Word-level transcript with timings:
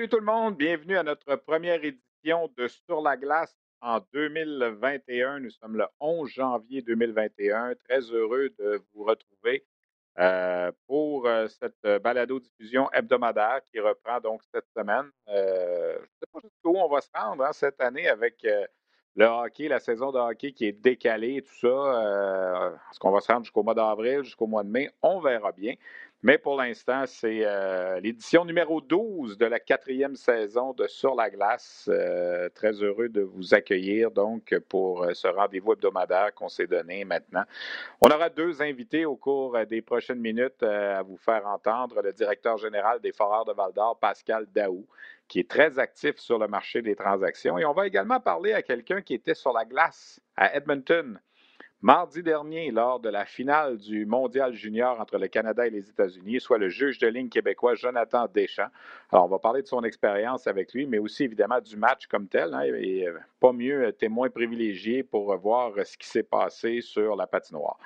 Salut 0.00 0.08
tout 0.08 0.16
le 0.20 0.24
monde, 0.24 0.56
bienvenue 0.56 0.96
à 0.96 1.02
notre 1.02 1.36
première 1.36 1.84
édition 1.84 2.50
de 2.56 2.68
Sur 2.68 3.02
la 3.02 3.18
glace 3.18 3.54
en 3.82 4.00
2021. 4.14 5.40
Nous 5.40 5.50
sommes 5.50 5.76
le 5.76 5.84
11 6.00 6.26
janvier 6.26 6.80
2021. 6.80 7.74
Très 7.86 8.00
heureux 8.10 8.48
de 8.58 8.80
vous 8.94 9.04
retrouver 9.04 9.66
euh, 10.18 10.72
pour 10.86 11.26
euh, 11.26 11.48
cette 11.48 12.02
balado-diffusion 12.02 12.90
hebdomadaire 12.92 13.60
qui 13.70 13.78
reprend 13.78 14.20
donc 14.20 14.40
cette 14.54 14.64
semaine. 14.74 15.10
Euh, 15.28 15.96
je 15.96 16.00
ne 16.00 16.06
sais 16.06 16.26
pas 16.32 16.40
jusqu'où 16.44 16.78
on 16.78 16.88
va 16.88 17.02
se 17.02 17.10
rendre 17.14 17.44
hein, 17.44 17.52
cette 17.52 17.78
année 17.82 18.08
avec 18.08 18.36
le 19.16 19.26
hockey, 19.26 19.68
la 19.68 19.80
saison 19.80 20.12
de 20.12 20.18
hockey 20.18 20.52
qui 20.52 20.64
est 20.64 20.72
décalée 20.72 21.36
et 21.36 21.42
tout 21.42 21.58
ça. 21.60 22.72
Est-ce 22.90 22.98
qu'on 22.98 23.10
va 23.10 23.20
se 23.20 23.30
rendre 23.30 23.44
jusqu'au 23.44 23.62
mois 23.62 23.74
d'avril, 23.74 24.22
jusqu'au 24.22 24.46
mois 24.46 24.64
de 24.64 24.70
mai? 24.70 24.88
On 25.02 25.20
verra 25.20 25.52
bien. 25.52 25.74
Mais 26.22 26.36
pour 26.36 26.56
l'instant, 26.56 27.04
c'est 27.06 27.46
euh, 27.46 27.98
l'édition 27.98 28.44
numéro 28.44 28.82
12 28.82 29.38
de 29.38 29.46
la 29.46 29.58
quatrième 29.58 30.16
saison 30.16 30.74
de 30.74 30.86
Sur 30.86 31.14
la 31.14 31.30
glace. 31.30 31.88
Euh, 31.90 32.50
très 32.50 32.72
heureux 32.82 33.08
de 33.08 33.22
vous 33.22 33.54
accueillir 33.54 34.10
donc 34.10 34.54
pour 34.68 35.04
euh, 35.04 35.14
ce 35.14 35.28
rendez-vous 35.28 35.72
hebdomadaire 35.72 36.34
qu'on 36.34 36.50
s'est 36.50 36.66
donné 36.66 37.06
maintenant. 37.06 37.44
On 38.02 38.10
aura 38.10 38.28
deux 38.28 38.60
invités 38.60 39.06
au 39.06 39.16
cours 39.16 39.56
des 39.64 39.80
prochaines 39.80 40.20
minutes 40.20 40.62
à 40.62 41.00
vous 41.00 41.16
faire 41.16 41.46
entendre. 41.46 42.02
Le 42.02 42.12
directeur 42.12 42.58
général 42.58 43.00
des 43.00 43.12
Foreurs 43.12 43.46
de 43.46 43.52
Val-d'Or, 43.54 43.98
Pascal 43.98 44.46
Daou, 44.54 44.86
qui 45.26 45.40
est 45.40 45.48
très 45.48 45.78
actif 45.78 46.18
sur 46.18 46.38
le 46.38 46.48
marché 46.48 46.82
des 46.82 46.96
transactions. 46.96 47.56
Et 47.56 47.64
on 47.64 47.72
va 47.72 47.86
également 47.86 48.20
parler 48.20 48.52
à 48.52 48.60
quelqu'un 48.60 49.00
qui 49.00 49.14
était 49.14 49.34
sur 49.34 49.54
la 49.54 49.64
glace 49.64 50.20
à 50.36 50.54
Edmonton 50.54 51.18
Mardi 51.82 52.22
dernier, 52.22 52.70
lors 52.70 53.00
de 53.00 53.08
la 53.08 53.24
finale 53.24 53.78
du 53.78 54.04
Mondial 54.04 54.52
junior 54.52 55.00
entre 55.00 55.16
le 55.16 55.28
Canada 55.28 55.66
et 55.66 55.70
les 55.70 55.88
États-Unis, 55.88 56.38
soit 56.38 56.58
le 56.58 56.68
juge 56.68 56.98
de 56.98 57.06
ligne 57.06 57.30
québécois 57.30 57.74
Jonathan 57.74 58.26
Deschamps. 58.26 58.68
Alors, 59.10 59.24
on 59.24 59.28
va 59.28 59.38
parler 59.38 59.62
de 59.62 59.66
son 59.66 59.82
expérience 59.82 60.46
avec 60.46 60.74
lui, 60.74 60.86
mais 60.86 60.98
aussi 60.98 61.24
évidemment 61.24 61.58
du 61.58 61.78
match 61.78 62.06
comme 62.06 62.28
tel. 62.28 62.52
Hein, 62.52 62.64
et 62.64 63.08
euh, 63.08 63.18
pas 63.40 63.54
mieux 63.54 63.86
euh, 63.86 63.92
témoin 63.92 64.28
privilégié 64.28 65.02
pour 65.02 65.34
voir 65.38 65.72
ce 65.82 65.96
qui 65.96 66.06
s'est 66.06 66.22
passé 66.22 66.82
sur 66.82 67.16
la 67.16 67.26
patinoire. 67.26 67.78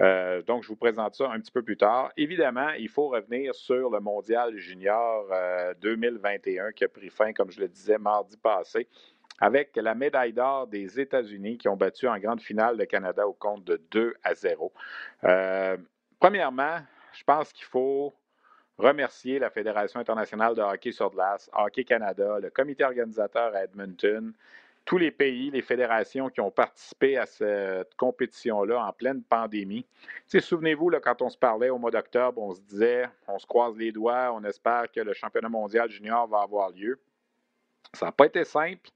Euh, 0.00 0.42
donc, 0.42 0.64
je 0.64 0.68
vous 0.68 0.74
présente 0.76 1.14
ça 1.14 1.30
un 1.30 1.38
petit 1.38 1.52
peu 1.52 1.62
plus 1.62 1.76
tard. 1.76 2.10
Évidemment, 2.16 2.70
il 2.76 2.88
faut 2.88 3.10
revenir 3.10 3.54
sur 3.54 3.90
le 3.90 4.00
Mondial 4.00 4.56
junior 4.56 5.24
2021 5.80 6.72
qui 6.72 6.82
a 6.82 6.88
pris 6.88 7.10
fin, 7.10 7.32
comme 7.32 7.52
je 7.52 7.60
le 7.60 7.68
disais, 7.68 7.96
mardi 7.96 8.36
passé 8.36 8.88
avec 9.40 9.76
la 9.76 9.94
médaille 9.94 10.32
d'or 10.32 10.66
des 10.66 10.98
États-Unis 11.00 11.58
qui 11.58 11.68
ont 11.68 11.76
battu 11.76 12.08
en 12.08 12.18
grande 12.18 12.40
finale 12.40 12.76
le 12.76 12.86
Canada 12.86 13.26
au 13.26 13.32
compte 13.32 13.64
de 13.64 13.80
2 13.90 14.14
à 14.22 14.34
0. 14.34 14.72
Euh, 15.24 15.76
premièrement, 16.18 16.78
je 17.12 17.24
pense 17.24 17.52
qu'il 17.52 17.66
faut 17.66 18.14
remercier 18.78 19.38
la 19.38 19.50
Fédération 19.50 20.00
internationale 20.00 20.54
de 20.54 20.62
hockey 20.62 20.92
sur 20.92 21.10
glace, 21.10 21.50
Hockey 21.54 21.84
Canada, 21.84 22.38
le 22.40 22.50
comité 22.50 22.84
organisateur 22.84 23.54
à 23.54 23.64
Edmonton, 23.64 24.32
tous 24.84 24.98
les 24.98 25.10
pays, 25.10 25.50
les 25.50 25.62
fédérations 25.62 26.30
qui 26.30 26.40
ont 26.40 26.50
participé 26.50 27.18
à 27.18 27.26
cette 27.26 27.94
compétition-là 27.96 28.86
en 28.86 28.92
pleine 28.92 29.22
pandémie. 29.22 29.84
Souvenez-vous, 30.28 30.90
quand 31.02 31.22
on 31.22 31.28
se 31.28 31.36
parlait 31.36 31.70
au 31.70 31.78
mois 31.78 31.90
d'octobre, 31.90 32.40
on 32.40 32.54
se 32.54 32.60
disait, 32.60 33.06
on 33.26 33.38
se 33.38 33.46
croise 33.46 33.76
les 33.76 33.90
doigts, 33.90 34.32
on 34.32 34.44
espère 34.44 34.90
que 34.92 35.00
le 35.00 35.12
championnat 35.12 35.48
mondial 35.48 35.90
junior 35.90 36.28
va 36.28 36.42
avoir 36.42 36.70
lieu. 36.70 37.00
Ça 37.94 38.06
n'a 38.06 38.12
pas 38.12 38.26
été 38.26 38.44
simple. 38.44 38.90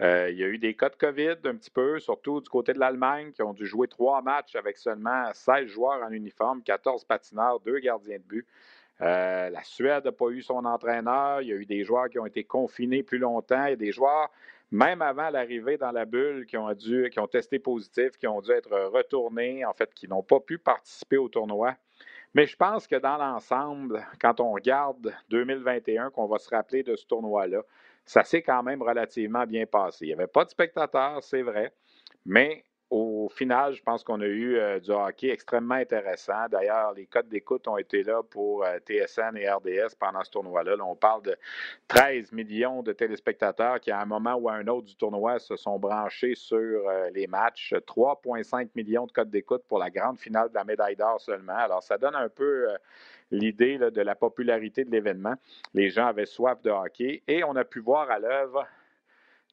Euh, 0.00 0.30
il 0.30 0.38
y 0.38 0.44
a 0.44 0.46
eu 0.46 0.58
des 0.58 0.74
cas 0.74 0.88
de 0.88 0.96
COVID 0.96 1.36
un 1.44 1.56
petit 1.56 1.70
peu, 1.70 1.98
surtout 2.00 2.40
du 2.40 2.48
côté 2.48 2.72
de 2.72 2.78
l'Allemagne, 2.78 3.32
qui 3.32 3.42
ont 3.42 3.52
dû 3.52 3.66
jouer 3.66 3.86
trois 3.86 4.22
matchs 4.22 4.56
avec 4.56 4.78
seulement 4.78 5.30
16 5.32 5.66
joueurs 5.66 6.02
en 6.02 6.10
uniforme, 6.10 6.62
14 6.62 7.04
patineurs, 7.04 7.60
deux 7.60 7.78
gardiens 7.80 8.16
de 8.16 8.22
but. 8.22 8.46
Euh, 9.02 9.50
la 9.50 9.62
Suède 9.62 10.04
n'a 10.04 10.12
pas 10.12 10.28
eu 10.28 10.42
son 10.42 10.64
entraîneur. 10.64 11.42
Il 11.42 11.48
y 11.48 11.52
a 11.52 11.56
eu 11.56 11.66
des 11.66 11.84
joueurs 11.84 12.08
qui 12.08 12.18
ont 12.18 12.26
été 12.26 12.44
confinés 12.44 13.02
plus 13.02 13.18
longtemps. 13.18 13.64
Il 13.66 13.70
y 13.70 13.72
a 13.72 13.76
des 13.76 13.92
joueurs, 13.92 14.30
même 14.70 15.02
avant 15.02 15.30
l'arrivée 15.30 15.76
dans 15.76 15.90
la 15.90 16.04
bulle, 16.04 16.46
qui 16.46 16.56
ont, 16.56 16.72
dû, 16.72 17.08
qui 17.10 17.18
ont 17.18 17.26
testé 17.26 17.58
positif, 17.58 18.16
qui 18.18 18.26
ont 18.26 18.40
dû 18.40 18.50
être 18.52 18.70
retournés, 18.92 19.64
en 19.64 19.72
fait, 19.72 19.92
qui 19.94 20.08
n'ont 20.08 20.22
pas 20.22 20.40
pu 20.40 20.58
participer 20.58 21.16
au 21.16 21.28
tournoi. 21.28 21.74
Mais 22.34 22.46
je 22.46 22.56
pense 22.56 22.86
que 22.86 22.96
dans 22.96 23.16
l'ensemble, 23.16 24.06
quand 24.20 24.40
on 24.40 24.52
regarde 24.52 25.12
2021, 25.30 26.10
qu'on 26.10 26.26
va 26.26 26.38
se 26.38 26.48
rappeler 26.48 26.82
de 26.82 26.94
ce 26.94 27.04
tournoi-là, 27.06 27.62
ça 28.10 28.24
s'est 28.24 28.42
quand 28.42 28.64
même 28.64 28.82
relativement 28.82 29.46
bien 29.46 29.66
passé. 29.66 30.06
Il 30.06 30.08
n'y 30.08 30.14
avait 30.14 30.26
pas 30.26 30.44
de 30.44 30.50
spectateurs, 30.50 31.22
c'est 31.22 31.42
vrai, 31.42 31.72
mais 32.26 32.64
au 32.90 33.28
final, 33.28 33.72
je 33.72 33.80
pense 33.84 34.02
qu'on 34.02 34.20
a 34.20 34.26
eu 34.26 34.56
euh, 34.56 34.80
du 34.80 34.90
hockey 34.90 35.28
extrêmement 35.28 35.76
intéressant. 35.76 36.48
D'ailleurs, 36.50 36.92
les 36.92 37.06
codes 37.06 37.28
d'écoute 37.28 37.68
ont 37.68 37.78
été 37.78 38.02
là 38.02 38.20
pour 38.24 38.64
euh, 38.64 38.80
TSN 38.80 39.36
et 39.36 39.48
RDS 39.48 39.94
pendant 39.96 40.24
ce 40.24 40.30
tournoi-là. 40.32 40.74
on 40.84 40.96
parle 40.96 41.22
de 41.22 41.36
13 41.86 42.32
millions 42.32 42.82
de 42.82 42.92
téléspectateurs 42.92 43.78
qui, 43.78 43.92
à 43.92 44.00
un 44.00 44.06
moment 44.06 44.34
ou 44.34 44.48
à 44.48 44.54
un 44.54 44.66
autre 44.66 44.88
du 44.88 44.96
tournoi, 44.96 45.38
se 45.38 45.54
sont 45.54 45.78
branchés 45.78 46.34
sur 46.34 46.58
euh, 46.58 47.10
les 47.10 47.28
matchs. 47.28 47.74
3,5 47.86 48.70
millions 48.74 49.06
de 49.06 49.12
codes 49.12 49.30
d'écoute 49.30 49.62
pour 49.68 49.78
la 49.78 49.88
grande 49.88 50.18
finale 50.18 50.48
de 50.48 50.54
la 50.54 50.64
médaille 50.64 50.96
d'or 50.96 51.20
seulement. 51.20 51.58
Alors, 51.58 51.84
ça 51.84 51.96
donne 51.96 52.16
un 52.16 52.28
peu 52.28 52.66
l'idée 53.30 53.78
de 53.78 54.00
la 54.00 54.14
popularité 54.14 54.84
de 54.84 54.90
l'événement. 54.90 55.34
Les 55.74 55.90
gens 55.90 56.06
avaient 56.06 56.26
soif 56.26 56.60
de 56.62 56.70
hockey 56.70 57.22
et 57.28 57.44
on 57.44 57.56
a 57.56 57.64
pu 57.64 57.80
voir 57.80 58.10
à 58.10 58.18
l'œuvre 58.18 58.66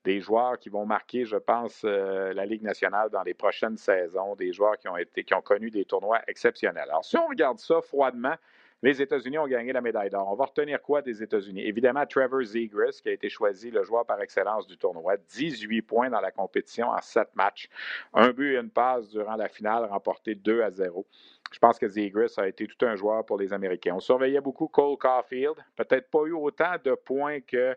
des 0.03 0.21
joueurs 0.21 0.57
qui 0.57 0.69
vont 0.69 0.85
marquer, 0.85 1.25
je 1.25 1.35
pense, 1.35 1.81
euh, 1.83 2.33
la 2.33 2.45
Ligue 2.45 2.63
nationale 2.63 3.09
dans 3.09 3.23
les 3.23 3.33
prochaines 3.33 3.75
saisons, 3.75 4.35
des 4.35 4.53
joueurs 4.53 4.77
qui 4.77 4.87
ont, 4.87 4.95
été, 4.95 5.23
qui 5.23 5.33
ont 5.33 5.41
connu 5.41 5.69
des 5.69 5.83
tournois 5.83 6.21
exceptionnels. 6.27 6.87
Alors, 6.89 7.03
si 7.03 7.17
on 7.17 7.27
regarde 7.27 7.59
ça 7.59 7.81
froidement, 7.81 8.35
les 8.83 9.01
États-Unis 9.01 9.37
ont 9.37 9.47
gagné 9.47 9.73
la 9.73 9.81
médaille 9.81 10.09
d'or. 10.09 10.27
On 10.31 10.35
va 10.35 10.45
retenir 10.45 10.81
quoi 10.81 11.01
des 11.01 11.23
États-Unis? 11.23 11.65
Évidemment, 11.65 12.05
Trevor 12.05 12.43
Zegras, 12.43 12.99
qui 13.01 13.09
a 13.09 13.11
été 13.11 13.29
choisi 13.29 13.71
le 13.71 13.83
joueur 13.83 14.05
par 14.05 14.21
excellence 14.21 14.67
du 14.67 14.77
tournoi, 14.77 15.17
18 15.17 15.81
points 15.81 16.09
dans 16.09 16.21
la 16.21 16.31
compétition 16.31 16.89
en 16.89 17.01
7 17.01 17.35
matchs, 17.35 17.69
un 18.13 18.29
but 18.29 18.53
et 18.53 18.57
une 18.57 18.69
passe 18.69 19.09
durant 19.09 19.35
la 19.35 19.47
finale, 19.47 19.85
remporté 19.85 20.35
2 20.35 20.61
à 20.61 20.69
0. 20.69 21.05
Je 21.51 21.59
pense 21.59 21.79
que 21.79 21.87
Zegras 21.87 22.33
a 22.37 22.47
été 22.47 22.67
tout 22.67 22.85
un 22.85 22.95
joueur 22.95 23.25
pour 23.25 23.37
les 23.37 23.53
Américains. 23.53 23.95
On 23.95 23.99
surveillait 23.99 24.41
beaucoup 24.41 24.67
Cole 24.67 24.97
Caulfield. 24.97 25.55
Peut-être 25.75 26.09
pas 26.09 26.23
eu 26.25 26.33
autant 26.33 26.75
de 26.83 26.93
points 26.93 27.39
que 27.39 27.75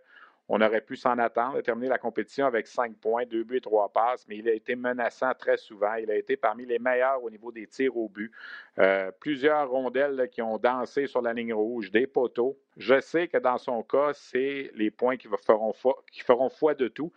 on 0.52 0.60
aurait 0.60 0.80
pu 0.80 0.96
s'en 0.96 1.16
attendre. 1.18 1.52
Il 1.54 1.58
a 1.60 1.62
terminé 1.62 1.88
la 1.88 1.98
compétition 1.98 2.44
avec 2.44 2.66
5 2.66 2.96
points, 2.96 3.24
2 3.24 3.44
buts 3.44 3.58
et 3.58 3.60
3 3.60 3.92
passes, 3.92 4.26
mais 4.28 4.36
il 4.38 4.48
a 4.48 4.52
été 4.52 4.74
menaçant 4.74 5.32
très 5.32 5.56
souvent. 5.56 5.94
Il 5.94 6.10
a 6.10 6.16
été 6.16 6.36
parmi 6.36 6.66
les 6.66 6.80
meilleurs 6.80 7.22
au 7.22 7.30
niveau 7.30 7.52
des 7.52 7.68
tirs 7.68 7.96
au 7.96 8.08
but. 8.08 8.32
Euh, 8.80 9.12
plusieurs 9.20 9.70
rondelles 9.70 10.28
qui 10.28 10.42
ont 10.42 10.58
dansé 10.58 11.06
sur 11.06 11.22
la 11.22 11.32
ligne 11.32 11.54
rouge, 11.54 11.92
des 11.92 12.08
poteaux. 12.08 12.58
Je 12.76 12.98
sais 12.98 13.28
que 13.28 13.38
dans 13.38 13.58
son 13.58 13.84
cas, 13.84 14.10
c'est 14.12 14.72
les 14.74 14.90
points 14.90 15.16
qui 15.16 15.28
feront, 15.46 15.72
foi, 15.72 16.02
qui 16.10 16.22
feront 16.22 16.48
foi 16.48 16.74
de 16.74 16.88
tout. 16.88 17.12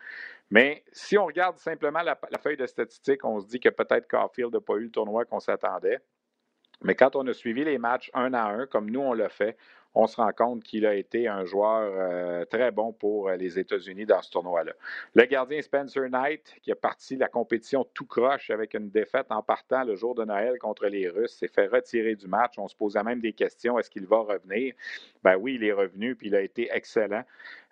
Mais 0.51 0.83
si 0.91 1.17
on 1.17 1.25
regarde 1.25 1.57
simplement 1.57 2.03
la, 2.03 2.15
feuille 2.39 2.57
de 2.57 2.67
statistiques, 2.67 3.25
on 3.25 3.39
se 3.39 3.47
dit 3.47 3.59
que 3.59 3.69
peut-être 3.69 4.07
Caulfield 4.07 4.53
n'a 4.53 4.61
pas 4.61 4.75
eu 4.75 4.83
le 4.83 4.91
tournoi 4.91 5.25
qu'on 5.25 5.39
s'attendait. 5.39 5.97
Mais 6.83 6.93
quand 6.93 7.15
on 7.15 7.25
a 7.25 7.33
suivi 7.33 7.63
les 7.63 7.79
matchs 7.79 8.11
un 8.13 8.35
à 8.35 8.43
un, 8.43 8.67
comme 8.67 8.91
nous 8.91 8.99
on 8.99 9.13
l'a 9.13 9.29
fait, 9.29 9.57
on 9.95 10.07
se 10.07 10.15
rend 10.15 10.31
compte 10.31 10.63
qu'il 10.63 10.85
a 10.85 10.95
été 10.95 11.27
un 11.27 11.45
joueur 11.45 11.91
euh, 11.95 12.45
très 12.45 12.71
bon 12.71 12.93
pour 12.93 13.29
euh, 13.29 13.35
les 13.35 13.59
États-Unis 13.59 14.05
dans 14.05 14.21
ce 14.21 14.31
tournoi-là. 14.31 14.73
Le 15.13 15.25
gardien 15.25 15.61
Spencer 15.61 16.09
Knight, 16.09 16.55
qui 16.61 16.71
a 16.71 16.75
parti 16.75 17.15
la 17.15 17.27
compétition 17.27 17.85
tout 17.93 18.05
croche 18.05 18.49
avec 18.49 18.73
une 18.73 18.89
défaite 18.89 19.27
en 19.29 19.43
partant 19.43 19.83
le 19.83 19.95
jour 19.95 20.15
de 20.15 20.25
Noël 20.25 20.57
contre 20.57 20.87
les 20.87 21.09
Russes, 21.09 21.35
s'est 21.37 21.47
fait 21.47 21.67
retirer 21.67 22.15
du 22.15 22.27
match. 22.27 22.53
On 22.57 22.67
se 22.67 22.75
posait 22.75 23.03
même 23.03 23.21
des 23.21 23.33
questions, 23.33 23.77
est-ce 23.77 23.89
qu'il 23.89 24.07
va 24.07 24.19
revenir? 24.19 24.73
Ben 25.23 25.35
oui, 25.35 25.55
il 25.55 25.63
est 25.63 25.73
revenu, 25.73 26.15
puis 26.15 26.27
il 26.27 26.35
a 26.35 26.41
été 26.41 26.69
excellent. 26.71 27.23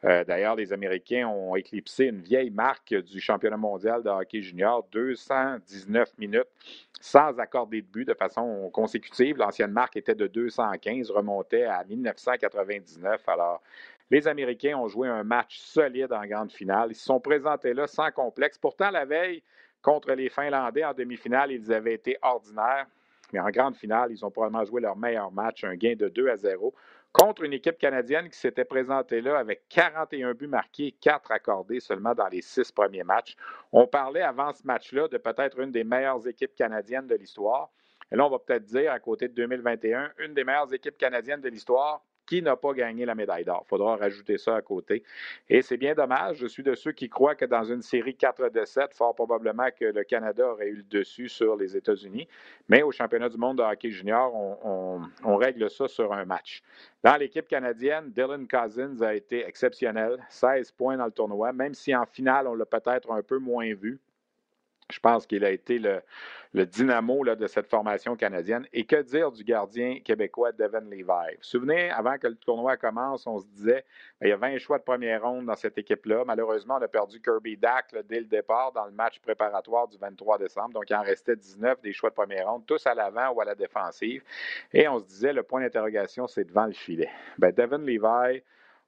Euh, 0.03 0.23
d'ailleurs, 0.23 0.55
les 0.55 0.73
Américains 0.73 1.27
ont 1.27 1.55
éclipsé 1.55 2.05
une 2.05 2.21
vieille 2.21 2.49
marque 2.49 2.93
du 2.93 3.19
championnat 3.19 3.57
mondial 3.57 4.01
de 4.03 4.09
hockey 4.09 4.41
junior, 4.41 4.87
219 4.91 6.17
minutes 6.17 6.47
sans 7.01 7.39
accorder 7.39 7.81
de 7.81 7.87
but 7.87 8.07
de 8.07 8.13
façon 8.13 8.69
consécutive. 8.71 9.37
L'ancienne 9.37 9.71
marque 9.71 9.97
était 9.97 10.15
de 10.15 10.27
215, 10.27 11.09
remontait 11.09 11.65
à 11.65 11.83
1999. 11.83 13.27
Alors, 13.27 13.61
les 14.11 14.27
Américains 14.27 14.77
ont 14.77 14.87
joué 14.87 15.09
un 15.09 15.23
match 15.23 15.57
solide 15.59 16.13
en 16.13 16.25
grande 16.25 16.51
finale. 16.51 16.89
Ils 16.91 16.95
se 16.95 17.05
sont 17.05 17.19
présentés 17.19 17.73
là 17.73 17.87
sans 17.87 18.11
complexe. 18.11 18.57
Pourtant, 18.57 18.91
la 18.91 19.05
veille, 19.05 19.41
contre 19.81 20.13
les 20.13 20.29
Finlandais 20.29 20.85
en 20.85 20.93
demi-finale, 20.93 21.51
ils 21.51 21.73
avaient 21.73 21.95
été 21.95 22.17
ordinaires. 22.21 22.85
Mais 23.33 23.39
en 23.39 23.49
grande 23.49 23.75
finale, 23.75 24.11
ils 24.11 24.23
ont 24.23 24.29
probablement 24.29 24.63
joué 24.63 24.81
leur 24.81 24.95
meilleur 24.95 25.31
match, 25.31 25.63
un 25.63 25.75
gain 25.75 25.95
de 25.95 26.07
2 26.07 26.29
à 26.29 26.35
0 26.35 26.73
contre 27.11 27.43
une 27.43 27.53
équipe 27.53 27.77
canadienne 27.77 28.29
qui 28.29 28.37
s'était 28.37 28.65
présentée 28.65 29.21
là 29.21 29.37
avec 29.37 29.67
41 29.69 30.33
buts 30.33 30.47
marqués, 30.47 30.95
4 31.01 31.31
accordés 31.31 31.79
seulement 31.79 32.13
dans 32.13 32.27
les 32.27 32.41
six 32.41 32.71
premiers 32.71 33.03
matchs. 33.03 33.35
On 33.71 33.87
parlait 33.87 34.21
avant 34.21 34.53
ce 34.53 34.65
match-là 34.65 35.07
de 35.07 35.17
peut-être 35.17 35.59
une 35.59 35.71
des 35.71 35.83
meilleures 35.83 36.27
équipes 36.27 36.55
canadiennes 36.55 37.07
de 37.07 37.15
l'histoire. 37.15 37.69
Et 38.11 38.15
là, 38.15 38.25
on 38.25 38.29
va 38.29 38.39
peut-être 38.39 38.65
dire, 38.65 38.91
à 38.91 38.99
côté 38.99 39.27
de 39.27 39.33
2021, 39.33 40.11
une 40.19 40.33
des 40.33 40.43
meilleures 40.43 40.73
équipes 40.73 40.97
canadiennes 40.97 41.41
de 41.41 41.49
l'histoire 41.49 42.03
qui 42.31 42.41
n'a 42.41 42.55
pas 42.55 42.71
gagné 42.71 43.03
la 43.05 43.13
médaille 43.13 43.43
d'or. 43.43 43.63
Il 43.65 43.67
faudra 43.67 43.97
rajouter 43.97 44.37
ça 44.37 44.55
à 44.55 44.61
côté. 44.61 45.03
Et 45.49 45.61
c'est 45.61 45.75
bien 45.75 45.93
dommage. 45.93 46.37
Je 46.37 46.47
suis 46.47 46.63
de 46.63 46.75
ceux 46.75 46.93
qui 46.93 47.09
croient 47.09 47.35
que 47.35 47.43
dans 47.43 47.65
une 47.65 47.81
série 47.81 48.15
4 48.15 48.47
de 48.47 48.63
7, 48.63 48.93
fort 48.93 49.13
probablement 49.13 49.67
que 49.77 49.83
le 49.83 50.05
Canada 50.05 50.49
aurait 50.49 50.69
eu 50.69 50.75
le 50.77 50.83
dessus 50.83 51.27
sur 51.27 51.57
les 51.57 51.75
États-Unis. 51.75 52.29
Mais 52.69 52.83
au 52.83 52.91
championnat 52.91 53.27
du 53.27 53.35
monde 53.35 53.57
de 53.57 53.63
hockey 53.63 53.91
junior, 53.91 54.33
on, 54.33 55.01
on 55.25 55.35
règle 55.35 55.69
ça 55.69 55.89
sur 55.89 56.13
un 56.13 56.23
match. 56.23 56.63
Dans 57.03 57.17
l'équipe 57.17 57.49
canadienne, 57.49 58.13
Dylan 58.13 58.47
Cousins 58.47 59.01
a 59.01 59.13
été 59.13 59.45
exceptionnel. 59.45 60.25
16 60.29 60.71
points 60.71 60.95
dans 60.95 61.07
le 61.07 61.11
tournoi, 61.11 61.51
même 61.51 61.73
si 61.73 61.93
en 61.93 62.05
finale, 62.05 62.47
on 62.47 62.55
l'a 62.55 62.65
peut-être 62.65 63.11
un 63.11 63.23
peu 63.23 63.39
moins 63.39 63.73
vu. 63.73 63.99
Je 64.89 64.99
pense 64.99 65.25
qu'il 65.25 65.45
a 65.45 65.51
été 65.51 65.79
le, 65.79 66.01
dynamo 66.65 67.23
de 67.23 67.47
cette 67.47 67.67
formation 67.67 68.15
canadienne. 68.15 68.67
Et 68.73 68.83
que 68.85 69.01
dire 69.01 69.31
du 69.31 69.43
gardien 69.43 69.99
québécois 70.03 70.51
Devin 70.51 70.81
Levi? 70.81 71.03
Vous 71.03 71.05
vous 71.05 71.37
souvenez, 71.41 71.89
avant 71.91 72.17
que 72.17 72.27
le 72.27 72.35
tournoi 72.35 72.75
commence, 72.77 73.25
on 73.25 73.39
se 73.39 73.47
disait 73.47 73.85
ben, 74.19 74.27
il 74.27 74.29
y 74.29 74.33
a 74.33 74.37
20 74.37 74.57
choix 74.57 74.77
de 74.77 74.83
première 74.83 75.23
ronde 75.23 75.45
dans 75.45 75.55
cette 75.55 75.77
équipe-là. 75.77 76.23
Malheureusement, 76.25 76.77
on 76.79 76.83
a 76.83 76.87
perdu 76.87 77.21
Kirby 77.21 77.55
Dack 77.55 77.95
dès 78.09 78.19
le 78.19 78.25
départ 78.25 78.71
dans 78.73 78.85
le 78.85 78.91
match 78.91 79.19
préparatoire 79.19 79.87
du 79.87 79.97
23 79.97 80.39
décembre. 80.39 80.73
Donc, 80.73 80.89
il 80.89 80.95
en 80.95 81.03
restait 81.03 81.35
19 81.35 81.81
des 81.81 81.93
choix 81.93 82.09
de 82.09 82.15
première 82.15 82.49
ronde, 82.49 82.65
tous 82.65 82.85
à 82.85 82.93
l'avant 82.93 83.31
ou 83.31 83.41
à 83.41 83.45
la 83.45 83.55
défensive. 83.55 84.23
Et 84.73 84.87
on 84.87 84.99
se 84.99 85.05
disait 85.05 85.33
le 85.33 85.43
point 85.43 85.61
d'interrogation, 85.61 86.27
c'est 86.27 86.43
devant 86.43 86.65
le 86.65 86.73
filet. 86.73 87.09
Ben, 87.37 87.51
Devin 87.51 87.77
Levi, 87.77 88.43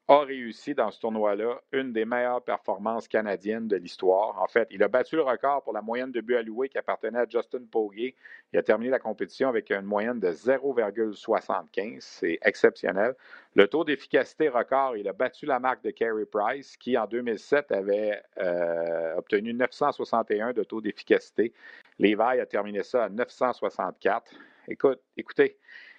a 0.10 0.20
réussi 0.20 0.74
dans 0.74 0.92
ce 0.92 1.00
tournoi-là 1.00 1.62
une 1.72 1.94
des 1.94 2.04
meilleures 2.04 2.44
performances 2.44 3.08
canadiennes 3.08 3.70
de 3.70 3.78
l'histoire. 3.78 4.42
En 4.42 4.48
fait, 4.48 4.68
il 4.70 4.84
a 4.84 4.90
battu 4.90 5.16
le 5.16 5.22
record 5.22 5.64
pour 5.64 5.72
la 5.72 5.82
moyenne 5.82 6.12
de 6.12 6.20
buts 6.20 6.36
alloués 6.36 6.68
qui 6.68 6.78
appartenait 6.78 7.20
à 7.20 7.26
Justin 7.28 7.64
Pogge. 7.72 8.14
Il 8.52 8.60
a 8.60 8.64
terminé 8.64 8.92
la 8.92 9.00
compétition 9.00 9.48
avec 9.48 9.72
une 9.72 9.86
moyenne 9.86 10.20
de 10.20 10.30
0,75. 10.30 11.98
C'est 12.02 12.38
exceptionnel. 12.42 13.16
Le 13.56 13.68
taux 13.68 13.86
d'efficacité 13.86 14.50
record, 14.50 14.98
il 14.98 15.08
a 15.08 15.14
battu 15.14 15.46
la 15.46 15.60
marque 15.60 15.84
de 15.84 15.92
Carey 15.92 16.26
Price, 16.26 16.76
qui 16.76 16.98
en 16.98 17.08
2007 17.08 17.72
avait 17.72 18.22
euh, 18.40 19.16
obtenu 19.16 19.54
961 19.54 20.52
de 20.52 20.64
taux 20.64 20.82
d'efficacité. 20.82 21.54
Levi 21.98 22.40
a 22.40 22.46
terminé 22.46 22.84
ça 22.84 23.06
à 23.06 23.10
964. 23.10 24.34
Écoute, 24.68 25.02
écoutez, 25.16 25.58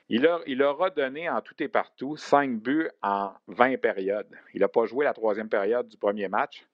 il, 0.09 0.63
aura 0.63 0.91
donné 0.91 1.29
en 1.31 1.41
tout 1.41 1.61
et 1.63 1.69
partout 1.69 2.17
5 2.17 2.59
buts 2.61 2.89
en 3.03 3.33
20 3.49 3.81
périodes. 3.81 4.29
Il 4.53 4.61
n'a 4.61 4.69
pas 4.69 4.85
joué 4.87 5.05
la 5.05 5.15
troisième 5.15 5.49
période 5.49 5.89
du 5.89 5.97
premier 5.97 6.29
match. 6.29 6.67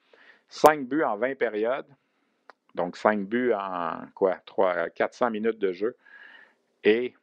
5 0.48 0.86
buts 0.86 1.04
en 1.04 1.16
20 1.16 1.36
périodes. 1.36 1.86
Donc 2.74 2.96
5 2.96 3.26
buts 3.26 3.52
en 3.52 4.00
quoi? 4.14 4.36
3, 4.46 4.90
400 4.90 5.30
minutes 5.30 5.58
de 5.58 5.72
jeu. 5.72 5.96
Et 6.82 7.14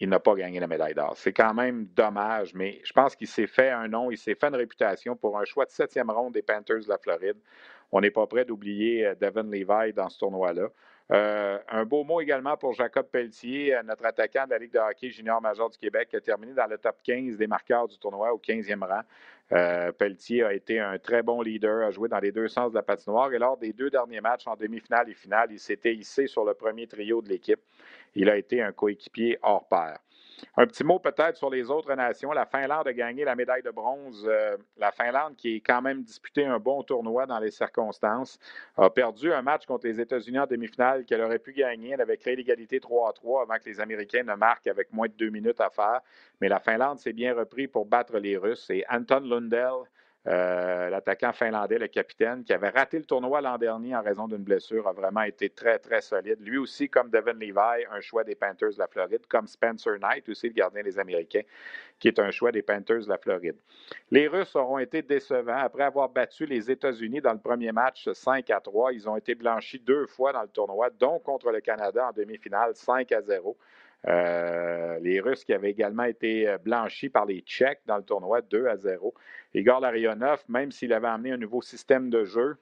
il 0.00 0.08
n'a 0.08 0.20
pas 0.20 0.34
gagné 0.34 0.60
la 0.60 0.66
médaille 0.66 0.94
d'or. 0.94 1.16
C'est 1.16 1.32
quand 1.32 1.54
même 1.54 1.86
dommage, 1.94 2.52
mais 2.54 2.80
je 2.84 2.92
pense 2.92 3.16
qu'il 3.16 3.28
s'est 3.28 3.46
fait 3.46 3.70
un 3.70 3.88
nom, 3.88 4.10
il 4.10 4.18
s'est 4.18 4.34
fait 4.34 4.48
une 4.48 4.56
réputation 4.56 5.16
pour 5.16 5.38
un 5.38 5.44
choix 5.44 5.64
de 5.64 5.70
septième 5.70 6.10
ronde 6.10 6.34
des 6.34 6.42
Panthers 6.42 6.80
de 6.80 6.88
la 6.88 6.98
Floride. 6.98 7.38
On 7.92 8.00
n'est 8.00 8.10
pas 8.10 8.26
prêt 8.26 8.44
d'oublier 8.44 9.06
euh, 9.06 9.14
Devin 9.14 9.44
Levi 9.44 9.92
dans 9.94 10.08
ce 10.08 10.18
tournoi-là. 10.18 10.68
Euh, 11.12 11.58
un 11.68 11.84
beau 11.84 12.02
mot 12.02 12.20
également 12.20 12.56
pour 12.56 12.72
Jacob 12.72 13.06
Pelletier, 13.06 13.74
euh, 13.74 13.82
notre 13.82 14.06
attaquant 14.06 14.46
de 14.46 14.50
la 14.50 14.58
Ligue 14.58 14.72
de 14.72 14.78
hockey 14.78 15.10
junior 15.10 15.40
major 15.40 15.68
du 15.68 15.76
Québec, 15.76 16.08
qui 16.08 16.16
a 16.16 16.20
terminé 16.20 16.54
dans 16.54 16.66
le 16.66 16.78
top 16.78 16.96
15 17.04 17.36
des 17.36 17.46
marqueurs 17.46 17.86
du 17.88 17.98
tournoi 17.98 18.32
au 18.32 18.38
15e 18.38 18.82
rang. 18.82 19.02
Euh, 19.52 19.92
Pelletier 19.92 20.44
a 20.44 20.54
été 20.54 20.80
un 20.80 20.98
très 20.98 21.22
bon 21.22 21.42
leader, 21.42 21.86
a 21.86 21.90
joué 21.90 22.08
dans 22.08 22.20
les 22.20 22.32
deux 22.32 22.48
sens 22.48 22.70
de 22.70 22.76
la 22.76 22.82
patinoire 22.82 23.30
et 23.34 23.38
lors 23.38 23.58
des 23.58 23.74
deux 23.74 23.90
derniers 23.90 24.22
matchs 24.22 24.46
en 24.46 24.56
demi-finale 24.56 25.10
et 25.10 25.14
finale, 25.14 25.48
il 25.50 25.58
s'était 25.58 25.94
hissé 25.94 26.26
sur 26.26 26.46
le 26.46 26.54
premier 26.54 26.86
trio 26.86 27.20
de 27.20 27.28
l'équipe. 27.28 27.60
Il 28.14 28.30
a 28.30 28.38
été 28.38 28.62
un 28.62 28.72
coéquipier 28.72 29.38
hors 29.42 29.68
pair. 29.68 29.98
Un 30.56 30.66
petit 30.66 30.84
mot 30.84 30.98
peut-être 30.98 31.36
sur 31.36 31.50
les 31.50 31.70
autres 31.70 31.92
nations. 31.94 32.32
La 32.32 32.46
Finlande 32.46 32.86
a 32.86 32.92
gagné 32.92 33.24
la 33.24 33.34
médaille 33.34 33.62
de 33.62 33.70
bronze. 33.70 34.24
Euh, 34.28 34.56
la 34.76 34.92
Finlande, 34.92 35.36
qui 35.36 35.56
est 35.56 35.60
quand 35.60 35.82
même 35.82 36.02
disputé 36.02 36.44
un 36.44 36.58
bon 36.58 36.82
tournoi 36.82 37.26
dans 37.26 37.38
les 37.38 37.50
circonstances, 37.50 38.38
a 38.76 38.90
perdu 38.90 39.32
un 39.32 39.42
match 39.42 39.66
contre 39.66 39.86
les 39.86 40.00
États-Unis 40.00 40.38
en 40.38 40.46
demi-finale 40.46 41.04
qu'elle 41.04 41.22
aurait 41.22 41.38
pu 41.38 41.52
gagner. 41.52 41.90
Elle 41.90 42.00
avait 42.00 42.16
créé 42.16 42.36
l'égalité 42.36 42.80
3 42.80 43.10
à 43.10 43.12
3 43.12 43.42
avant 43.42 43.54
que 43.54 43.64
les 43.66 43.80
Américains 43.80 44.22
ne 44.22 44.34
marquent 44.34 44.66
avec 44.66 44.92
moins 44.92 45.08
de 45.08 45.14
deux 45.14 45.30
minutes 45.30 45.60
à 45.60 45.70
faire. 45.70 46.00
Mais 46.40 46.48
la 46.48 46.60
Finlande 46.60 46.98
s'est 46.98 47.12
bien 47.12 47.34
repris 47.34 47.66
pour 47.66 47.86
battre 47.86 48.18
les 48.18 48.36
Russes. 48.36 48.68
Et 48.70 48.84
Anton 48.90 49.20
Lundell, 49.20 49.84
euh, 50.26 50.88
l'attaquant 50.88 51.32
finlandais, 51.32 51.78
le 51.78 51.88
capitaine, 51.88 52.44
qui 52.44 52.54
avait 52.54 52.70
raté 52.70 52.98
le 52.98 53.04
tournoi 53.04 53.42
l'an 53.42 53.58
dernier 53.58 53.94
en 53.94 54.02
raison 54.02 54.26
d'une 54.26 54.42
blessure, 54.42 54.88
a 54.88 54.92
vraiment 54.92 55.22
été 55.22 55.50
très, 55.50 55.78
très 55.78 56.00
solide. 56.00 56.38
Lui 56.40 56.56
aussi, 56.56 56.88
comme 56.88 57.10
Devin 57.10 57.34
Levi, 57.34 57.84
un 57.90 58.00
choix 58.00 58.24
des 58.24 58.34
Panthers 58.34 58.72
de 58.72 58.78
la 58.78 58.86
Floride, 58.86 59.26
comme 59.28 59.46
Spencer 59.46 59.98
Knight, 59.98 60.26
aussi 60.30 60.48
le 60.48 60.54
gardien 60.54 60.82
des 60.82 60.98
Américains, 60.98 61.42
qui 61.98 62.08
est 62.08 62.18
un 62.18 62.30
choix 62.30 62.52
des 62.52 62.62
Panthers 62.62 63.04
de 63.04 63.08
la 63.10 63.18
Floride. 63.18 63.56
Les 64.10 64.26
Russes 64.26 64.56
auront 64.56 64.78
été 64.78 65.02
décevants. 65.02 65.58
Après 65.58 65.84
avoir 65.84 66.08
battu 66.08 66.46
les 66.46 66.70
États-Unis 66.70 67.20
dans 67.20 67.32
le 67.34 67.38
premier 67.38 67.72
match 67.72 68.08
5 68.10 68.48
à 68.48 68.60
3, 68.60 68.94
ils 68.94 69.06
ont 69.08 69.16
été 69.16 69.34
blanchis 69.34 69.78
deux 69.78 70.06
fois 70.06 70.32
dans 70.32 70.42
le 70.42 70.48
tournoi, 70.48 70.88
dont 70.98 71.18
contre 71.18 71.50
le 71.50 71.60
Canada 71.60 72.08
en 72.08 72.12
demi-finale 72.12 72.74
5 72.74 73.12
à 73.12 73.20
0. 73.20 73.56
Euh, 74.06 74.98
les 75.00 75.20
Russes 75.20 75.44
qui 75.44 75.54
avaient 75.54 75.70
également 75.70 76.04
été 76.04 76.46
euh, 76.48 76.58
blanchis 76.58 77.08
par 77.08 77.24
les 77.24 77.40
Tchèques 77.40 77.80
dans 77.86 77.96
le 77.96 78.02
tournoi 78.02 78.42
2 78.42 78.66
à 78.66 78.76
0. 78.76 79.14
Igor 79.54 79.80
Larionov, 79.80 80.44
même 80.48 80.72
s'il 80.72 80.92
avait 80.92 81.08
amené 81.08 81.32
un 81.32 81.38
nouveau 81.38 81.62
système 81.62 82.10
de 82.10 82.24
jeu, 82.24 82.56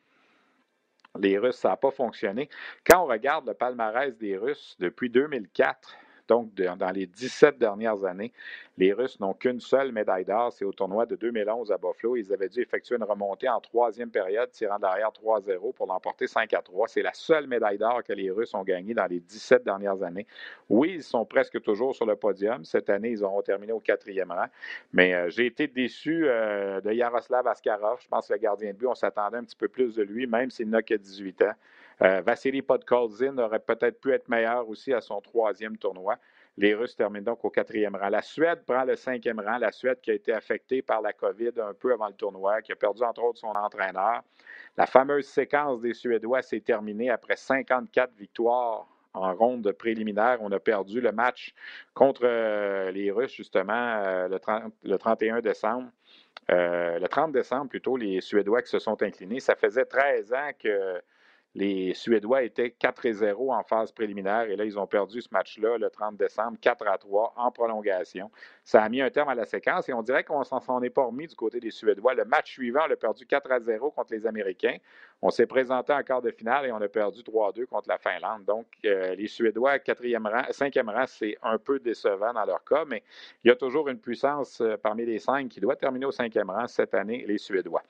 les 1.18 1.38
Russes, 1.38 1.56
ça 1.56 1.70
n'a 1.70 1.76
pas 1.76 1.90
fonctionné. 1.90 2.48
Quand 2.86 3.02
on 3.02 3.06
regarde 3.06 3.46
le 3.46 3.54
palmarès 3.54 4.16
des 4.16 4.36
Russes 4.36 4.76
depuis 4.78 5.10
2004, 5.10 5.96
donc, 6.32 6.54
dans 6.54 6.90
les 6.92 7.04
17 7.04 7.58
dernières 7.58 8.06
années, 8.06 8.32
les 8.78 8.94
Russes 8.94 9.20
n'ont 9.20 9.34
qu'une 9.34 9.60
seule 9.60 9.92
médaille 9.92 10.24
d'or. 10.24 10.50
C'est 10.50 10.64
au 10.64 10.72
tournoi 10.72 11.04
de 11.04 11.14
2011 11.14 11.70
à 11.70 11.76
Buffalo. 11.76 12.16
Ils 12.16 12.32
avaient 12.32 12.48
dû 12.48 12.62
effectuer 12.62 12.96
une 12.96 13.04
remontée 13.04 13.50
en 13.50 13.60
troisième 13.60 14.10
période, 14.10 14.50
tirant 14.50 14.78
derrière 14.78 15.10
3-0 15.10 15.74
pour 15.74 15.86
l'emporter 15.86 16.26
5 16.26 16.54
à 16.54 16.62
3. 16.62 16.88
C'est 16.88 17.02
la 17.02 17.12
seule 17.12 17.46
médaille 17.46 17.76
d'or 17.76 18.02
que 18.02 18.14
les 18.14 18.30
Russes 18.30 18.54
ont 18.54 18.62
gagnée 18.62 18.94
dans 18.94 19.04
les 19.04 19.20
17 19.20 19.62
dernières 19.62 20.02
années. 20.02 20.26
Oui, 20.70 20.92
ils 20.94 21.02
sont 21.02 21.26
presque 21.26 21.60
toujours 21.60 21.94
sur 21.94 22.06
le 22.06 22.16
podium. 22.16 22.64
Cette 22.64 22.88
année, 22.88 23.10
ils 23.10 23.22
auront 23.22 23.42
terminé 23.42 23.74
au 23.74 23.80
quatrième 23.80 24.30
rang. 24.30 24.46
Mais 24.94 25.12
euh, 25.12 25.28
j'ai 25.28 25.44
été 25.44 25.66
déçu 25.66 26.22
euh, 26.24 26.80
de 26.80 26.92
Yaroslav 26.92 27.46
Askarov. 27.46 28.00
Je 28.00 28.08
pense 28.08 28.28
que 28.28 28.32
le 28.32 28.38
gardien 28.38 28.72
de 28.72 28.78
but, 28.78 28.86
on 28.86 28.94
s'attendait 28.94 29.36
un 29.36 29.44
petit 29.44 29.56
peu 29.56 29.68
plus 29.68 29.96
de 29.96 30.02
lui, 30.02 30.26
même 30.26 30.50
s'il 30.50 30.70
n'a 30.70 30.82
que 30.82 30.94
18 30.94 31.42
ans. 31.42 31.54
Euh, 32.02 32.20
Vassili 32.20 32.62
Podkolzin 32.62 33.38
aurait 33.38 33.60
peut-être 33.60 34.00
pu 34.00 34.12
être 34.12 34.28
meilleur 34.28 34.68
aussi 34.68 34.92
à 34.92 35.00
son 35.00 35.20
troisième 35.20 35.76
tournoi. 35.76 36.16
Les 36.56 36.74
Russes 36.74 36.96
terminent 36.96 37.24
donc 37.24 37.44
au 37.44 37.50
quatrième 37.50 37.94
rang. 37.94 38.08
La 38.08 38.22
Suède 38.22 38.64
prend 38.66 38.84
le 38.84 38.96
cinquième 38.96 39.38
rang. 39.38 39.58
La 39.58 39.70
Suède 39.70 40.00
qui 40.02 40.10
a 40.10 40.14
été 40.14 40.32
affectée 40.32 40.82
par 40.82 41.00
la 41.00 41.12
COVID 41.12 41.52
un 41.58 41.74
peu 41.74 41.92
avant 41.92 42.08
le 42.08 42.14
tournoi, 42.14 42.60
qui 42.60 42.72
a 42.72 42.76
perdu 42.76 43.02
entre 43.02 43.22
autres 43.22 43.38
son 43.38 43.48
entraîneur. 43.48 44.22
La 44.76 44.86
fameuse 44.86 45.26
séquence 45.26 45.80
des 45.80 45.94
Suédois 45.94 46.42
s'est 46.42 46.60
terminée 46.60 47.08
après 47.08 47.36
54 47.36 48.12
victoires 48.18 48.86
en 49.14 49.32
ronde 49.34 49.70
préliminaire. 49.72 50.38
On 50.40 50.50
a 50.50 50.58
perdu 50.58 51.00
le 51.00 51.12
match 51.12 51.54
contre 51.94 52.22
euh, 52.24 52.90
les 52.90 53.12
Russes, 53.12 53.34
justement, 53.34 54.02
euh, 54.04 54.28
le, 54.82 54.98
31 54.98 55.40
décembre. 55.40 55.88
le 56.48 57.06
30 57.06 57.32
décembre, 57.32 57.68
plutôt, 57.68 57.96
les 57.96 58.20
Suédois 58.20 58.62
qui 58.62 58.70
se 58.70 58.80
sont 58.80 59.00
inclinés. 59.02 59.38
Ça 59.38 59.54
faisait 59.54 59.84
13 59.84 60.32
ans 60.32 60.50
que 60.58 61.00
les 61.54 61.92
Suédois 61.94 62.42
étaient 62.42 62.70
4 62.70 63.06
et 63.06 63.12
0 63.12 63.52
en 63.52 63.62
phase 63.62 63.92
préliminaire 63.92 64.42
et 64.42 64.56
là, 64.56 64.64
ils 64.64 64.78
ont 64.78 64.86
perdu 64.86 65.20
ce 65.20 65.28
match-là 65.30 65.78
le 65.78 65.90
30 65.90 66.16
décembre, 66.16 66.58
4 66.60 66.86
à 66.86 66.98
3 66.98 67.34
en 67.36 67.50
prolongation. 67.50 68.30
Ça 68.64 68.80
a 68.82 68.88
mis 68.88 69.00
un 69.00 69.10
terme 69.10 69.28
à 69.28 69.34
la 69.34 69.44
séquence 69.44 69.88
et 69.88 69.92
on 69.92 70.02
dirait 70.02 70.22
qu'on 70.22 70.44
s'en 70.44 70.82
est 70.82 70.90
pas 70.90 71.04
remis 71.04 71.26
du 71.26 71.34
côté 71.34 71.58
des 71.58 71.72
Suédois. 71.72 72.14
Le 72.14 72.24
match 72.24 72.52
suivant, 72.52 72.82
on 72.88 72.92
a 72.92 72.96
perdu 72.96 73.26
4 73.26 73.50
à 73.50 73.60
0 73.60 73.90
contre 73.90 74.12
les 74.12 74.24
Américains. 74.24 74.76
On 75.20 75.30
s'est 75.30 75.46
présenté 75.46 75.92
en 75.92 76.02
quart 76.04 76.22
de 76.22 76.30
finale 76.30 76.66
et 76.66 76.72
on 76.72 76.80
a 76.80 76.88
perdu 76.88 77.24
3 77.24 77.48
à 77.48 77.52
2 77.52 77.66
contre 77.66 77.88
la 77.88 77.98
Finlande. 77.98 78.44
Donc, 78.44 78.66
euh, 78.84 79.16
les 79.16 79.26
Suédois, 79.26 79.80
quatrième 79.80 80.26
rang, 80.26 80.44
cinquième 80.50 80.88
rang, 80.88 81.06
c'est 81.08 81.36
un 81.42 81.58
peu 81.58 81.80
décevant 81.80 82.32
dans 82.32 82.44
leur 82.44 82.62
cas, 82.64 82.84
mais 82.86 83.02
il 83.42 83.48
y 83.48 83.50
a 83.50 83.56
toujours 83.56 83.88
une 83.88 83.98
puissance 83.98 84.60
euh, 84.60 84.76
parmi 84.76 85.04
les 85.06 85.18
cinq 85.18 85.48
qui 85.48 85.60
doit 85.60 85.74
terminer 85.74 86.06
au 86.06 86.12
cinquième 86.12 86.50
rang 86.50 86.68
cette 86.68 86.94
année, 86.94 87.24
les 87.26 87.38
Suédois. 87.38 87.82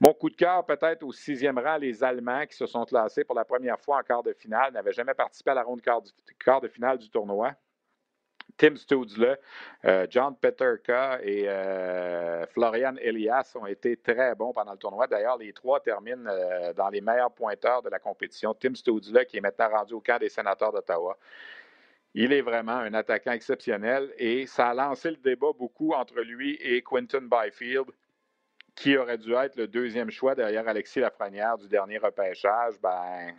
Mon 0.00 0.12
coup 0.12 0.28
de 0.28 0.36
cœur, 0.36 0.66
peut-être 0.66 1.04
au 1.04 1.12
sixième 1.12 1.58
rang, 1.58 1.76
les 1.76 2.02
Allemands 2.02 2.46
qui 2.46 2.56
se 2.56 2.66
sont 2.66 2.84
classés 2.84 3.22
pour 3.22 3.36
la 3.36 3.44
première 3.44 3.78
fois 3.78 3.98
en 3.98 4.02
quart 4.02 4.24
de 4.24 4.32
finale, 4.32 4.72
n'avaient 4.72 4.92
jamais 4.92 5.14
participé 5.14 5.52
à 5.52 5.54
la 5.54 5.62
ronde 5.62 5.82
quart, 5.82 6.02
quart 6.44 6.60
de 6.60 6.68
finale 6.68 6.98
du 6.98 7.08
tournoi. 7.08 7.52
Tim 8.56 8.76
Stutzle, 8.76 9.38
euh, 9.84 10.06
John 10.08 10.34
Peterka 10.36 11.18
et 11.22 11.44
euh, 11.46 12.46
Florian 12.46 12.94
Elias 13.00 13.52
ont 13.54 13.66
été 13.66 13.96
très 13.96 14.34
bons 14.34 14.52
pendant 14.52 14.72
le 14.72 14.78
tournoi. 14.78 15.06
D'ailleurs, 15.06 15.36
les 15.36 15.52
trois 15.52 15.80
terminent 15.80 16.26
euh, 16.26 16.72
dans 16.72 16.88
les 16.88 17.00
meilleurs 17.00 17.32
pointeurs 17.32 17.82
de 17.82 17.90
la 17.90 17.98
compétition. 17.98 18.54
Tim 18.54 18.74
Stutzle, 18.74 19.26
qui 19.26 19.36
est 19.36 19.40
maintenant 19.40 19.68
rendu 19.68 19.94
au 19.94 20.00
camp 20.00 20.18
des 20.18 20.30
sénateurs 20.30 20.72
d'Ottawa. 20.72 21.18
Il 22.14 22.32
est 22.32 22.40
vraiment 22.40 22.76
un 22.76 22.94
attaquant 22.94 23.32
exceptionnel 23.32 24.10
et 24.16 24.46
ça 24.46 24.70
a 24.70 24.74
lancé 24.74 25.10
le 25.10 25.16
débat 25.16 25.52
beaucoup 25.58 25.92
entre 25.92 26.20
lui 26.22 26.54
et 26.62 26.80
Quentin 26.80 27.20
Byfield 27.20 27.90
qui 28.74 28.96
aurait 28.96 29.18
dû 29.18 29.34
être 29.34 29.56
le 29.56 29.66
deuxième 29.66 30.10
choix 30.10 30.34
derrière 30.34 30.68
Alexis 30.68 31.00
Lafrenière 31.00 31.56
du 31.58 31.66
dernier 31.66 31.98
repêchage, 31.98 32.74
ben, 32.82 33.34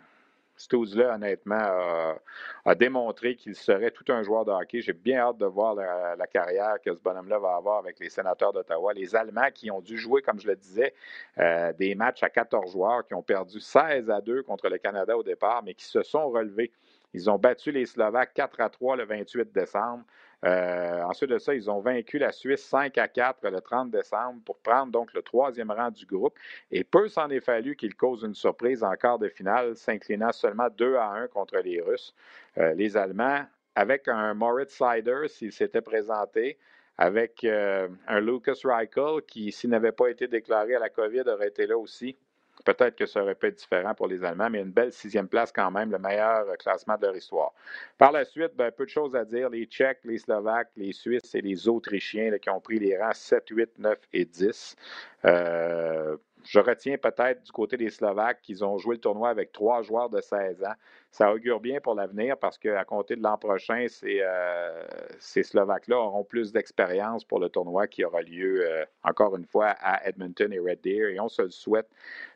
Stouzla, 0.58 1.14
honnêtement, 1.14 2.18
a, 2.64 2.74
démontré 2.74 3.36
qu'il 3.36 3.54
serait 3.54 3.92
tout 3.92 4.04
un 4.08 4.22
joueur 4.22 4.44
de 4.44 4.50
hockey. 4.50 4.80
J'ai 4.80 4.92
bien 4.92 5.20
hâte 5.20 5.38
de 5.38 5.46
voir 5.46 5.74
la, 5.74 6.26
carrière 6.26 6.74
que 6.84 6.92
ce 6.92 6.98
bonhomme-là 6.98 7.38
va 7.38 7.54
avoir 7.56 7.78
avec 7.78 7.98
les 8.00 8.10
sénateurs 8.10 8.52
d'Ottawa. 8.52 8.92
Les 8.92 9.14
Allemands 9.14 9.50
qui 9.54 9.70
ont 9.70 9.80
dû 9.80 9.96
jouer, 9.96 10.20
comme 10.20 10.40
je 10.40 10.48
le 10.48 10.56
disais, 10.56 10.94
euh, 11.38 11.72
des 11.72 11.94
matchs 11.94 12.22
à 12.22 12.28
14 12.28 12.72
joueurs, 12.72 13.06
qui 13.06 13.14
ont 13.14 13.22
perdu 13.22 13.60
16 13.60 14.10
à 14.10 14.20
2 14.20 14.42
contre 14.42 14.68
le 14.68 14.78
Canada 14.78 15.16
au 15.16 15.22
départ, 15.22 15.62
mais 15.64 15.74
qui 15.74 15.84
se 15.84 16.02
sont 16.02 16.28
relevés. 16.28 16.72
Ils 17.14 17.30
ont 17.30 17.38
battu 17.38 17.72
les 17.72 17.86
Slovaques 17.86 18.34
4 18.34 18.60
à 18.60 18.68
3 18.68 18.96
le 18.96 19.04
28 19.04 19.52
décembre. 19.52 20.04
Euh, 20.44 21.02
ensuite 21.02 21.30
de 21.30 21.38
ça, 21.38 21.54
ils 21.54 21.70
ont 21.70 21.80
vaincu 21.80 22.18
la 22.18 22.30
Suisse 22.32 22.64
5 22.64 22.96
à 22.98 23.08
4 23.08 23.48
le 23.48 23.60
30 23.60 23.90
décembre 23.90 24.40
pour 24.44 24.58
prendre 24.58 24.92
donc 24.92 25.12
le 25.12 25.22
troisième 25.22 25.70
rang 25.70 25.90
du 25.90 26.06
groupe. 26.06 26.34
Et 26.70 26.84
peu 26.84 27.08
s'en 27.08 27.28
est 27.30 27.40
fallu 27.40 27.76
qu'ils 27.76 27.94
causent 27.94 28.22
une 28.22 28.34
surprise 28.34 28.84
en 28.84 28.94
quart 28.94 29.18
de 29.18 29.28
finale, 29.28 29.76
s'inclinant 29.76 30.32
seulement 30.32 30.68
2 30.76 30.96
à 30.96 31.10
1 31.10 31.28
contre 31.28 31.56
les 31.58 31.80
Russes. 31.80 32.14
Euh, 32.58 32.74
les 32.74 32.96
Allemands, 32.96 33.44
avec 33.74 34.08
un 34.08 34.34
Moritz 34.34 34.72
Sider, 34.72 35.28
s'il 35.28 35.52
s'était 35.52 35.80
présenté, 35.80 36.58
avec 36.96 37.44
euh, 37.44 37.88
un 38.08 38.20
Lucas 38.20 38.58
Reichel 38.64 39.22
qui, 39.26 39.52
s'il 39.52 39.70
n'avait 39.70 39.92
pas 39.92 40.08
été 40.08 40.26
déclaré 40.26 40.74
à 40.74 40.80
la 40.80 40.88
COVID, 40.88 41.22
aurait 41.26 41.48
été 41.48 41.66
là 41.66 41.78
aussi. 41.78 42.16
Peut-être 42.64 42.96
que 42.96 43.06
ça 43.06 43.22
aurait 43.22 43.34
pu 43.34 43.46
être 43.46 43.56
différent 43.56 43.94
pour 43.94 44.08
les 44.08 44.24
Allemands, 44.24 44.50
mais 44.50 44.60
une 44.60 44.70
belle 44.70 44.92
sixième 44.92 45.28
place 45.28 45.52
quand 45.52 45.70
même, 45.70 45.90
le 45.90 45.98
meilleur 45.98 46.48
euh, 46.48 46.54
classement 46.56 46.96
de 46.96 47.06
leur 47.06 47.16
histoire. 47.16 47.52
Par 47.96 48.12
la 48.12 48.24
suite, 48.24 48.52
ben, 48.56 48.70
peu 48.70 48.84
de 48.84 48.90
choses 48.90 49.14
à 49.14 49.24
dire. 49.24 49.48
Les 49.50 49.66
Tchèques, 49.66 50.00
les 50.04 50.18
Slovaques, 50.18 50.70
les 50.76 50.92
Suisses 50.92 51.34
et 51.34 51.40
les 51.40 51.68
Autrichiens 51.68 52.36
qui 52.38 52.50
ont 52.50 52.60
pris 52.60 52.78
les 52.78 52.98
rangs 52.98 53.12
7, 53.12 53.44
8, 53.48 53.78
9 53.78 53.98
et 54.12 54.24
10. 54.24 54.76
Euh, 55.24 56.16
je 56.44 56.60
retiens 56.60 56.96
peut-être 56.96 57.42
du 57.42 57.52
côté 57.52 57.76
des 57.76 57.90
Slovaques 57.90 58.40
qu'ils 58.42 58.64
ont 58.64 58.78
joué 58.78 58.96
le 58.96 59.00
tournoi 59.00 59.28
avec 59.28 59.52
trois 59.52 59.82
joueurs 59.82 60.08
de 60.08 60.20
16 60.20 60.62
ans. 60.64 60.74
Ça 61.10 61.32
augure 61.32 61.60
bien 61.60 61.80
pour 61.80 61.94
l'avenir 61.94 62.36
parce 62.38 62.58
qu'à 62.58 62.84
compter 62.84 63.16
de 63.16 63.22
l'an 63.22 63.38
prochain, 63.38 63.86
ces, 63.88 64.20
euh, 64.22 64.84
Slovaques-là 65.18 65.96
auront 65.96 66.24
plus 66.24 66.52
d'expérience 66.52 67.24
pour 67.24 67.40
le 67.40 67.48
tournoi 67.48 67.86
qui 67.86 68.04
aura 68.04 68.22
lieu, 68.22 68.68
encore 69.02 69.36
une 69.36 69.46
fois, 69.46 69.68
à 69.80 70.06
Edmonton 70.06 70.52
et 70.52 70.58
Red 70.58 70.80
Deer. 70.82 71.14
Et 71.14 71.20
on 71.20 71.28
se 71.28 71.42
le 71.42 71.50
souhaite 71.50 71.88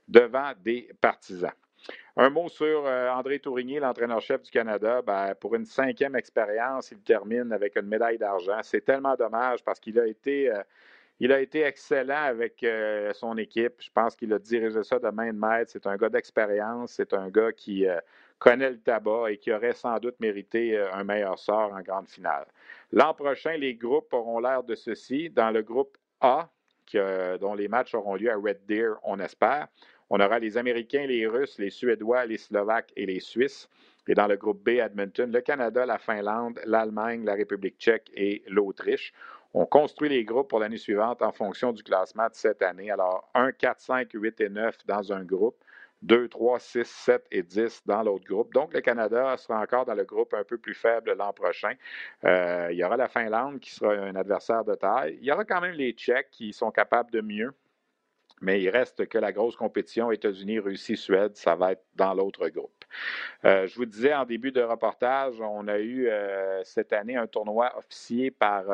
devant 0.08 0.52
des 0.64 0.90
partisans. 1.00 1.52
Un 2.16 2.30
mot 2.30 2.48
sur 2.48 2.86
euh, 2.86 3.08
André 3.10 3.38
Tourigny, 3.38 3.78
l'entraîneur-chef 3.78 4.42
du 4.42 4.50
Canada. 4.50 5.00
Ben, 5.02 5.34
pour 5.34 5.54
une 5.54 5.64
cinquième 5.64 6.14
expérience, 6.14 6.90
il 6.90 7.00
termine 7.00 7.52
avec 7.52 7.76
une 7.76 7.86
médaille 7.86 8.18
d'argent. 8.18 8.60
C'est 8.62 8.84
tellement 8.84 9.14
dommage 9.16 9.64
parce 9.64 9.80
qu'il 9.80 9.98
a 9.98 10.06
été, 10.06 10.50
euh, 10.50 10.62
il 11.20 11.32
a 11.32 11.40
été 11.40 11.62
excellent 11.62 12.24
avec 12.24 12.62
euh, 12.64 13.12
son 13.14 13.38
équipe. 13.38 13.74
Je 13.80 13.90
pense 13.92 14.14
qu'il 14.14 14.32
a 14.34 14.38
dirigé 14.38 14.82
ça 14.82 14.98
de 14.98 15.08
main 15.08 15.32
de 15.32 15.38
maître. 15.38 15.70
C'est 15.72 15.86
un 15.86 15.96
gars 15.96 16.10
d'expérience. 16.10 16.92
C'est 16.92 17.14
un 17.14 17.30
gars 17.30 17.52
qui 17.52 17.86
connaît 18.42 18.70
le 18.70 18.80
tabac 18.80 19.30
et 19.30 19.38
qui 19.38 19.52
aurait 19.52 19.72
sans 19.72 19.99
doute 20.00 20.18
mérité 20.18 20.76
un 20.92 21.04
meilleur 21.04 21.38
sort 21.38 21.72
en 21.72 21.80
grande 21.80 22.08
finale. 22.08 22.46
L'an 22.90 23.14
prochain, 23.14 23.56
les 23.56 23.75
groupes 23.75 24.12
auront 24.12 24.40
l'air 24.40 24.64
de 24.64 24.75
ceci. 24.75 25.30
Dans 25.30 25.50
le 25.50 25.62
groupe 25.62 25.96
A, 26.20 26.50
dont 27.40 27.54
les 27.54 27.68
matchs 27.68 27.94
auront 27.94 28.16
lieu 28.16 28.30
à 28.30 28.37
Red 28.37 28.66
Deer, 28.66 28.94
on 29.04 29.20
espère. 29.20 29.68
On 30.11 30.20
aura 30.20 30.40
les 30.40 30.58
Américains, 30.58 31.06
les 31.06 31.26
Russes, 31.26 31.58
les 31.58 31.70
Suédois, 31.70 32.26
les 32.26 32.37
Slovaques 32.37 32.92
et 32.96 33.06
les 33.06 33.20
Suisses. 33.20 33.68
Et 34.08 34.14
dans 34.14 34.26
le 34.26 34.37
groupe 34.37 34.62
B, 34.64 34.70
Edmonton, 34.70 35.30
le 35.30 35.40
Canada, 35.40 35.87
la 35.87 35.99
Finlande, 35.99 36.61
l'Allemagne, 36.66 37.25
la 37.25 37.34
République 37.34 37.78
tchèque 37.78 38.11
et 38.14 38.42
l'Autriche. 38.49 39.12
On 39.54 39.66
construit 39.66 40.08
les 40.08 40.25
groupes 40.25 40.49
pour 40.49 40.58
l'année 40.58 40.76
suivante 40.76 41.22
en 41.22 41.30
fonction 41.30 41.72
du 41.72 41.82
classement 41.82 42.26
de 42.26 42.34
cette 42.34 42.62
année. 42.62 42.90
Alors, 42.90 43.30
1, 43.34 43.52
4, 43.52 43.80
5, 43.80 44.08
8 44.12 44.40
et 44.40 44.49
9 44.49 44.78
dans 44.87 45.12
un 45.12 45.22
groupe, 45.25 45.62
2, 46.02 46.28
3, 46.28 46.59
6, 46.59 46.85
7 46.85 47.26
et 47.30 47.42
10 47.42 47.82
dans 47.87 48.02
l'autre 48.02 48.25
groupe. 48.25 48.52
Donc, 48.52 48.75
le 48.75 48.80
Canada 48.80 49.37
sera 49.37 49.61
encore 49.61 49.85
dans 49.85 49.94
le 49.94 50.04
groupe 50.04 50.35
un 50.35 50.44
peu 50.44 50.59
plus 50.59 50.75
faible 50.75 51.14
l'an 51.14 51.32
prochain. 51.32 51.75
Euh, 52.25 52.68
il 52.71 52.76
y 52.76 52.85
aura 52.85 52.97
la 52.97 53.09
Finlande 53.09 53.61
qui 53.61 53.71
sera 53.71 53.92
un 53.92 54.16
adversaire 54.16 54.64
de 54.64 54.75
taille. 54.75 55.16
Il 55.21 55.26
y 55.26 55.32
aura 55.32 55.44
quand 55.44 55.61
même 55.61 55.75
les 55.75 55.92
Tchèques 55.92 56.30
qui 56.30 56.52
sont 56.52 56.71
capables 56.71 57.11
de 57.11 57.21
mieux. 57.21 57.52
Mais 58.40 58.61
il 58.61 58.71
reste 58.71 59.06
que 59.06 59.18
la 59.18 59.30
grosse 59.30 59.54
compétition 59.54 60.11
États-Unis, 60.11 60.59
Russie, 60.59 60.97
Suède, 60.97 61.37
ça 61.37 61.54
va 61.54 61.73
être 61.73 61.85
dans 61.94 62.12
l'autre 62.12 62.49
groupe. 62.49 62.85
Euh, 63.44 63.68
je 63.68 63.76
vous 63.76 63.87
disais 63.87 64.12
en 64.12 64.25
début 64.25 64.50
de 64.50 64.62
reportage, 64.62 65.40
on 65.40 65.68
a 65.68 65.78
eu 65.78 66.09
euh, 66.09 66.61
cette 66.64 66.92
année 66.92 67.16
un 67.16 67.28
tournoi 67.28 67.73
officié 67.78 68.32
par 68.32 68.64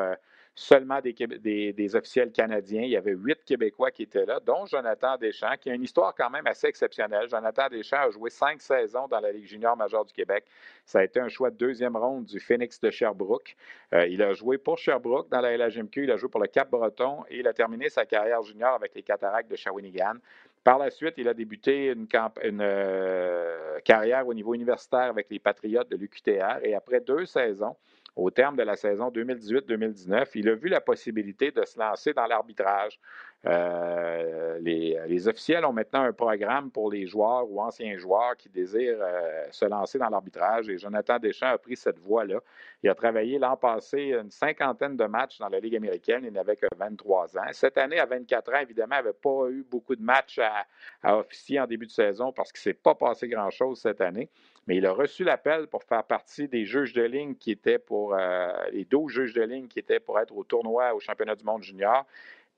seulement 0.59 0.99
des, 1.01 1.95
officiels 1.95 2.33
canadiens. 2.33 2.81
Il 2.81 2.89
y 2.89 2.97
avait 2.97 3.13
huit 3.13 3.39
Québécois 3.45 3.91
qui 3.91 4.03
étaient 4.03 4.25
là, 4.25 4.41
dont 4.45 4.65
Jonathan 4.65 5.15
Deschamps, 5.15 5.55
qui 5.59 5.69
a 5.69 5.73
une 5.73 5.83
histoire 5.83 6.13
quand 6.13 6.29
même 6.29 6.45
assez 6.47 6.67
exceptionnelle. 6.67 7.29
Jonathan 7.29 7.69
Deschamps 7.69 8.07
a 8.07 8.09
joué 8.09 8.29
cinq 8.29 8.61
saisons 8.61 9.07
dans 9.07 9.21
la 9.21 9.31
Ligue 9.31 9.45
junior 9.45 9.77
majeure 9.77 10.03
du 10.03 10.11
Québec. 10.11 10.43
Ça 10.85 10.99
a 10.99 11.03
été 11.05 11.21
un 11.21 11.29
choix 11.29 11.49
de 11.49 11.55
deuxième 11.55 11.95
ronde 11.95 12.25
du 12.25 12.41
Phoenix 12.41 12.81
de 12.81 12.91
Sherbrooke. 12.91 13.55
Euh, 13.93 14.05
il 14.07 14.21
a 14.21 14.33
joué 14.33 14.57
pour 14.57 14.77
Sherbrooke 14.77 15.29
dans 15.29 15.39
la 15.39 15.55
LHMQ, 15.55 16.03
il 16.03 16.11
a 16.11 16.17
joué 16.17 16.29
pour 16.29 16.41
le 16.41 16.47
Cap-Breton 16.47 17.23
et 17.29 17.39
il 17.39 17.47
a 17.47 17.53
terminé 17.53 17.87
sa 17.87 18.05
carrière 18.05 18.43
junior 18.43 18.73
avec 18.73 18.93
les 18.95 19.01
Cataractes 19.01 19.49
de 19.49 19.55
Shawinigan. 19.55 20.15
Par 20.65 20.77
la 20.77 20.89
suite, 20.89 21.13
il 21.15 21.29
a 21.29 21.33
débuté 21.33 21.93
une, 21.93 22.07
euh, 22.61 23.79
carrière 23.85 24.27
au 24.27 24.33
niveau 24.33 24.53
universitaire 24.53 25.09
avec 25.09 25.27
les 25.29 25.39
Patriotes 25.39 25.89
de 25.89 25.95
l'UQTR 25.95 26.59
et 26.63 26.75
après 26.75 26.99
deux 26.99 27.25
saisons, 27.25 27.77
au 28.19 28.31
terme 28.31 28.55
de 28.55 28.63
la 28.63 28.75
saison 28.75 29.09
2018-2019, 29.09 30.31
il 30.35 30.49
a 30.49 30.55
vu 30.55 30.69
la 30.69 30.81
possibilité 30.81 31.51
de 31.51 31.63
se 31.63 31.79
lancer 31.79 32.13
dans 32.13 32.25
l'arbitrage. 32.25 32.99
Euh, 33.45 34.59
les, 34.59 35.27
officiels 35.29 35.63
ont 35.63 35.71
maintenant 35.71 36.01
un 36.01 36.11
programme 36.11 36.71
pour 36.71 36.91
les 36.91 37.07
joueurs 37.07 37.49
ou 37.49 37.61
anciens 37.61 37.97
joueurs 37.97 38.35
qui 38.35 38.49
désirent 38.49 38.99
euh, 38.99 39.45
se 39.51 39.63
lancer 39.63 39.97
dans 39.97 40.09
l'arbitrage 40.09 40.67
et 40.69 40.77
Jonathan 40.77 41.19
Deschamps 41.19 41.47
a 41.47 41.57
pris 41.57 41.77
cette 41.77 41.99
voie-là. 41.99 42.39
Il 42.83 42.89
a 42.89 42.95
travaillé 42.95 43.39
l'an 43.39 43.55
passé 43.55 44.13
une 44.21 44.31
cinquantaine 44.31 44.97
de 44.97 45.05
matchs 45.05 45.39
dans 45.39 45.47
la 45.47 45.59
Ligue 45.59 45.77
américaine. 45.77 46.23
Il 46.25 46.33
n'avait 46.33 46.57
que 46.57 46.65
23 46.77 47.37
ans. 47.37 47.47
Cette 47.53 47.77
année, 47.77 47.99
à 47.99 48.05
24 48.05 48.53
ans, 48.53 48.59
évidemment, 48.61 48.95
il 48.95 49.03
n'avait 49.03 49.13
pas 49.13 49.49
eu 49.49 49.65
beaucoup 49.69 49.95
de 49.95 50.03
matchs 50.03 50.39
à, 50.39 50.65
à 51.03 51.17
officier 51.17 51.59
en 51.61 51.67
début 51.67 51.85
de 51.85 51.91
saison 51.91 52.33
parce 52.33 52.51
qu'il 52.51 52.59
ne 52.69 52.73
s'est 52.73 52.81
pas 52.81 52.95
passé 52.95 53.29
grand-chose 53.29 53.79
cette 53.79 54.01
année 54.01 54.29
mais 54.69 54.77
il 54.77 54.85
a 54.85 54.91
reçu 54.91 55.23
l'appel 55.23 55.65
pour 55.65 55.83
faire 55.83 56.03
partie 56.03 56.47
des 56.47 56.63
juges 56.63 56.93
de 56.93 57.01
ligne 57.01 57.33
qui 57.33 57.49
étaient 57.49 57.79
pour 57.79 58.13
euh, 58.13 58.51
les 58.71 58.85
12 58.85 59.11
juges 59.11 59.33
de 59.33 59.41
ligne 59.41 59.67
qui 59.67 59.79
étaient 59.79 59.99
pour 59.99 60.19
être 60.19 60.37
au 60.37 60.43
tournoi 60.43 60.93
au 60.93 60.99
championnat 60.99 61.35
du 61.35 61.43
monde 61.43 61.63
junior. 61.63 62.05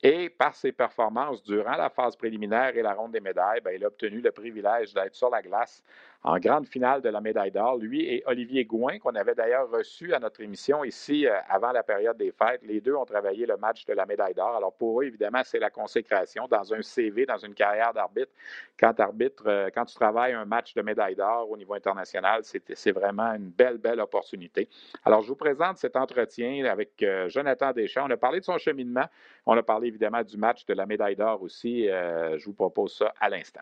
Et 0.04 0.30
par 0.30 0.54
ses 0.54 0.74
performances 0.74 1.42
durant 1.42 1.78
la 1.78 1.90
phase 1.90 2.18
préliminaire 2.18 2.76
et 2.76 2.82
la 2.82 2.96
ronde 2.96 3.14
des 3.14 3.22
médailles, 3.22 3.62
ben, 3.62 3.72
il 3.74 3.86
a 3.86 3.88
obtenu 3.88 4.20
le 4.20 4.32
privilège 4.34 4.94
d'être 4.94 5.16
sur 5.16 5.30
la 5.30 5.42
glace 5.42 5.82
en 6.24 6.38
grande 6.38 6.68
finale 6.68 7.02
de 7.02 7.10
la 7.10 7.20
médaille 7.20 7.52
d'or. 7.52 7.78
Lui 7.78 8.06
et 8.06 8.24
Olivier 8.28 8.66
Gouin, 8.66 9.00
qu'on 9.00 9.16
avait 9.16 9.34
d'ailleurs 9.34 9.70
reçu 9.72 10.14
à 10.14 10.20
notre 10.20 10.42
émission 10.42 10.84
ici 10.84 11.26
euh, 11.26 11.36
avant 11.50 11.72
la 11.72 11.82
période 11.84 12.18
des 12.18 12.32
fêtes, 12.32 12.62
les 12.64 12.80
deux 12.80 12.94
ont 12.94 13.06
travaillé 13.06 13.46
le 13.46 13.58
match 13.58 13.86
de 13.86 13.94
la 13.94 14.06
médaille 14.06 14.36
d'or. 14.36 14.56
Alors 14.56 14.74
pour 14.74 15.02
eux, 15.02 15.06
évidemment, 15.06 15.42
c'est 15.44 15.60
la 15.60 15.72
consécration 15.72 16.48
dans 16.48 16.74
un 16.74 16.82
CV, 16.82 17.26
dans 17.26 17.38
une 17.38 17.56
carrière 17.56 17.94
d'arbitre. 17.94 18.32
Quand, 18.80 19.00
arbitre, 19.00 19.44
euh, 19.48 19.70
quand 19.74 19.86
tu 19.86 19.96
travailles 19.96 20.34
un 20.34 20.46
match 20.46 20.76
de 20.76 20.82
médaille 20.84 21.16
d'or 21.16 21.50
au 21.50 21.58
niveau 21.58 21.74
international, 21.74 22.42
c'est 22.44 22.92
vraiment 22.92 23.34
une 23.34 23.50
belle, 23.50 23.78
belle 23.78 24.00
opportunité. 24.00 24.70
Alors 25.04 25.22
je 25.24 25.28
vous 25.28 25.36
présente 25.36 25.78
cet 25.78 25.96
entretien 25.96 26.66
avec 26.66 27.02
euh, 27.02 27.30
Jonathan 27.30 27.72
Deschamps. 27.72 28.06
On 28.06 28.12
a 28.12 28.18
parlé 28.18 28.40
de 28.40 28.46
son 28.46 28.60
cheminement. 28.60 29.06
On 29.48 29.58
a 29.58 29.64
parlé 29.64 29.88
évidemment 29.88 30.24
du 30.24 30.38
match 30.38 30.66
de 30.68 30.74
la 30.76 30.86
médaille 30.86 31.16
d'or 31.16 31.42
aussi. 31.42 31.88
je 31.88 32.46
vous 32.46 32.54
propose 32.54 32.96
ça 32.96 33.14
à 33.20 33.30
l'instant. 33.30 33.62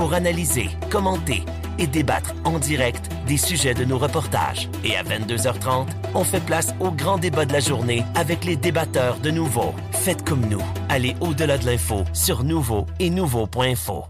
pour 0.00 0.14
analyser, 0.14 0.70
commenter 0.90 1.42
et 1.78 1.86
débattre 1.86 2.34
en 2.46 2.58
direct 2.58 3.10
des 3.26 3.36
sujets 3.36 3.74
de 3.74 3.84
nos 3.84 3.98
reportages. 3.98 4.70
Et 4.82 4.96
à 4.96 5.02
22h30, 5.02 5.88
on 6.14 6.24
fait 6.24 6.42
place 6.42 6.74
au 6.80 6.90
grand 6.90 7.18
débat 7.18 7.44
de 7.44 7.52
la 7.52 7.60
journée 7.60 8.02
avec 8.14 8.46
les 8.46 8.56
débatteurs 8.56 9.18
de 9.18 9.30
Nouveau. 9.30 9.74
Faites 9.92 10.26
comme 10.26 10.40
nous. 10.48 10.62
Allez 10.88 11.16
au-delà 11.20 11.58
de 11.58 11.66
l'info 11.66 12.04
sur 12.14 12.44
Nouveau 12.44 12.86
et 12.98 13.10
Nouveau.info. 13.10 14.04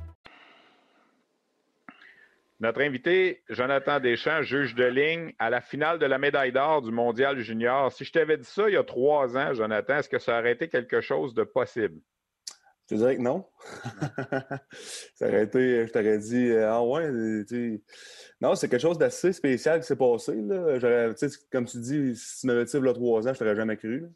Notre 2.60 2.82
invité, 2.82 3.42
Jonathan 3.48 3.98
Deschamps, 3.98 4.42
juge 4.42 4.76
de 4.76 4.84
ligne 4.84 5.32
à 5.40 5.50
la 5.50 5.60
finale 5.60 5.98
de 5.98 6.06
la 6.06 6.18
médaille 6.18 6.52
d'or 6.52 6.82
du 6.82 6.92
Mondial 6.92 7.40
Junior. 7.40 7.90
Si 7.90 8.04
je 8.04 8.12
t'avais 8.12 8.36
dit 8.36 8.44
ça 8.44 8.68
il 8.68 8.74
y 8.74 8.76
a 8.76 8.84
trois 8.84 9.36
ans, 9.36 9.54
Jonathan, 9.54 9.96
est-ce 9.96 10.08
que 10.08 10.20
ça 10.20 10.38
aurait 10.38 10.52
été 10.52 10.68
quelque 10.68 11.00
chose 11.00 11.34
de 11.34 11.42
possible? 11.42 11.98
Je 12.90 12.96
te 12.96 13.00
dirais 13.02 13.16
que 13.16 13.22
non. 13.22 13.46
ça 15.14 15.28
aurait 15.28 15.44
été, 15.44 15.86
je 15.86 15.92
t'aurais 15.92 16.18
dit, 16.18 16.48
euh, 16.50 16.72
ah 16.72 16.82
ouais, 16.82 17.44
tu 17.46 17.84
non, 18.40 18.56
c'est 18.56 18.68
quelque 18.68 18.80
chose 18.80 18.98
d'assez 18.98 19.32
spécial 19.32 19.80
qui 19.80 19.86
s'est 19.86 19.94
passé. 19.94 20.34
Là. 20.34 21.12
Comme 21.52 21.66
tu 21.66 21.78
dis, 21.78 22.16
si 22.16 22.40
tu 22.40 22.46
m'avais 22.48 22.64
dit 22.64 22.76
il 22.76 22.92
trois 22.92 23.28
ans, 23.28 23.32
je 23.32 23.38
t'aurais 23.38 23.54
jamais 23.54 23.76
cru. 23.76 24.08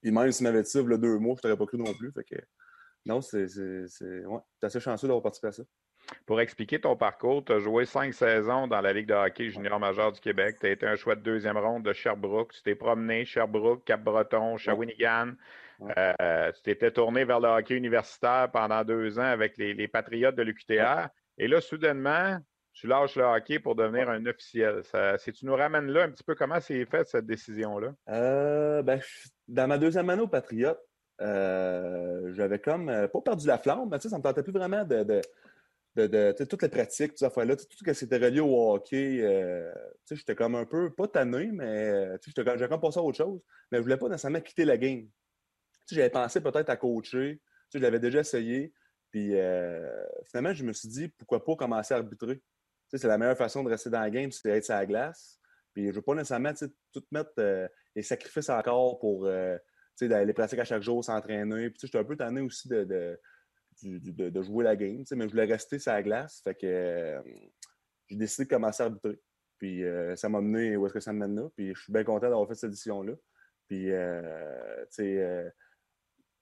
Puis 0.00 0.12
même 0.12 0.30
si 0.30 0.38
tu 0.38 0.44
m'avais 0.44 0.62
dit 0.62 0.70
il 0.72 0.98
deux 0.98 1.18
mois, 1.18 1.34
je 1.38 1.42
t'aurais 1.42 1.56
pas 1.56 1.66
cru 1.66 1.76
non 1.76 1.92
plus. 1.92 2.12
Fait 2.12 2.22
que, 2.22 2.40
non, 3.04 3.20
c'est 3.20 3.46
ouais, 3.46 4.40
assez 4.62 4.78
chanceux 4.78 5.08
d'avoir 5.08 5.22
participé 5.24 5.48
à 5.48 5.52
ça. 5.52 5.64
Pour 6.24 6.40
expliquer 6.40 6.80
ton 6.80 6.96
parcours, 6.96 7.44
tu 7.44 7.52
as 7.52 7.58
joué 7.58 7.84
cinq 7.84 8.14
saisons 8.14 8.68
dans 8.68 8.80
la 8.80 8.92
Ligue 8.92 9.08
de 9.08 9.14
hockey 9.14 9.50
junior 9.50 9.80
majeur 9.80 10.12
du 10.12 10.20
Québec. 10.20 10.58
Tu 10.60 10.66
as 10.66 10.70
été 10.70 10.86
un 10.86 10.94
choix 10.94 11.16
de 11.16 11.22
deuxième 11.22 11.58
ronde 11.58 11.82
de 11.82 11.92
Sherbrooke. 11.92 12.52
Tu 12.52 12.62
t'es 12.62 12.76
promené 12.76 13.24
Sherbrooke, 13.24 13.84
Cap-Breton, 13.84 14.56
Shawinigan. 14.56 15.32
Euh, 15.80 16.52
tu 16.52 16.62
t'étais 16.62 16.90
tourné 16.90 17.24
vers 17.24 17.40
le 17.40 17.48
hockey 17.48 17.76
universitaire 17.76 18.50
pendant 18.52 18.84
deux 18.84 19.18
ans 19.18 19.22
avec 19.22 19.56
les, 19.56 19.88
Patriotes 19.88 20.34
de 20.34 20.42
l'UQTR. 20.42 21.08
Et 21.38 21.46
là, 21.46 21.60
soudainement, 21.60 22.38
tu 22.72 22.86
lâches 22.86 23.16
le 23.16 23.24
hockey 23.24 23.58
pour 23.60 23.74
devenir 23.74 24.10
un 24.10 24.24
officiel. 24.26 24.82
si 25.18 25.32
tu 25.32 25.46
nous 25.46 25.54
ramènes 25.54 25.88
là 25.88 26.04
un 26.04 26.10
petit 26.10 26.24
peu, 26.24 26.34
comment 26.34 26.60
s'est 26.60 26.84
fait 26.84 27.06
cette 27.06 27.26
décision-là? 27.26 27.92
Euh, 28.08 28.82
ben, 28.82 29.00
dans 29.46 29.68
ma 29.68 29.78
deuxième 29.78 30.10
année 30.10 30.22
au 30.22 30.28
Patriote, 30.28 30.80
euh, 31.20 32.32
j'avais 32.34 32.58
comme 32.58 32.86
pas 33.12 33.20
perdu 33.20 33.46
la 33.46 33.58
flamme, 33.58 33.88
mais 33.90 33.98
ça 33.98 34.08
ne 34.10 34.16
me 34.16 34.22
tentait 34.22 34.42
plus 34.42 34.52
vraiment 34.52 34.84
de 34.84 35.22
de, 36.06 36.44
toutes 36.44 36.62
les 36.62 36.68
pratiques, 36.68 37.08
toutes 37.08 37.18
ces 37.18 37.24
affaires-là, 37.24 37.56
tout 37.56 37.64
ce 37.70 37.82
qui 37.82 37.94
s'était 37.94 38.18
relié 38.18 38.40
au 38.40 38.72
hockey. 38.72 39.18
Euh, 39.20 39.72
j'étais 40.10 40.36
comme 40.36 40.54
un 40.54 40.64
peu, 40.64 40.90
pas 40.90 41.08
tanné, 41.08 41.50
mais 41.52 42.16
j'étais 42.24 42.44
comme, 42.44 42.68
comme 42.68 42.80
passé 42.80 43.00
à 43.00 43.02
autre 43.02 43.16
chose. 43.16 43.40
Mais 43.72 43.78
je 43.78 43.82
voulais 43.82 43.96
pas 43.96 44.08
nécessairement 44.08 44.40
quitter 44.40 44.64
la 44.64 44.76
game. 44.76 45.08
J'avais 45.90 46.10
pensé 46.10 46.40
peut-être 46.40 46.70
à 46.70 46.76
coacher. 46.76 47.40
Je 47.72 47.78
l'avais 47.78 48.00
déjà 48.00 48.20
essayé. 48.20 48.72
Puis 49.10 49.34
euh, 49.34 50.04
finalement, 50.24 50.52
je 50.52 50.64
me 50.64 50.72
suis 50.72 50.88
dit, 50.88 51.08
pourquoi 51.08 51.44
pas 51.44 51.56
commencer 51.56 51.94
à 51.94 51.98
arbitrer? 51.98 52.42
C'est 52.88 53.04
la 53.04 53.18
meilleure 53.18 53.36
façon 53.36 53.62
de 53.62 53.68
rester 53.68 53.90
dans 53.90 54.00
la 54.00 54.10
game, 54.10 54.30
c'est 54.30 54.48
d'être 54.48 54.64
sur 54.64 54.74
la 54.74 54.86
glace. 54.86 55.38
Puis 55.74 55.84
je 55.84 55.88
ne 55.90 55.94
veux 55.94 56.02
pas 56.02 56.14
nécessairement 56.14 56.52
tout 56.92 57.04
mettre 57.10 57.32
euh, 57.38 57.68
les 57.94 58.02
sacrifices 58.02 58.48
encore 58.48 58.98
pour 58.98 59.26
les 59.26 60.32
pratiques 60.32 60.58
à 60.58 60.64
chaque 60.64 60.82
jour, 60.82 61.04
s'entraîner. 61.04 61.70
Puis 61.70 61.80
j'étais 61.82 61.98
un 61.98 62.04
peu 62.04 62.16
tanné 62.16 62.40
aussi 62.40 62.68
de 62.68 63.18
de, 63.82 64.42
jouer 64.42 64.64
la 64.64 64.76
game, 64.76 65.04
mais 65.12 65.26
je 65.26 65.30
voulais 65.30 65.44
rester 65.44 65.78
sur 65.78 65.92
la 65.92 66.02
glace. 66.02 66.40
Fait 66.42 66.54
que 66.54 66.66
euh, 66.66 67.20
j'ai 68.08 68.16
décidé 68.16 68.44
de 68.44 68.50
commencer 68.50 68.82
à 68.82 68.86
arbitrer. 68.86 69.20
Puis 69.58 69.84
euh, 69.84 70.16
ça 70.16 70.28
m'a 70.28 70.40
mené 70.40 70.76
où 70.76 70.86
est-ce 70.86 70.94
que 70.94 71.00
ça 71.00 71.12
me 71.12 71.18
mène 71.18 71.36
là. 71.36 71.48
Puis 71.56 71.74
je 71.74 71.80
suis 71.80 71.92
bien 71.92 72.04
content 72.04 72.28
d'avoir 72.28 72.48
fait 72.48 72.54
cette 72.54 72.70
édition-là. 72.70 73.14
Puis, 73.66 73.90
euh, 73.90 74.80
tu 74.86 75.02
sais, 75.02 75.52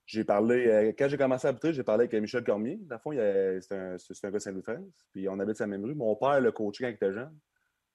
j'ai 0.06 0.24
parlé, 0.24 0.94
quand 0.98 1.08
j'ai 1.08 1.16
commencé 1.16 1.46
à 1.46 1.50
arbitrer, 1.50 1.72
j'ai 1.72 1.82
parlé 1.82 2.04
avec 2.04 2.20
Michel 2.20 2.44
Cormier. 2.44 2.78
Dans 2.82 2.96
le 2.96 3.00
fond, 3.00 3.12
c'est 3.60 3.74
un, 3.74 4.30
gars 4.30 4.30
de 4.30 4.38
Saint-Louis-France. 4.38 5.06
Puis 5.12 5.28
on 5.28 5.38
habite 5.38 5.56
sa 5.56 5.66
même 5.66 5.84
rue. 5.84 5.94
Mon 5.94 6.14
père 6.16 6.40
l'a 6.40 6.52
coaché 6.52 6.84
quand 6.84 6.90
il 6.90 6.94
était 6.94 7.12
jeune. 7.12 7.36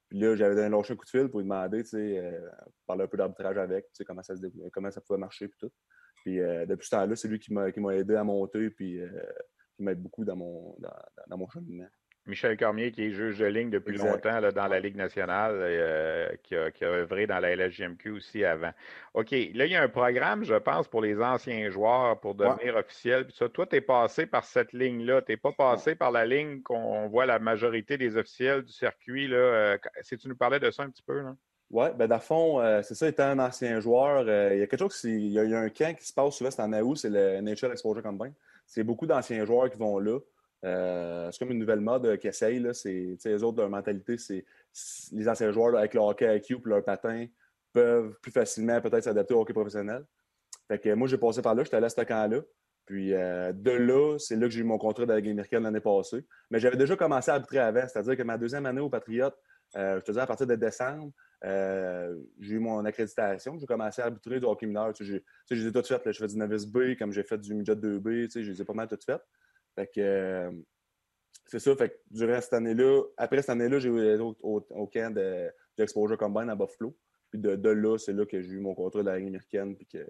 Puis 0.08 0.20
là, 0.20 0.36
j'avais 0.36 0.54
donné 0.54 0.76
un 0.76 0.82
coup 0.82 1.04
de 1.04 1.10
fil 1.10 1.28
pour 1.28 1.40
lui 1.40 1.44
demander, 1.44 1.82
tu 1.84 1.90
sais, 1.90 2.40
parler 2.86 3.04
un 3.04 3.06
peu 3.06 3.16
d'arbitrage 3.16 3.56
avec, 3.56 3.86
tu 3.86 3.90
sais, 3.94 4.04
comment 4.04 4.22
ça, 4.22 4.36
se 4.36 4.42
comment 4.70 4.90
ça 4.90 5.00
pouvait 5.00 5.18
marcher, 5.18 5.48
puis 5.48 5.56
tout. 5.58 5.72
Puis 6.22 6.40
euh, 6.40 6.66
depuis 6.66 6.86
ce 6.86 6.90
temps-là, 6.90 7.16
c'est 7.16 7.28
lui 7.28 7.38
qui 7.38 7.52
m'a, 7.52 7.68
aidé 7.68 8.14
à 8.14 8.24
monter, 8.24 8.70
puis 8.70 9.00
euh, 9.00 9.08
qui 9.74 9.82
m'aide 9.82 10.00
beaucoup 10.00 10.24
dans 10.24 10.36
mon, 10.36 10.76
dans 11.28 11.36
mon 11.36 11.48
cheminement. 11.48 11.88
Michel 12.26 12.56
Cormier, 12.56 12.92
qui 12.92 13.04
est 13.04 13.10
juge 13.10 13.38
de 13.38 13.46
ligne 13.46 13.70
depuis 13.70 13.96
longtemps 13.96 14.38
là, 14.38 14.52
dans 14.52 14.68
la 14.68 14.78
Ligue 14.78 14.96
nationale, 14.96 15.54
euh, 15.56 16.28
qui, 16.42 16.54
a, 16.54 16.70
qui, 16.70 16.84
a, 16.84 16.88
œuvré 16.88 17.26
dans 17.26 17.40
la 17.40 17.56
LSGMQ 17.56 18.10
aussi 18.10 18.44
avant. 18.44 18.70
OK, 19.14 19.30
là, 19.30 19.66
il 19.66 19.72
y 19.72 19.76
a 19.76 19.82
un 19.82 19.88
programme, 19.88 20.44
je 20.44 20.54
pense, 20.54 20.86
pour 20.86 21.00
les 21.00 21.20
anciens 21.20 21.70
joueurs 21.70 22.20
pour 22.20 22.34
devenir 22.34 22.76
officiel. 22.76 23.26
Puis 23.26 23.34
ça, 23.36 23.48
toi, 23.48 23.66
tu 23.66 23.76
es 23.76 23.80
passé 23.80 24.26
par 24.26 24.44
cette 24.44 24.72
ligne-là. 24.72 25.22
Tu 25.22 25.32
n'es 25.32 25.36
pas 25.36 25.52
passé 25.52 25.94
par 25.94 26.12
la 26.12 26.24
ligne 26.24 26.62
qu'on 26.62 27.08
voit 27.08 27.26
la 27.26 27.38
majorité 27.38 27.98
des 27.98 28.16
officiels 28.16 28.62
du 28.62 28.72
circuit. 28.72 29.26
Là. 29.26 29.76
si 30.02 30.16
tu 30.16 30.28
nous 30.28 30.36
parlais 30.36 30.60
de 30.60 30.70
ça 30.70 30.84
un 30.84 30.90
petit 30.90 31.02
peu, 31.02 31.20
là? 31.20 31.34
Oui, 31.72 31.86
ben 31.96 32.06
dans 32.06 32.16
le 32.16 32.20
fond, 32.20 32.60
euh, 32.60 32.82
c'est 32.82 32.94
ça, 32.94 33.08
étant 33.08 33.24
un 33.24 33.38
ancien 33.38 33.80
joueur, 33.80 34.26
euh, 34.28 34.50
il 34.52 34.58
y 34.58 34.62
a 34.62 34.66
quelque 34.66 34.80
chose, 34.80 35.00
il 35.04 35.32
y, 35.32 35.38
a 35.38 35.58
un 35.58 35.70
camp 35.70 35.96
qui 35.96 36.06
se 36.06 36.12
passe 36.12 36.34
souvent, 36.36 36.50
c'est 36.50 36.60
en 36.60 36.70
août, 36.70 36.96
c'est 36.96 37.08
le 37.08 37.40
Nature 37.40 37.72
Exposure 37.72 38.02
Combine. 38.02 38.34
C'est 38.66 38.84
beaucoup 38.84 39.06
d'anciens 39.06 39.46
joueurs 39.46 39.70
qui 39.70 39.78
vont 39.78 39.98
là. 39.98 40.18
Euh, 40.64 41.30
c'est 41.30 41.38
comme 41.38 41.50
une 41.50 41.58
nouvelle 41.58 41.80
mode 41.80 42.16
qui 42.18 42.28
essaye, 42.28 42.58
là. 42.60 42.72
C'est, 42.72 43.16
eux 43.26 43.42
autres, 43.42 43.58
leur 43.58 43.70
mentalité, 43.70 44.16
c'est 44.18 44.44
les 45.12 45.28
anciens 45.28 45.52
joueurs 45.52 45.76
avec 45.76 45.94
leur 45.94 46.04
hockey 46.04 46.36
IQ 46.36 46.54
et 46.54 46.68
leur 46.68 46.84
patin 46.84 47.26
peuvent 47.72 48.14
plus 48.20 48.32
facilement 48.32 48.80
peut-être 48.80 49.04
s'adapter 49.04 49.34
au 49.34 49.40
hockey 49.40 49.52
professionnel. 49.52 50.04
Fait 50.68 50.78
que 50.78 50.92
moi, 50.94 51.08
j'ai 51.08 51.18
passé 51.18 51.42
par 51.42 51.54
là, 51.54 51.64
j'étais 51.64 51.76
allé 51.76 51.86
à 51.86 51.88
ce 51.88 52.00
camp-là. 52.00 52.40
Puis 52.84 53.10
de 53.10 53.70
là, 53.70 54.18
c'est 54.18 54.36
là 54.36 54.46
que 54.46 54.52
j'ai 54.52 54.60
eu 54.60 54.64
mon 54.64 54.78
contrat 54.78 55.06
de 55.06 55.12
la 55.12 55.60
l'année 55.60 55.80
passée. 55.80 56.24
Mais 56.50 56.58
j'avais 56.58 56.76
déjà 56.76 56.96
commencé 56.96 57.30
à 57.30 57.34
arbitrer 57.34 57.58
avant, 57.58 57.86
c'est-à-dire 57.88 58.16
que 58.16 58.22
ma 58.22 58.36
deuxième 58.36 58.66
année 58.66 58.80
au 58.80 58.90
Patriote, 58.90 59.36
je 59.74 60.00
te 60.00 60.12
dis 60.12 60.18
à 60.18 60.26
partir 60.26 60.46
de 60.46 60.56
décembre, 60.56 61.12
euh, 61.44 62.16
j'ai 62.40 62.54
eu 62.54 62.58
mon 62.58 62.84
accréditation. 62.84 63.58
J'ai 63.58 63.66
commencé 63.66 64.00
à 64.00 64.06
arbitrer 64.06 64.38
du 64.38 64.46
hockey 64.46 64.66
mineur. 64.66 64.92
Tu 64.92 65.04
sais, 65.04 65.22
j'ai 65.50 65.72
tout 65.72 65.82
fait. 65.82 66.12
Je 66.12 66.18
fais 66.18 66.26
du 66.26 66.36
novice 66.36 66.66
B, 66.66 66.96
comme 66.98 67.12
j'ai 67.12 67.24
fait 67.24 67.38
du 67.38 67.54
midget 67.54 67.74
2B. 67.74 68.24
Tu 68.24 68.30
sais, 68.30 68.44
je 68.44 68.50
les 68.52 68.62
ai 68.62 68.64
pas 68.64 68.74
mal 68.74 68.88
tout 68.88 68.98
fait. 69.04 69.20
Fait 69.74 69.86
que 69.86 70.00
euh, 70.00 70.52
c'est 71.46 71.58
ça. 71.58 71.74
Fait 71.76 71.90
que 71.90 71.94
durant 72.10 72.40
cette 72.40 72.52
année-là, 72.52 73.02
après 73.16 73.40
cette 73.40 73.50
année-là, 73.50 73.78
j'ai 73.78 73.88
eu 73.88 74.18
au, 74.20 74.36
au, 74.42 74.86
camp 74.86 75.14
d'Exposure 75.76 76.16
Combine 76.16 76.50
à 76.50 76.54
Buffalo. 76.54 76.96
Puis 77.30 77.40
de, 77.40 77.56
de 77.56 77.70
là, 77.70 77.96
c'est 77.98 78.12
là 78.12 78.26
que 78.26 78.40
j'ai 78.40 78.50
eu 78.50 78.60
mon 78.60 78.74
contrat 78.74 79.00
de 79.00 79.06
la 79.06 79.18
Ligue 79.18 79.28
américaine 79.28 79.74
puis 79.74 79.86
que 79.86 80.06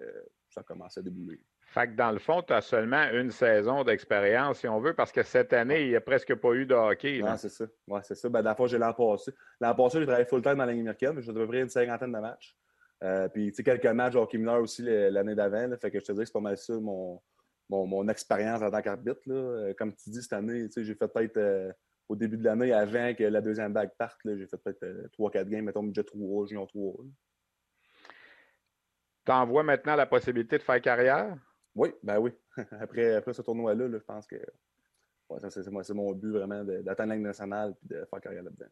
ça 0.49 0.61
a 0.61 0.63
commencé 0.63 0.99
à 0.99 1.03
débouler. 1.03 1.39
Fait 1.73 1.87
que 1.87 1.95
dans 1.95 2.11
le 2.11 2.19
fond, 2.19 2.43
tu 2.43 2.53
as 2.53 2.61
seulement 2.61 3.09
une 3.11 3.31
saison 3.31 3.83
d'expérience, 3.83 4.59
si 4.59 4.67
on 4.67 4.79
veut, 4.79 4.93
parce 4.93 5.11
que 5.11 5.23
cette 5.23 5.53
année, 5.53 5.83
il 5.83 5.89
n'y 5.89 5.95
a 5.95 6.01
presque 6.01 6.35
pas 6.35 6.53
eu 6.53 6.65
de 6.65 6.75
hockey. 6.75 7.19
Non, 7.19 7.35
c'est 7.37 7.49
ça. 7.49 7.65
Ouais, 7.87 8.01
c'est 8.03 8.13
ça. 8.13 8.29
Ben, 8.29 8.43
dans 8.43 8.51
le 8.51 8.55
fond, 8.55 8.67
j'ai 8.67 8.77
l'an 8.77 8.93
passé. 8.93 9.33
L'an 9.59 9.73
passé, 9.73 9.99
j'ai 9.99 10.05
travaillé 10.05 10.25
full-time 10.25 10.55
dans 10.55 10.65
la 10.65 10.71
ligne 10.71 10.81
américaine, 10.81 11.19
j'ai 11.19 11.31
à 11.31 11.33
peu 11.33 11.47
près 11.47 11.61
une 11.61 11.69
cinquantaine 11.69 12.11
de 12.11 12.19
matchs. 12.19 12.55
Euh, 13.03 13.27
puis, 13.27 13.47
tu 13.47 13.55
sais, 13.55 13.63
quelques 13.63 13.85
matchs 13.87 14.13
de 14.13 14.19
hockey 14.19 14.37
mineur 14.37 14.61
aussi 14.61 14.83
l'année 14.83 15.33
d'avant. 15.33 15.67
Fait 15.77 15.89
que 15.89 15.99
je 15.99 16.05
te 16.05 16.11
dis 16.11 16.19
que 16.19 16.25
c'est 16.25 16.33
pas 16.33 16.39
mal 16.39 16.57
ça, 16.57 16.73
mon, 16.73 17.19
mon, 17.69 18.07
expérience 18.07 18.61
en 18.61 18.71
tant 18.71 18.81
qu'arbitre. 18.81 19.21
Euh, 19.29 19.73
comme 19.77 19.93
tu 19.95 20.09
dis, 20.09 20.21
cette 20.21 20.33
année, 20.33 20.67
j'ai 20.75 20.95
fait 20.95 21.07
peut-être 21.07 21.37
euh, 21.37 21.71
au 22.09 22.15
début 22.15 22.37
de 22.37 22.43
l'année, 22.43 22.73
avant 22.73 23.13
que 23.13 23.23
la 23.23 23.41
deuxième 23.41 23.73
vague 23.73 23.91
parte, 23.97 24.19
j'ai 24.25 24.47
fait 24.47 24.57
peut-être 24.57 24.85
3-4 25.17 25.49
games, 25.49 25.65
mettons, 25.65 25.83
budget 25.83 26.03
3, 26.03 26.47
junior 26.47 26.67
3. 26.67 26.93
Tu 29.25 29.31
envoies 29.31 29.63
maintenant 29.63 29.95
la 29.95 30.05
possibilité 30.05 30.57
de 30.57 30.63
faire 30.63 30.81
carrière? 30.81 31.37
Oui, 31.75 31.93
ben 32.03 32.19
oui. 32.19 32.31
après, 32.79 33.15
après 33.15 33.33
ce 33.33 33.41
tournoi-là, 33.41 33.89
je 33.89 33.97
pense 33.97 34.27
que 34.27 34.35
c'est 35.49 35.93
mon 35.93 36.11
but 36.11 36.31
vraiment 36.31 36.63
d'atteindre 36.63 37.09
la 37.09 37.15
Ligue 37.15 37.25
nationale 37.25 37.73
et 37.83 37.87
de 37.87 38.05
faire 38.05 38.21
carrière 38.21 38.43
là-dedans. 38.43 38.67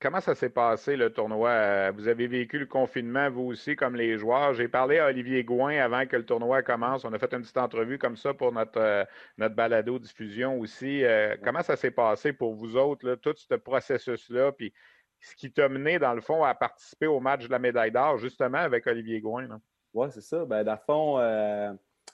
Comment 0.00 0.20
ça 0.20 0.34
s'est 0.34 0.50
passé 0.50 0.96
le 0.96 1.12
tournoi? 1.12 1.50
Euh, 1.50 1.92
vous 1.94 2.08
avez 2.08 2.26
vécu 2.26 2.58
le 2.58 2.66
confinement, 2.66 3.30
vous 3.30 3.44
aussi, 3.44 3.74
comme 3.74 3.96
les 3.96 4.18
joueurs. 4.18 4.52
J'ai 4.52 4.68
parlé 4.68 4.98
à 4.98 5.06
Olivier 5.06 5.44
Gouin 5.44 5.78
avant 5.78 6.04
que 6.06 6.16
le 6.16 6.26
tournoi 6.26 6.62
commence. 6.62 7.04
On 7.04 7.12
a 7.12 7.18
fait 7.18 7.32
une 7.32 7.40
petite 7.40 7.56
entrevue 7.56 7.98
comme 7.98 8.16
ça 8.16 8.34
pour 8.34 8.52
notre, 8.52 8.78
euh, 8.78 9.04
notre 9.38 9.54
balado 9.54 9.98
diffusion 9.98 10.58
aussi. 10.58 11.04
Euh, 11.04 11.36
comment 11.42 11.62
ça 11.62 11.76
s'est 11.76 11.90
passé 11.90 12.32
pour 12.32 12.54
vous 12.54 12.76
autres, 12.76 13.14
tout 13.14 13.34
ce 13.36 13.54
processus-là? 13.54 14.52
Puis 14.52 14.74
ce 15.20 15.34
qui 15.36 15.50
t'a 15.50 15.68
mené, 15.70 15.98
dans 15.98 16.12
le 16.12 16.20
fond, 16.20 16.44
à 16.44 16.54
participer 16.54 17.06
au 17.06 17.20
match 17.20 17.46
de 17.46 17.50
la 17.50 17.58
médaille 17.58 17.92
d'or, 17.92 18.18
justement, 18.18 18.58
avec 18.58 18.86
Olivier 18.86 19.20
Gouin? 19.20 19.48
Oui, 19.94 20.08
c'est 20.10 20.20
ça. 20.20 20.44
Ben, 20.44 20.64
dans 20.64 20.72
le 20.72 20.78
fond, 20.84 21.16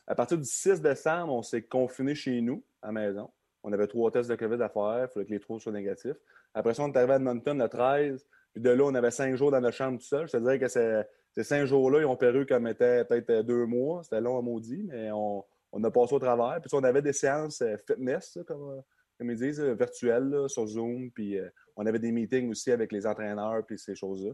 à 0.06 0.14
partir 0.14 0.38
du 0.38 0.44
6 0.44 0.80
décembre, 0.80 1.32
on 1.32 1.42
s'est 1.42 1.62
confiné 1.62 2.14
chez 2.14 2.40
nous, 2.40 2.62
à 2.82 2.88
la 2.88 2.92
maison. 2.92 3.30
On 3.62 3.72
avait 3.72 3.86
trois 3.86 4.10
tests 4.10 4.30
de 4.30 4.36
COVID 4.36 4.62
à 4.62 4.68
faire. 4.68 5.08
Il 5.08 5.12
fallait 5.12 5.26
que 5.26 5.30
les 5.30 5.40
trois 5.40 5.58
soient 5.60 5.72
négatifs. 5.72 6.16
Après 6.54 6.74
ça, 6.74 6.82
on 6.82 6.92
est 6.92 6.96
arrivé 6.96 7.12
à 7.12 7.16
Edmonton 7.16 7.58
le 7.58 7.68
13. 7.68 8.26
Puis 8.52 8.62
de 8.62 8.70
là, 8.70 8.84
on 8.84 8.94
avait 8.94 9.10
cinq 9.10 9.36
jours 9.36 9.50
dans 9.50 9.60
notre 9.60 9.76
chambre 9.76 9.98
tout 9.98 10.06
seul. 10.06 10.26
Dirais 10.26 10.58
que 10.58 10.68
ces, 10.68 11.04
cinq 11.44 11.66
jours-là, 11.66 12.00
ils 12.00 12.06
ont 12.06 12.16
paru 12.16 12.46
comme 12.46 12.66
étaient 12.66 13.04
peut-être 13.04 13.46
deux 13.46 13.66
mois. 13.66 14.02
C'était 14.02 14.20
long 14.20 14.38
à 14.38 14.42
maudit, 14.42 14.84
mais 14.88 15.10
on, 15.12 15.44
a 15.82 15.90
passé 15.90 16.14
au 16.14 16.18
travers. 16.18 16.60
Puis 16.60 16.70
on 16.72 16.82
avait 16.82 17.02
des 17.02 17.12
séances 17.12 17.60
euh, 17.62 17.76
fitness, 17.76 18.38
comme, 18.46 18.82
comme 19.18 19.30
ils 19.30 19.36
disent, 19.36 19.60
virtuel, 19.60 20.48
sur 20.48 20.66
Zoom. 20.66 21.10
Puis 21.12 21.38
on 21.76 21.86
avait 21.86 21.98
des 21.98 22.12
meetings 22.12 22.50
aussi 22.50 22.72
avec 22.72 22.92
les 22.92 23.06
entraîneurs 23.06 23.64
puis 23.66 23.78
ces 23.78 23.94
choses-là. 23.94 24.32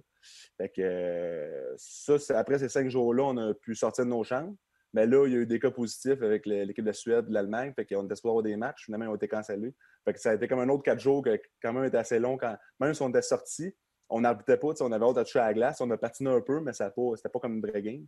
Fait 0.56 0.68
que 0.68 1.74
ça, 1.76 2.16
après 2.38 2.58
ces 2.58 2.68
cinq 2.68 2.88
jours-là, 2.88 3.24
on 3.24 3.36
a 3.36 3.54
pu 3.54 3.74
sortir 3.74 4.04
de 4.04 4.10
nos 4.10 4.24
chambres. 4.24 4.54
Mais 4.96 5.06
là, 5.06 5.26
il 5.26 5.32
y 5.34 5.36
a 5.36 5.40
eu 5.40 5.46
des 5.46 5.58
cas 5.58 5.70
positifs 5.70 6.22
avec 6.22 6.46
l'équipe 6.46 6.82
de 6.82 6.92
Suède, 6.92 7.26
de 7.26 7.34
l'Allemagne. 7.34 7.70
Fait 7.76 7.84
qu'on 7.84 8.06
était 8.06 8.16
supposé 8.16 8.30
avoir 8.30 8.42
des 8.42 8.56
matchs. 8.56 8.86
Finalement, 8.86 9.04
ils 9.04 9.08
ont 9.10 9.14
été 9.14 9.28
cancellés. 9.28 9.74
Fait 10.06 10.14
que 10.14 10.18
ça 10.18 10.30
a 10.30 10.34
été 10.36 10.48
comme 10.48 10.60
un 10.60 10.70
autre 10.70 10.84
quatre 10.84 11.00
jours 11.00 11.22
qui 11.22 11.32
quand 11.60 11.74
même 11.74 11.84
était 11.84 11.98
assez 11.98 12.18
long. 12.18 12.38
Quand, 12.38 12.56
même 12.80 12.94
si 12.94 13.02
on 13.02 13.10
était 13.10 13.20
sortis, 13.20 13.74
on 14.08 14.22
n'arbitait 14.22 14.56
pas. 14.56 14.68
On 14.80 14.90
avait 14.92 15.04
hâte 15.04 15.16
de 15.16 15.22
toucher 15.22 15.40
à 15.40 15.48
la 15.48 15.52
glace. 15.52 15.82
On 15.82 15.90
a 15.90 15.98
patiné 15.98 16.30
un 16.30 16.40
peu, 16.40 16.60
mais 16.60 16.72
ce 16.72 16.84
n'était 16.84 17.28
pas, 17.28 17.40
comme 17.40 17.56
une 17.56 17.60
vraie 17.60 17.82
game. 17.82 18.06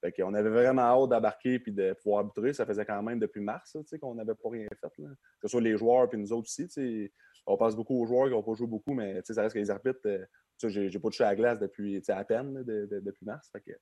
Fait 0.00 0.12
qu'on 0.12 0.32
avait 0.32 0.48
vraiment 0.48 0.80
hâte 0.80 1.10
d'embarquer 1.10 1.60
et 1.66 1.70
de 1.70 1.92
pouvoir 1.92 2.20
arbitrer. 2.20 2.54
Ça 2.54 2.64
faisait 2.64 2.86
quand 2.86 3.02
même 3.02 3.18
depuis 3.18 3.42
mars 3.42 3.76
qu'on 4.00 4.14
n'avait 4.14 4.34
pas 4.34 4.48
rien 4.48 4.66
fait. 4.80 5.02
Là. 5.02 5.10
Que 5.10 5.46
ce 5.46 5.48
soit 5.48 5.60
les 5.60 5.76
joueurs 5.76 6.08
puis 6.08 6.18
nous 6.18 6.32
autres 6.32 6.48
aussi. 6.48 7.12
On 7.46 7.58
passe 7.58 7.76
beaucoup 7.76 8.00
aux 8.00 8.06
joueurs 8.06 8.28
qui 8.28 8.32
n'ont 8.32 8.42
pas 8.42 8.54
joué 8.54 8.66
beaucoup, 8.66 8.94
mais 8.94 9.20
ça 9.24 9.42
reste 9.42 9.52
que 9.52 9.58
les 9.58 9.68
arbitres. 9.68 10.00
Euh, 10.06 10.24
j'ai 10.68 10.98
pas 10.98 11.08
touché 11.08 11.24
à 11.24 11.28
la 11.28 11.36
glace 11.36 11.58
depuis 11.58 12.02
à 12.08 12.24
peine 12.24 12.62
depuis 12.64 13.26
mars. 13.26 13.50
Fait 13.52 13.60
que, 13.60 13.72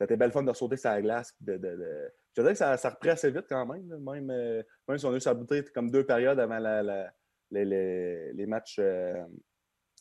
a 0.00 0.04
été 0.04 0.16
belle 0.16 0.32
fun 0.32 0.42
de 0.42 0.52
sauter 0.52 0.76
sur 0.76 0.90
la 0.90 1.02
glace. 1.02 1.34
De, 1.40 1.56
de, 1.56 2.10
Je 2.36 2.42
dirais 2.42 2.52
que 2.52 2.58
ça, 2.58 2.76
ça 2.76 2.90
reprend 2.90 3.10
assez 3.10 3.30
vite 3.30 3.46
quand 3.48 3.66
même. 3.66 3.86
Même, 3.98 4.30
euh, 4.30 4.62
même 4.88 4.98
si 4.98 5.06
on 5.06 5.12
a 5.12 5.16
eu 5.16 5.20
saboté 5.20 5.64
comme 5.74 5.90
deux 5.90 6.04
périodes 6.04 6.40
avant 6.40 6.58
la, 6.58 7.12
les, 7.50 8.32
les, 8.32 8.46
matchs 8.46 8.78
euh, 8.78 9.22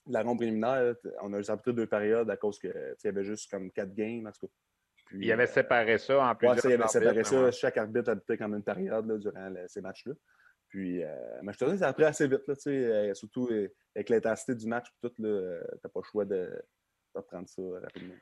de 0.08 0.13
la 0.13 0.23
ronde 0.23 0.38
préliminaire, 0.38 0.95
on 1.21 1.34
a 1.34 1.39
eu 1.39 1.43
saboté 1.43 1.73
deux 1.73 1.88
périodes 1.88 2.30
à 2.30 2.38
cause 2.38 2.60
qu'il 2.60 2.73
y 3.04 3.08
avait 3.08 3.23
juste 3.23 3.49
comme 3.51 3.71
quatre 3.71 3.93
games. 3.93 4.25
En 4.27 4.32
tout 4.32 4.47
cas. 4.47 4.54
Puis, 5.08 5.25
il 5.25 5.32
avait 5.32 5.47
séparé 5.47 5.97
ça 5.97 6.23
en 6.23 6.36
plusieurs 6.36 6.56
ouais, 6.63 6.71
il 6.71 6.82
avait 6.82 6.88
séparé 6.88 7.23
ça. 7.23 7.51
Chaque 7.51 7.77
arbitre 7.77 8.12
habitait 8.12 8.38
comme 8.38 8.56
une 8.56 8.63
période 8.63 9.06
là, 9.06 9.17
durant 9.17 9.54
ces 9.67 9.82
matchs-là. 9.82 10.13
Puis, 10.71 11.04
euh, 11.04 11.39
mais 11.43 11.51
je 11.51 11.58
te 11.58 11.69
dis, 11.69 11.77
ça 11.77 11.89
a 11.89 11.93
pris 11.93 12.06
assez 12.06 12.30
vite, 12.30 12.47
là, 12.47 12.54
euh, 12.67 13.13
surtout 13.13 13.49
euh, 13.51 13.67
avec 13.93 14.08
l'intensité 14.08 14.56
du 14.56 14.65
match, 14.67 14.88
tout, 15.01 15.10
tu 15.10 15.21
n'as 15.21 15.89
pas 15.93 15.99
le 15.99 16.04
choix 16.04 16.23
de, 16.23 16.49
de 17.13 17.21
prendre 17.21 17.49
ça 17.49 17.62
rapidement. 17.82 18.15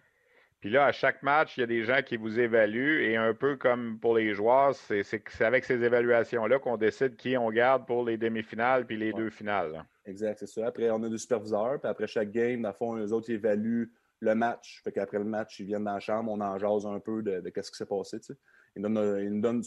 Puis 0.59 0.69
là, 0.69 0.85
à 0.85 0.91
chaque 0.91 1.23
match, 1.23 1.57
il 1.57 1.61
y 1.61 1.63
a 1.63 1.67
des 1.67 1.83
gens 1.83 2.01
qui 2.01 2.17
vous 2.17 2.37
évaluent 2.37 3.03
et 3.03 3.15
un 3.15 3.33
peu 3.33 3.55
comme 3.55 3.97
pour 3.97 4.15
les 4.15 4.33
joueurs, 4.33 4.75
c'est 4.75 5.05
avec 5.39 5.63
ces 5.63 5.81
évaluations-là 5.81 6.59
qu'on 6.59 6.75
décide 6.75 7.15
qui 7.15 7.37
on 7.37 7.49
garde 7.49 7.85
pour 7.85 8.03
les 8.03 8.17
demi-finales 8.17 8.85
puis 8.85 8.97
les 8.97 9.13
deux 9.13 9.29
finales. 9.29 9.85
Exact, 10.05 10.39
c'est 10.39 10.47
ça. 10.47 10.67
Après, 10.67 10.89
on 10.89 11.01
a 11.03 11.09
des 11.09 11.17
superviseurs, 11.17 11.79
puis 11.79 11.89
après 11.89 12.07
chaque 12.07 12.31
game, 12.31 12.61
dans 12.61 12.69
le 12.69 12.75
fond, 12.75 12.95
les 12.95 13.13
autres, 13.13 13.29
ils 13.29 13.35
évaluent 13.35 13.89
le 14.19 14.35
match. 14.35 14.81
Fait 14.83 14.91
qu'après 14.91 15.19
le 15.19 15.23
match, 15.23 15.59
ils 15.61 15.65
viennent 15.65 15.85
dans 15.85 15.93
la 15.93 15.99
chambre, 16.01 16.29
on 16.31 16.41
en 16.41 16.57
jase 16.57 16.85
un 16.85 16.99
peu 16.99 17.21
de, 17.23 17.39
de 17.39 17.51
ce 17.61 17.71
qui 17.71 17.77
s'est 17.77 17.85
passé. 17.85 18.19
Tu 18.19 18.33
sais. 18.33 18.39
Ils, 18.75 18.81
nous 18.81 19.41
donnent, 19.41 19.63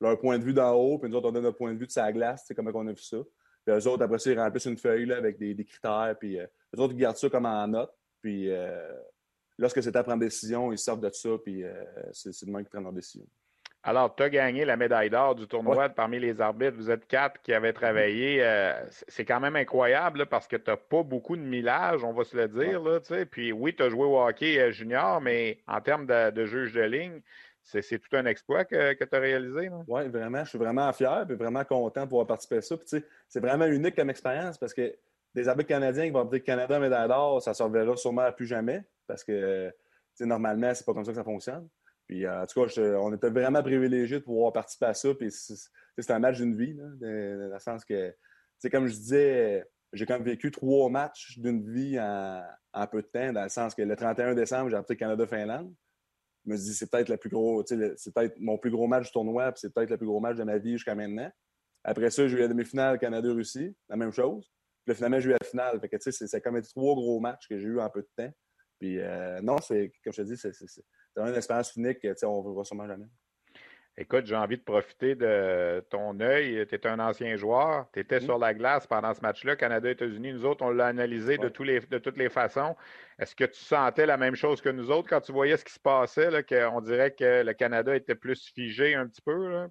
leur 0.00 0.18
point 0.18 0.38
de 0.38 0.44
vue 0.44 0.52
d'en 0.52 0.72
haut, 0.74 0.98
puis 0.98 1.08
nous 1.08 1.16
autres, 1.16 1.28
on 1.28 1.32
donne 1.32 1.44
notre 1.44 1.58
point 1.58 1.72
de 1.72 1.78
vue 1.78 1.86
de 1.86 1.92
sa 1.92 2.12
glace, 2.12 2.44
c'est 2.46 2.54
comme 2.54 2.70
on 2.72 2.86
a 2.86 2.92
vu 2.92 3.02
ça. 3.02 3.18
Puis 3.64 3.74
eux 3.74 3.88
autres, 3.88 4.02
après 4.02 4.18
ça, 4.18 4.30
ils 4.30 4.38
remplissent 4.38 4.66
une 4.66 4.76
feuille 4.76 5.06
là, 5.06 5.16
avec 5.16 5.38
des, 5.38 5.64
critères, 5.64 6.14
puis 6.18 6.38
euh, 6.38 6.46
eux 6.76 6.80
autres, 6.80 6.92
ils 6.94 6.98
gardent 6.98 7.16
ça 7.16 7.30
comme 7.30 7.46
en 7.46 7.66
note. 7.66 7.92
Puis 8.20 8.50
euh, 8.50 8.92
lorsque 9.58 9.82
c'est 9.82 9.94
à 9.96 10.02
prendre 10.02 10.20
décision, 10.20 10.72
ils 10.72 10.78
sortent 10.78 11.00
de 11.00 11.10
ça, 11.10 11.30
puis 11.42 11.64
euh, 11.64 11.72
c'est 12.12 12.30
le 12.42 12.46
moment 12.46 12.58
qu'ils 12.58 12.68
prennent 12.68 12.84
leur 12.84 12.92
décision. 12.92 13.26
Alors, 13.86 14.14
tu 14.14 14.22
as 14.22 14.30
gagné 14.30 14.64
la 14.64 14.78
médaille 14.78 15.10
d'or 15.10 15.34
du 15.34 15.46
tournoi 15.46 15.90
parmi 15.90 16.18
les 16.18 16.40
arbitres. 16.40 16.74
Vous 16.74 16.90
êtes 16.90 17.06
quatre 17.06 17.42
qui 17.42 17.52
avaient 17.52 17.74
travaillé. 17.74 18.42
c'est 19.08 19.26
quand 19.26 19.40
même 19.40 19.56
incroyable 19.56 20.24
parce 20.24 20.48
que 20.48 20.56
tu 20.56 20.70
n'as 20.70 20.78
pas 20.78 21.02
beaucoup 21.02 21.36
de 21.36 21.42
millage, 21.42 22.02
on 22.02 22.14
va 22.14 22.24
se 22.24 22.34
le 22.34 22.48
dire. 22.48 22.82
Là, 22.82 22.98
Puis 23.30 23.52
oui, 23.52 23.76
tu 23.76 23.82
as 23.82 23.90
joué 23.90 24.06
au 24.06 24.18
hockey 24.18 24.72
junior, 24.72 25.20
mais 25.20 25.58
en 25.68 25.82
termes 25.82 26.06
de, 26.06 26.30
de 26.30 26.46
juge 26.46 26.72
de 26.72 26.80
ligne, 26.80 27.20
c'est 27.64 27.98
tout 27.98 28.16
un 28.16 28.26
exploit 28.26 28.64
que, 28.64 28.92
que 28.92 29.04
tu 29.04 29.16
as 29.16 29.18
réalisé. 29.18 29.70
Oui, 29.88 30.08
vraiment. 30.08 30.44
Je 30.44 30.50
suis 30.50 30.58
vraiment 30.58 30.92
fier 30.92 31.26
et 31.28 31.34
vraiment 31.34 31.64
content 31.64 32.02
de 32.02 32.08
pouvoir 32.08 32.26
participer 32.26 32.56
à 32.56 32.62
ça. 32.62 32.76
C'est 33.28 33.40
vraiment 33.40 33.66
unique 33.66 33.96
comme 33.96 34.10
expérience 34.10 34.58
parce 34.58 34.74
que 34.74 34.94
des 35.34 35.48
arbitres 35.48 35.68
canadiens 35.68 36.04
qui 36.04 36.10
vont 36.10 36.24
dire 36.24 36.42
Canada 36.44 36.78
médaille 36.78 37.08
d'or, 37.08 37.42
ça 37.42 37.50
ne 37.50 37.54
se 37.54 37.62
reverra 37.62 37.96
sûrement 37.96 38.30
plus 38.32 38.46
jamais 38.46 38.84
parce 39.06 39.24
que 39.24 39.72
normalement, 40.20 40.72
c'est 40.74 40.84
pas 40.84 40.94
comme 40.94 41.04
ça 41.04 41.12
que 41.12 41.16
ça 41.16 41.24
fonctionne. 41.24 41.68
Puis, 42.06 42.28
en 42.28 42.46
tout 42.46 42.66
cas, 42.66 42.80
on 42.98 43.14
était 43.14 43.30
vraiment 43.30 43.62
privilégiés 43.62 44.18
de 44.18 44.24
pouvoir 44.24 44.52
participer 44.52 44.86
à 44.86 44.94
ça. 44.94 45.14
Puis, 45.14 45.30
c'est 45.30 46.10
un 46.10 46.18
match 46.18 46.36
d'une 46.36 46.56
vie, 46.56 46.74
dans 46.74 46.98
le 47.00 47.58
sens 47.58 47.84
que, 47.84 48.14
comme 48.70 48.86
je 48.86 48.94
disais, 48.94 49.66
j'ai 49.92 50.06
même 50.08 50.22
vécu 50.22 50.50
trois 50.50 50.90
matchs 50.90 51.38
d'une 51.38 51.70
vie 51.72 51.98
en, 51.98 52.86
peu 52.90 53.00
de 53.00 53.06
temps, 53.06 53.32
dans 53.32 53.44
le 53.44 53.48
sens 53.48 53.74
que 53.74 53.82
le 53.82 53.96
31 53.96 54.34
décembre, 54.34 54.70
j'ai 54.70 54.76
appris 54.76 54.96
Canada-Finlande. 54.96 55.72
Je 56.44 56.52
me 56.52 56.56
dis, 56.56 56.74
c'est 56.74 56.90
peut-être 56.90 57.08
le 57.08 57.16
plus 57.16 57.30
gros, 57.30 57.64
c'est 57.66 58.12
peut-être 58.12 58.38
mon 58.38 58.58
plus 58.58 58.70
gros 58.70 58.86
match 58.86 59.06
du 59.06 59.12
tournoi, 59.12 59.50
puis 59.52 59.60
c'est 59.60 59.72
peut-être 59.72 59.90
le 59.90 59.96
plus 59.96 60.06
gros 60.06 60.20
match 60.20 60.36
de 60.36 60.44
ma 60.44 60.58
vie 60.58 60.72
jusqu'à 60.72 60.94
maintenant. 60.94 61.30
Après 61.84 62.10
ça, 62.10 62.26
j'ai 62.26 62.36
eu 62.36 62.40
la 62.40 62.48
demi-finale 62.48 62.98
Canada-Russie, 62.98 63.74
la 63.88 63.96
même 63.96 64.12
chose. 64.12 64.50
Puis 64.84 64.94
finalement, 64.94 65.20
j'ai 65.20 65.30
eu 65.30 65.32
la 65.32 65.46
finale. 65.46 65.80
Fait 65.80 66.12
c'est 66.12 66.40
comme 66.42 66.60
trois 66.60 66.94
gros 66.94 67.20
matchs 67.20 67.48
que 67.48 67.58
j'ai 67.58 67.68
eu 67.68 67.80
en 67.80 67.88
peu 67.88 68.02
de 68.02 68.08
temps. 68.16 68.32
Puis 68.84 69.00
euh, 69.00 69.40
non, 69.40 69.56
c'est, 69.62 69.92
comme 70.04 70.12
je 70.12 70.20
te 70.20 70.26
dis, 70.26 70.36
c'est, 70.36 70.52
une 71.16 71.34
expérience 71.34 71.74
unique 71.74 72.00
que, 72.00 72.26
on 72.26 72.42
ne 72.42 72.50
verra 72.50 72.64
sûrement 72.64 72.86
jamais. 72.86 73.06
Écoute, 73.96 74.26
j'ai 74.26 74.36
envie 74.36 74.58
de 74.58 74.62
profiter 74.62 75.14
de 75.14 75.82
ton 75.88 76.20
œil. 76.20 76.66
Tu 76.66 76.74
es 76.74 76.86
un 76.86 76.98
ancien 77.00 77.34
joueur. 77.36 77.86
Tu 77.94 78.00
étais 78.00 78.18
mm-hmm. 78.18 78.24
sur 78.24 78.36
la 78.36 78.52
glace 78.52 78.86
pendant 78.86 79.14
ce 79.14 79.22
match-là, 79.22 79.56
Canada-États-Unis. 79.56 80.34
Nous 80.34 80.44
autres, 80.44 80.66
on 80.66 80.70
l'a 80.70 80.88
analysé 80.88 81.38
de, 81.38 81.48
tous 81.48 81.62
les, 81.62 81.80
de 81.80 81.96
toutes 81.96 82.18
les 82.18 82.28
façons. 82.28 82.76
Est-ce 83.18 83.34
que 83.34 83.44
tu 83.44 83.58
sentais 83.58 84.04
la 84.04 84.18
même 84.18 84.34
chose 84.34 84.60
que 84.60 84.68
nous 84.68 84.90
autres 84.90 85.08
quand 85.08 85.22
tu 85.22 85.32
voyais 85.32 85.56
ce 85.56 85.64
qui 85.64 85.72
se 85.72 85.80
passait? 85.80 86.30
Là, 86.30 86.42
qu'on 86.42 86.82
dirait 86.82 87.12
que 87.12 87.42
le 87.42 87.54
Canada 87.54 87.96
était 87.96 88.16
plus 88.16 88.50
figé 88.54 88.94
un 88.94 89.06
petit 89.06 89.22
peu? 89.22 89.48
Là, 89.48 89.68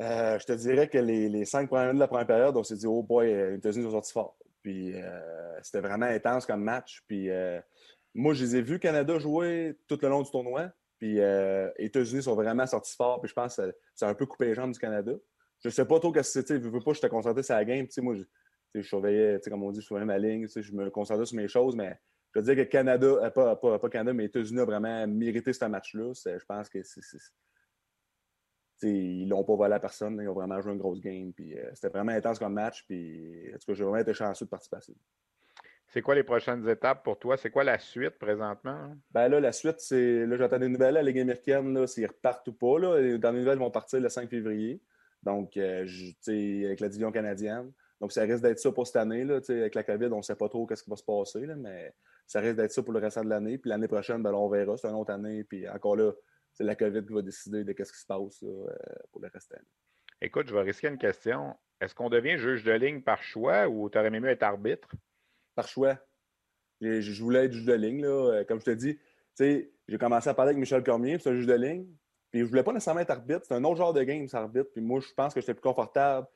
euh, 0.00 0.38
je 0.38 0.46
te 0.46 0.52
dirais 0.52 0.88
que 0.88 0.96
les, 0.96 1.28
les 1.28 1.44
cinq 1.44 1.68
premières 1.68 1.88
minutes 1.88 1.98
de 1.98 2.04
la 2.04 2.08
première 2.08 2.26
période, 2.26 2.56
on 2.56 2.64
s'est 2.64 2.76
dit, 2.76 2.86
oh 2.86 3.02
boy, 3.02 3.26
les 3.26 3.56
États-Unis 3.56 3.84
sont 3.84 3.90
sortis 3.90 4.12
fort. 4.12 4.38
Puis 4.64 4.94
euh, 4.94 5.60
c'était 5.62 5.86
vraiment 5.86 6.06
intense 6.06 6.46
comme 6.46 6.64
match. 6.64 7.02
Puis 7.06 7.30
euh, 7.30 7.60
moi, 8.14 8.32
je 8.32 8.44
les 8.44 8.56
ai 8.56 8.62
vus 8.62 8.78
Canada 8.78 9.18
jouer 9.18 9.78
tout 9.88 9.98
le 10.00 10.08
long 10.08 10.22
du 10.22 10.30
tournoi. 10.30 10.70
Puis 10.98 11.20
euh, 11.20 11.70
États-Unis 11.76 12.22
sont 12.22 12.34
vraiment 12.34 12.66
sortis 12.66 12.94
forts. 12.96 13.20
Puis 13.20 13.28
je 13.28 13.34
pense 13.34 13.56
que 13.56 13.74
ça 13.94 14.06
a 14.06 14.10
un 14.10 14.14
peu 14.14 14.26
coupé 14.26 14.46
les 14.46 14.54
jambes 14.54 14.72
du 14.72 14.78
Canada. 14.78 15.12
Je 15.64 15.68
sais 15.68 15.84
pas 15.84 15.98
trop 15.98 16.12
que 16.12 16.22
c'était. 16.22 16.60
Je 16.60 16.68
veux 16.68 16.80
pas, 16.80 16.92
j'étais 16.92 17.08
concentré 17.08 17.42
sur 17.42 17.54
la 17.54 17.64
game. 17.64 17.86
moi, 17.98 18.14
je, 18.14 18.22
je 18.74 18.82
surveillais, 18.82 19.40
comme 19.46 19.62
on 19.62 19.72
dit, 19.72 19.80
je 19.80 19.86
surveillais 19.86 20.06
ma 20.06 20.18
ligne. 20.18 20.46
Je 20.48 20.72
me 20.72 20.90
concentrais 20.90 21.26
sur 21.26 21.36
mes 21.36 21.48
choses. 21.48 21.74
Mais 21.74 21.98
je 22.32 22.40
veux 22.40 22.44
dire 22.44 22.64
que 22.64 22.70
Canada, 22.70 23.06
euh, 23.06 23.30
pas, 23.30 23.88
Canada, 23.90 24.12
mais 24.12 24.26
États-Unis 24.26 24.60
ont 24.60 24.66
vraiment 24.66 25.06
mérité 25.08 25.52
ce 25.52 25.64
match-là. 25.64 26.12
Je 26.14 26.44
pense 26.46 26.68
que 26.68 26.82
c'est. 26.82 27.18
Ils 28.82 29.28
l'ont 29.28 29.44
pas 29.44 29.56
volé 29.56 29.74
à 29.74 29.80
personne. 29.80 30.18
Ils 30.20 30.28
ont 30.28 30.34
vraiment 30.34 30.60
joué 30.60 30.72
une 30.72 30.78
grosse 30.78 31.00
game. 31.00 31.32
Puis 31.32 31.58
euh, 31.58 31.70
c'était 31.74 31.88
vraiment 31.88 32.12
intense 32.12 32.38
comme 32.38 32.54
match. 32.54 32.84
Puis 32.86 33.50
en 33.52 33.58
tout 33.58 33.66
cas, 33.66 33.74
j'ai 33.74 33.84
vraiment 33.84 33.98
été 33.98 34.14
chanceux 34.14 34.44
de 34.44 34.50
participer 34.50 34.76
à 34.76 34.80
ça. 34.80 34.92
C'est 35.94 36.02
quoi 36.02 36.16
les 36.16 36.24
prochaines 36.24 36.68
étapes 36.68 37.04
pour 37.04 37.20
toi? 37.20 37.36
C'est 37.36 37.50
quoi 37.50 37.62
la 37.62 37.78
suite 37.78 38.18
présentement? 38.18 38.96
Ben 39.12 39.28
là, 39.28 39.38
la 39.38 39.52
suite, 39.52 39.78
c'est. 39.78 40.26
Là, 40.26 40.36
j'attends 40.36 40.58
des 40.58 40.66
nouvelles 40.66 40.96
à 40.96 41.02
la 41.02 41.08
Ligue 41.08 41.20
américaine, 41.20 41.86
s'ils 41.86 42.08
repartent 42.08 42.48
ou 42.48 42.52
pas. 42.52 42.80
Là. 42.80 43.00
Les 43.00 43.16
dernières 43.16 43.42
nouvelles 43.42 43.58
vont 43.60 43.70
partir 43.70 44.00
le 44.00 44.08
5 44.08 44.28
février. 44.28 44.82
Donc, 45.22 45.56
euh, 45.56 45.86
avec 46.26 46.80
la 46.80 46.88
division 46.88 47.12
canadienne. 47.12 47.70
Donc, 48.00 48.10
ça 48.10 48.22
risque 48.22 48.42
d'être 48.42 48.58
ça 48.58 48.72
pour 48.72 48.88
cette 48.88 48.96
année. 48.96 49.22
Là, 49.22 49.38
avec 49.48 49.76
la 49.76 49.84
COVID, 49.84 50.06
on 50.06 50.16
ne 50.16 50.22
sait 50.22 50.34
pas 50.34 50.48
trop 50.48 50.66
ce 50.68 50.82
qui 50.82 50.90
va 50.90 50.96
se 50.96 51.04
passer, 51.04 51.46
là, 51.46 51.54
mais 51.54 51.94
ça 52.26 52.40
risque 52.40 52.56
d'être 52.56 52.72
ça 52.72 52.82
pour 52.82 52.92
le 52.92 52.98
restant 52.98 53.22
de 53.22 53.28
l'année. 53.28 53.56
Puis 53.56 53.68
l'année 53.68 53.86
prochaine, 53.86 54.20
ben, 54.20 54.34
on 54.34 54.48
verra. 54.48 54.76
C'est 54.76 54.88
une 54.88 54.96
autre 54.96 55.12
année. 55.12 55.44
Puis 55.44 55.68
encore 55.68 55.94
là, 55.94 56.10
c'est 56.54 56.64
la 56.64 56.74
COVID 56.74 57.06
qui 57.06 57.12
va 57.12 57.22
décider 57.22 57.62
de 57.62 57.72
ce 57.72 57.92
qui 57.92 58.00
se 58.00 58.06
passe 58.06 58.42
euh, 58.42 58.66
pour 59.12 59.22
le 59.22 59.28
restant 59.32 59.54
de 59.54 59.58
l'année. 59.58 59.68
Écoute, 60.20 60.48
je 60.48 60.54
vais 60.54 60.62
risquer 60.62 60.88
une 60.88 60.98
question. 60.98 61.54
Est-ce 61.80 61.94
qu'on 61.94 62.10
devient 62.10 62.36
juge 62.36 62.64
de 62.64 62.72
ligne 62.72 63.00
par 63.00 63.22
choix 63.22 63.68
ou 63.68 63.88
tu 63.88 63.96
aurais 63.96 64.10
mieux 64.10 64.28
être 64.28 64.42
arbitre? 64.42 64.88
Par 65.54 65.68
choix. 65.68 65.98
Je 66.80 67.22
voulais 67.22 67.46
être 67.46 67.52
juge 67.52 67.64
de 67.64 67.72
ligne. 67.72 68.02
Là. 68.02 68.08
Euh, 68.08 68.44
comme 68.44 68.60
je 68.60 68.66
te 68.66 68.70
dis, 68.70 68.98
j'ai 69.38 69.98
commencé 69.98 70.28
à 70.28 70.34
parler 70.34 70.50
avec 70.50 70.60
Michel 70.60 70.82
Cormier, 70.82 71.18
c'est 71.18 71.30
un 71.30 71.34
juge 71.34 71.46
de 71.46 71.54
ligne. 71.54 71.86
Puis 72.30 72.40
je 72.40 72.46
voulais 72.46 72.62
pas 72.62 72.72
nécessairement 72.72 73.00
être 73.00 73.10
arbitre. 73.10 73.42
C'est 73.44 73.54
un 73.54 73.64
autre 73.64 73.76
genre 73.76 73.92
de 73.92 74.02
game, 74.02 74.26
c'est 74.26 74.36
arbitre. 74.36 74.70
Puis 74.72 74.82
moi, 74.82 75.00
je 75.00 75.12
pense 75.14 75.34
que 75.34 75.40
j'étais 75.40 75.54
plus 75.54 75.62
confortable, 75.62 76.26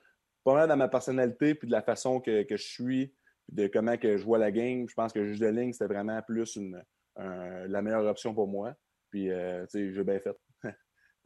pas 0.45 0.55
mal 0.55 0.69
dans 0.69 0.77
ma 0.77 0.89
personnalité, 0.89 1.55
puis 1.55 1.67
de 1.67 1.73
la 1.73 1.83
façon 1.83 2.21
que, 2.21 2.47
je 2.49 2.57
suis, 2.57 3.09
puis 3.47 3.57
de 3.57 3.67
comment 3.67 3.97
que 3.97 4.17
je 4.17 4.25
vois 4.25 4.39
la 4.39 4.53
game. 4.53 4.89
Je 4.89 4.95
pense 4.95 5.13
que 5.13 5.25
juge 5.25 5.41
de 5.41 5.49
ligne, 5.49 5.73
c'était 5.73 5.93
vraiment 5.93 6.21
plus 6.23 6.57
une, 6.57 6.83
la 7.17 7.83
meilleure 7.83 8.05
option 8.07 8.33
pour 8.33 8.47
moi. 8.47 8.75
Puis, 9.11 9.31
euh, 9.31 9.65
tu 9.67 9.89
sais, 9.89 9.93
j'ai 9.93 10.05
bien 10.05 10.21
fait. 10.21 10.37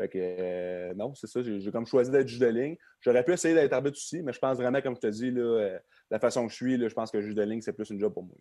Fait 0.03 0.09
que, 0.09 0.19
euh, 0.19 0.95
non, 0.95 1.15
c'est 1.15 1.29
ça. 1.29 1.41
J'ai 1.43 1.71
comme 1.71 1.87
choisi 1.87 2.11
d'être 2.11 2.27
juge 2.27 2.41
de 2.41 2.47
ligne. 2.47 2.77
J'aurais 3.01 3.25
pu 3.25 3.33
essayer 3.33 3.55
d'être 3.55 3.73
arbitre 3.73 3.97
aussi, 3.97 4.23
mais 4.23 4.33
je 4.33 4.39
pense 4.39 4.57
vraiment, 4.57 4.81
comme 4.81 4.97
je 4.97 5.01
te 5.01 5.07
dis, 5.07 5.31
là, 5.31 5.79
la 6.11 6.19
façon 6.19 6.47
que 6.47 6.51
je 6.51 6.57
suis, 6.57 6.89
je 6.89 6.95
pense 6.95 7.11
que 7.11 7.21
juge 7.21 7.35
de 7.35 7.43
ligne, 7.43 7.61
c'est 7.61 7.73
plus 7.73 7.89
une 7.91 8.01
job 8.01 8.13
pour 8.13 8.25
moi. 8.25 8.37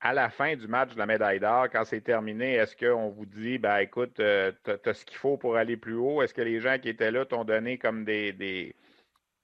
À 0.00 0.12
la 0.12 0.28
fin 0.30 0.56
du 0.56 0.66
match 0.66 0.92
de 0.94 0.98
la 0.98 1.06
médaille 1.06 1.40
d'or, 1.40 1.68
quand 1.70 1.84
c'est 1.84 2.00
terminé, 2.00 2.54
est-ce 2.54 2.76
qu'on 2.76 3.08
vous 3.08 3.24
dit, 3.24 3.58
ben 3.58 3.78
écoute, 3.78 4.18
euh, 4.20 4.52
tu 4.64 4.88
as, 4.88 4.94
ce 4.94 5.04
qu'il 5.04 5.16
faut 5.16 5.36
pour 5.36 5.56
aller 5.56 5.76
plus 5.76 5.94
haut? 5.94 6.22
Est-ce 6.22 6.34
que 6.34 6.42
les 6.42 6.60
gens 6.60 6.78
qui 6.78 6.88
étaient 6.88 7.10
là 7.10 7.24
t'ont 7.24 7.44
donné 7.44 7.78
comme 7.78 8.04
des, 8.04 8.74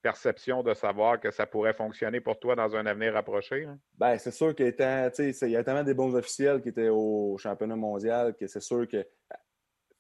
perceptions 0.01 0.63
de 0.63 0.75
savoir 0.75 1.21
que 1.21 1.31
ça 1.31 1.45
pourrait 1.47 1.75
fonctionner 1.75 2.21
pour 2.21 2.39
toi 2.39 2.55
dans 2.55 2.77
un 2.77 2.87
avenir 2.87 3.15
rapproché? 3.15 3.67
Ben, 3.97 4.17
c'est 4.19 4.31
sûr 4.31 4.55
qu'il 4.55 4.67
y 4.67 5.57
a 5.57 5.65
tellement 5.65 5.83
des 5.83 5.95
bons 5.95 6.15
officiels 6.15 6.61
qui 6.61 6.69
étaient 6.69 6.89
au 6.89 7.37
championnat 7.39 7.77
mondial 7.77 8.35
que 8.35 8.47
c'est 8.47 8.61
sûr 8.61 8.87
que 8.87 9.05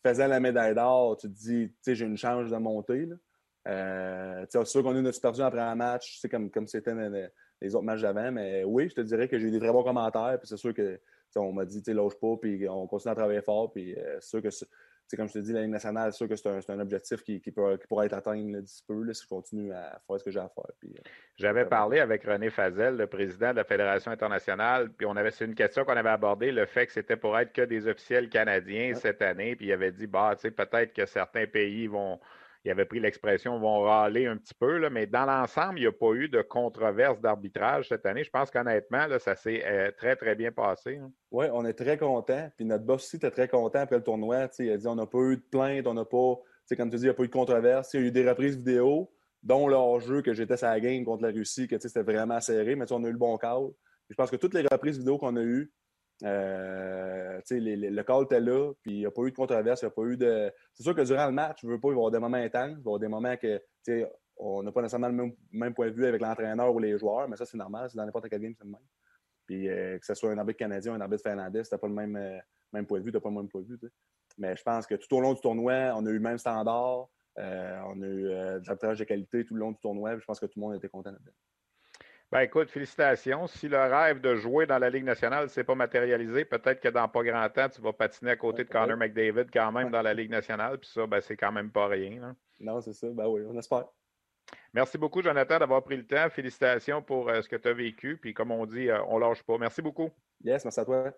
faisant 0.02 0.26
la 0.26 0.40
médaille 0.40 0.74
d'or, 0.74 1.16
tu 1.16 1.28
te 1.28 1.32
dis, 1.32 1.68
tu 1.68 1.74
sais, 1.82 1.94
j'ai 1.94 2.04
une 2.04 2.16
chance 2.16 2.50
de 2.50 2.56
monter. 2.56 3.08
Euh, 3.66 4.46
c'est 4.48 4.64
sûr 4.66 4.82
qu'on 4.82 4.94
a 4.94 4.98
eu 4.98 5.02
notre 5.02 5.20
perdu 5.20 5.42
après 5.42 5.60
un 5.60 5.74
match, 5.74 6.20
comme, 6.30 6.50
comme 6.50 6.66
c'était 6.66 6.94
les, 7.60 7.74
autres 7.74 7.84
matchs 7.84 8.02
d'avant, 8.02 8.32
mais 8.32 8.64
oui, 8.64 8.88
je 8.88 8.94
te 8.94 9.00
dirais 9.00 9.28
que 9.28 9.38
j'ai 9.38 9.48
eu 9.48 9.50
des 9.50 9.58
très 9.58 9.72
bons 9.72 9.82
commentaires. 9.82 10.38
Puis 10.38 10.48
c'est 10.48 10.56
sûr 10.56 10.72
que 10.72 11.00
on 11.36 11.52
m'a 11.52 11.64
dit, 11.64 11.82
lâche 11.86 12.14
pas, 12.20 12.36
puis 12.40 12.68
on 12.68 12.86
continue 12.86 13.12
à 13.12 13.14
travailler 13.14 13.42
fort. 13.42 13.70
Puis 13.72 13.94
euh, 13.94 14.16
c'est 14.20 14.28
sûr 14.28 14.42
que 14.42 14.48
comme 15.16 15.28
je 15.28 15.34
te 15.34 15.38
dis, 15.38 15.52
la 15.52 15.62
Ligue 15.62 15.70
nationale, 15.70 16.12
c'est 16.12 16.18
sûr 16.18 16.28
que 16.28 16.36
c'est 16.36 16.70
un, 16.70 16.80
objectif 16.80 17.22
qui, 17.22 17.40
qui, 17.40 17.50
pourrait 17.50 18.06
être 18.06 18.12
atteint 18.12 18.36
d'ici 18.36 18.82
peu 18.86 19.12
si 19.12 19.22
je 19.22 19.28
continue 19.28 19.72
à 19.72 20.00
faire 20.06 20.18
ce 20.18 20.24
que 20.24 20.30
j'ai 20.30 20.40
à 20.40 20.48
faire. 20.48 20.64
Euh, 20.84 20.88
J'avais 21.36 21.64
parlé 21.64 22.00
avec 22.00 22.24
René 22.24 22.50
Fazel, 22.50 22.96
le 22.96 23.06
président 23.06 23.52
de 23.52 23.56
la 23.56 23.64
Fédération 23.64 24.10
internationale, 24.10 24.90
puis 24.90 25.06
on 25.06 25.16
avait 25.16 25.30
c'est 25.30 25.44
une 25.44 25.54
question 25.54 25.84
qu'on 25.84 25.96
avait 25.96 26.08
abordée, 26.08 26.52
le 26.52 26.66
fait 26.66 26.86
que 26.86 26.92
c'était 26.92 27.16
pour 27.16 27.38
être 27.38 27.52
que 27.52 27.62
des 27.62 27.86
officiels 27.88 28.28
canadiens 28.28 28.94
cette 28.94 29.22
année, 29.22 29.56
puis 29.56 29.66
il 29.66 29.72
avait 29.72 29.92
dit 29.92 30.06
bah, 30.06 30.36
peut-être 30.42 30.92
que 30.92 31.06
certains 31.06 31.46
pays 31.46 31.86
vont 31.86 32.20
il 32.64 32.70
avait 32.70 32.84
pris 32.84 33.00
l'expression 33.00 33.58
vont 33.58 33.82
râler 33.82 34.26
un 34.26 34.36
petit 34.36 34.54
peu, 34.54 34.88
mais 34.90 35.06
dans 35.06 35.24
l'ensemble, 35.24 35.78
il 35.78 35.82
n'y 35.82 35.86
a 35.86 35.92
pas 35.92 36.12
eu 36.12 36.28
de 36.28 36.42
controverse 36.42 37.20
d'arbitrage 37.20 37.88
cette 37.88 38.04
année. 38.04 38.24
Je 38.24 38.30
pense 38.30 38.50
qu'honnêtement, 38.50 39.06
ça 39.20 39.36
s'est 39.36 39.64
euh, 39.64 39.90
très, 39.96 40.16
très 40.16 40.34
bien 40.34 40.50
passé. 40.50 40.96
Hein. 40.96 41.10
Oui, 41.30 41.46
on 41.52 41.64
est 41.64 41.74
très 41.74 41.96
content. 41.96 42.50
Puis 42.56 42.64
notre 42.64 42.84
boss 42.84 43.04
aussi 43.04 43.16
était 43.16 43.30
très 43.30 43.48
content 43.48 43.80
après 43.80 43.96
le 43.96 44.02
tournoi. 44.02 44.48
Il 44.58 44.70
a 44.70 44.76
dit 44.76 44.86
on 44.88 44.96
n'a 44.96 45.06
pas 45.06 45.18
eu 45.18 45.36
de 45.36 45.42
plainte, 45.42 45.86
on 45.86 45.94
n'a 45.94 46.04
pas, 46.04 46.34
comme 46.76 46.90
tu 46.90 46.96
dis, 46.96 47.02
il 47.02 47.06
n'y 47.06 47.10
a 47.10 47.14
pas 47.14 47.22
eu 47.22 47.28
de 47.28 47.32
controverse. 47.32 47.94
Il 47.94 48.00
y 48.00 48.04
a 48.04 48.06
eu 48.06 48.10
des 48.10 48.28
reprises 48.28 48.56
vidéo, 48.56 49.10
dont 49.42 49.68
le 49.68 50.00
jeu 50.00 50.22
que 50.22 50.34
j'étais 50.34 50.56
la 50.60 50.80
game 50.80 51.04
contre 51.04 51.22
la 51.22 51.30
Russie, 51.30 51.68
que 51.68 51.78
c'était 51.78 52.02
vraiment 52.02 52.40
serré, 52.40 52.74
mais 52.74 52.90
on 52.92 53.04
a 53.04 53.08
eu 53.08 53.12
le 53.12 53.18
bon 53.18 53.36
cadre. 53.38 53.72
Je 54.10 54.14
pense 54.14 54.30
que 54.30 54.36
toutes 54.36 54.54
les 54.54 54.62
reprises 54.70 54.98
vidéo 54.98 55.16
qu'on 55.16 55.36
a 55.36 55.42
eues, 55.42 55.70
euh, 56.24 57.40
le 57.50 58.02
call 58.02 58.24
était 58.24 58.40
là, 58.40 58.72
puis 58.82 58.92
il 58.92 58.98
n'y 59.00 59.06
a 59.06 59.10
pas 59.10 59.22
eu 59.22 59.30
de 59.30 59.36
controverse, 59.36 59.82
il 59.82 59.84
n'y 59.84 59.88
a 59.88 59.90
pas 59.90 60.02
eu 60.02 60.16
de. 60.16 60.52
C'est 60.74 60.82
sûr 60.82 60.94
que 60.94 61.02
durant 61.02 61.26
le 61.26 61.32
match, 61.32 61.60
je 61.62 61.68
veux 61.68 61.78
pas, 61.78 61.88
il 61.88 61.94
va 61.94 61.96
y 61.96 61.98
avoir 61.98 62.10
des 62.10 62.18
moments 62.18 62.36
intenses, 62.38 62.70
il 62.70 62.74
va 62.74 62.78
y 62.78 62.80
avoir 62.80 62.98
des 62.98 63.08
moments 63.08 63.36
que 63.36 63.60
on 64.40 64.62
n'a 64.62 64.72
pas 64.72 64.82
nécessairement 64.82 65.08
le 65.08 65.32
même, 65.52 65.74
point 65.74 65.88
de 65.88 65.94
vue 65.94 66.06
avec 66.06 66.20
l'entraîneur 66.20 66.72
ou 66.72 66.78
les 66.78 66.96
joueurs, 66.96 67.28
mais 67.28 67.36
ça, 67.36 67.44
c'est 67.44 67.56
normal, 67.56 67.88
c'est 67.90 67.96
dans 67.96 68.04
n'importe 68.04 68.28
quel 68.28 68.40
game, 68.40 68.54
c'est 68.56 68.64
le 68.64 68.70
même. 68.70 68.80
Puis 69.46 69.68
euh, 69.68 69.98
que 69.98 70.06
ce 70.06 70.14
soit 70.14 70.30
un 70.30 70.38
arbitre 70.38 70.58
canadien 70.58 70.92
ou 70.92 70.94
un 70.94 71.00
arbitre 71.00 71.28
finlandais, 71.28 71.62
tu 71.62 71.68
n'as 71.72 71.78
pas 71.78 71.88
le 71.88 71.94
même, 71.94 72.16
euh, 72.16 72.38
même 72.72 72.86
point 72.86 73.00
de 73.00 73.04
vue, 73.04 73.10
tu 73.10 73.16
n'as 73.16 73.20
pas 73.20 73.30
le 73.30 73.34
même 73.34 73.48
point 73.48 73.62
de 73.62 73.66
vue. 73.66 73.78
Mais 74.36 74.54
je 74.54 74.62
pense 74.62 74.86
que 74.86 74.94
tout 74.94 75.12
au 75.16 75.20
long 75.20 75.34
du 75.34 75.40
tournoi, 75.40 75.92
on 75.96 76.06
a 76.06 76.10
eu 76.10 76.14
le 76.14 76.20
même 76.20 76.38
standard, 76.38 77.08
on 77.36 78.02
a 78.02 78.06
eu 78.06 78.22
de 78.22 78.66
l'arbitrage 78.66 78.98
de 78.98 79.04
qualité 79.04 79.44
tout 79.44 79.54
le 79.54 79.60
long 79.60 79.72
du 79.72 79.78
tournoi, 79.78 80.18
je 80.18 80.24
pense 80.24 80.38
que 80.38 80.46
tout 80.46 80.60
le 80.60 80.66
monde 80.66 80.76
était 80.76 80.88
content 80.88 81.10
là-dedans. 81.10 81.32
Ben 82.30 82.40
écoute, 82.40 82.68
félicitations. 82.70 83.46
Si 83.46 83.68
le 83.68 83.78
rêve 83.78 84.20
de 84.20 84.34
jouer 84.34 84.66
dans 84.66 84.78
la 84.78 84.90
Ligue 84.90 85.04
nationale 85.04 85.44
ne 85.44 85.48
s'est 85.48 85.64
pas 85.64 85.74
matérialisé, 85.74 86.44
peut-être 86.44 86.80
que 86.80 86.88
dans 86.88 87.08
pas 87.08 87.22
grand 87.22 87.48
temps, 87.48 87.70
tu 87.70 87.80
vas 87.80 87.94
patiner 87.94 88.32
à 88.32 88.36
côté 88.36 88.64
de 88.64 88.68
Connor 88.68 88.98
McDavid 88.98 89.46
quand 89.50 89.72
même 89.72 89.90
dans 89.90 90.02
la 90.02 90.12
Ligue 90.12 90.30
nationale. 90.30 90.78
Puis 90.78 90.90
ça, 90.90 91.06
ben, 91.06 91.22
c'est 91.22 91.38
quand 91.38 91.52
même 91.52 91.70
pas 91.70 91.86
rien. 91.86 92.36
Non, 92.60 92.82
c'est 92.82 92.92
ça. 92.92 93.06
Ben 93.10 93.26
oui, 93.26 93.42
on 93.48 93.56
espère. 93.58 93.86
Merci 94.74 94.98
beaucoup, 94.98 95.22
Jonathan, 95.22 95.58
d'avoir 95.58 95.82
pris 95.82 95.96
le 95.96 96.06
temps. 96.06 96.28
Félicitations 96.28 97.00
pour 97.02 97.30
euh, 97.30 97.40
ce 97.40 97.48
que 97.48 97.56
tu 97.56 97.68
as 97.68 97.72
vécu. 97.72 98.18
Puis 98.18 98.34
comme 98.34 98.50
on 98.50 98.66
dit, 98.66 98.90
euh, 98.90 99.02
on 99.08 99.18
lâche 99.18 99.42
pas. 99.42 99.56
Merci 99.56 99.80
beaucoup. 99.80 100.10
Yes, 100.44 100.64
merci 100.64 100.80
à 100.80 100.84
toi. 100.84 101.12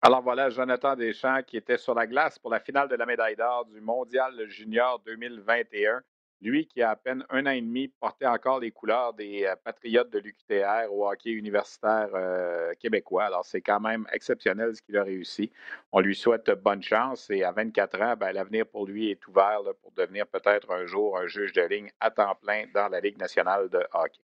Alors 0.00 0.22
voilà, 0.22 0.48
Jonathan 0.48 0.96
Deschamps 0.96 1.42
qui 1.42 1.56
était 1.58 1.76
sur 1.76 1.92
la 1.92 2.06
glace 2.06 2.38
pour 2.38 2.50
la 2.50 2.60
finale 2.60 2.88
de 2.88 2.94
la 2.94 3.04
médaille 3.04 3.36
d'or 3.36 3.66
du 3.66 3.80
Mondial 3.80 4.48
Junior 4.48 5.00
2021. 5.04 6.02
Lui 6.40 6.66
qui 6.66 6.82
a 6.82 6.90
à 6.90 6.96
peine 6.96 7.24
un 7.30 7.46
an 7.46 7.50
et 7.50 7.60
demi 7.60 7.88
porté 7.88 8.26
encore 8.26 8.60
les 8.60 8.70
couleurs 8.70 9.12
des 9.12 9.44
euh, 9.44 9.56
Patriotes 9.64 10.10
de 10.10 10.20
l'UQTR 10.20 10.92
au 10.92 11.08
hockey 11.08 11.30
universitaire 11.30 12.10
euh, 12.14 12.72
québécois. 12.78 13.24
Alors, 13.24 13.44
c'est 13.44 13.60
quand 13.60 13.80
même 13.80 14.06
exceptionnel 14.12 14.76
ce 14.76 14.82
qu'il 14.82 14.96
a 14.96 15.02
réussi. 15.02 15.50
On 15.90 16.00
lui 16.00 16.14
souhaite 16.14 16.48
bonne 16.50 16.82
chance 16.82 17.28
et 17.30 17.42
à 17.42 17.50
24 17.50 18.02
ans, 18.02 18.16
ben, 18.16 18.32
l'avenir 18.32 18.66
pour 18.66 18.86
lui 18.86 19.10
est 19.10 19.26
ouvert 19.26 19.62
pour 19.82 19.90
devenir 19.92 20.26
peut-être 20.28 20.70
un 20.70 20.86
jour 20.86 21.18
un 21.18 21.26
juge 21.26 21.52
de 21.52 21.62
ligne 21.62 21.90
à 21.98 22.10
temps 22.10 22.36
plein 22.36 22.66
dans 22.72 22.88
la 22.88 23.00
Ligue 23.00 23.18
nationale 23.18 23.68
de 23.68 23.84
hockey. 23.92 24.20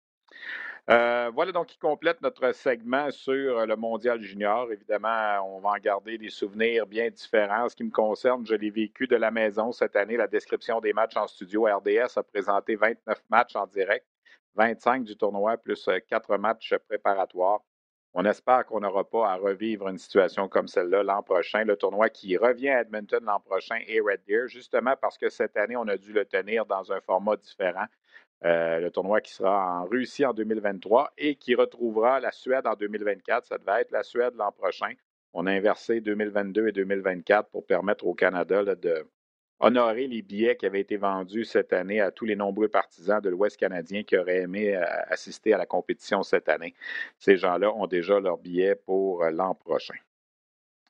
Euh, 0.91 1.31
voilà 1.33 1.53
donc 1.53 1.69
qui 1.69 1.79
complète 1.79 2.21
notre 2.21 2.51
segment 2.53 3.13
sur 3.13 3.65
le 3.65 3.77
mondial 3.77 4.21
junior. 4.21 4.73
Évidemment, 4.73 5.39
on 5.47 5.61
va 5.61 5.71
en 5.71 5.79
garder 5.79 6.19
des 6.19 6.31
souvenirs 6.31 6.85
bien 6.85 7.09
différents. 7.11 7.67
En 7.67 7.69
ce 7.69 7.77
qui 7.77 7.85
me 7.85 7.93
concerne, 7.93 8.45
je 8.45 8.57
l'ai 8.57 8.71
vécu 8.71 9.07
de 9.07 9.15
la 9.15 9.31
maison 9.31 9.71
cette 9.71 9.95
année. 9.95 10.17
La 10.17 10.27
description 10.27 10.81
des 10.81 10.93
matchs 10.93 11.17
en 11.17 11.29
studio, 11.29 11.67
RDS 11.67 12.17
a 12.17 12.25
présenté 12.25 12.75
29 12.75 13.23
matchs 13.31 13.55
en 13.55 13.69
direct, 13.69 14.05
25 14.57 15.05
du 15.05 15.17
tournoi, 15.17 15.57
plus 15.59 15.89
4 16.09 16.31
euh, 16.33 16.39
matchs 16.39 16.75
préparatoires. 16.89 17.61
On 18.13 18.25
espère 18.25 18.67
qu'on 18.67 18.81
n'aura 18.81 19.09
pas 19.09 19.31
à 19.31 19.37
revivre 19.37 19.89
une 19.89 19.99
situation 19.99 20.49
comme 20.49 20.67
celle-là 20.67 21.05
l'an 21.05 21.23
prochain. 21.23 21.65
Le 21.65 21.77
tournoi 21.77 22.09
qui 22.09 22.37
revient 22.37 22.71
à 22.71 22.81
Edmonton 22.81 23.23
l'an 23.25 23.39
prochain 23.39 23.79
est 23.87 24.01
Red 24.01 24.23
Deer, 24.27 24.49
justement 24.49 24.95
parce 25.01 25.17
que 25.17 25.29
cette 25.29 25.57
année, 25.57 25.77
on 25.77 25.87
a 25.87 25.97
dû 25.97 26.13
le 26.13 26.25
tenir 26.25 26.67
dans 26.67 26.93
un 26.93 27.01
format 27.01 27.37
différent. 27.37 27.87
Euh, 28.45 28.81
le 28.81 28.91
tournoi 28.91 29.21
qui 29.21 29.33
sera 29.33 29.81
en 29.81 29.85
Russie 29.85 30.25
en 30.25 30.33
2023 30.33 31.13
et 31.19 31.37
qui 31.37 31.55
retrouvera 31.55 32.19
la 32.19 32.33
Suède 32.33 32.67
en 32.67 32.75
2024. 32.75 33.47
Ça 33.47 33.59
devait 33.59 33.83
être 33.83 33.93
la 33.93 34.03
Suède 34.03 34.35
l'an 34.35 34.51
prochain. 34.51 34.93
On 35.33 35.47
a 35.47 35.53
inversé 35.53 36.01
2022 36.01 36.69
et 36.69 36.73
2024 36.73 37.51
pour 37.51 37.65
permettre 37.65 38.07
au 38.07 38.15
Canada 38.15 38.65
de 38.75 39.07
honorer 39.61 40.07
les 40.07 40.23
billets 40.23 40.57
qui 40.57 40.67
avaient 40.67 40.81
été 40.81 40.97
vendus 40.97 41.45
cette 41.45 41.73
année 41.73 42.01
à 42.01 42.11
tous 42.11 42.25
les 42.25 42.37
nombreux 42.37 42.69
partisans 42.69 43.21
de 43.21 43.29
l'Ouest 43.29 43.57
canadien 43.57 44.03
qui 44.03 44.17
auraient 44.17 44.41
aimé 44.41 44.75
euh, 44.75 44.85
assister 45.09 45.53
à 45.53 45.59
la 45.59 45.67
compétition 45.67 46.23
cette 46.23 46.49
année. 46.49 46.75
Ces 47.19 47.37
gens-là 47.37 47.73
ont 47.75 47.87
déjà 47.87 48.19
leurs 48.19 48.39
billets 48.39 48.75
pour 48.75 49.23
euh, 49.23 49.31
l'an 49.31 49.55
prochain. 49.55 49.95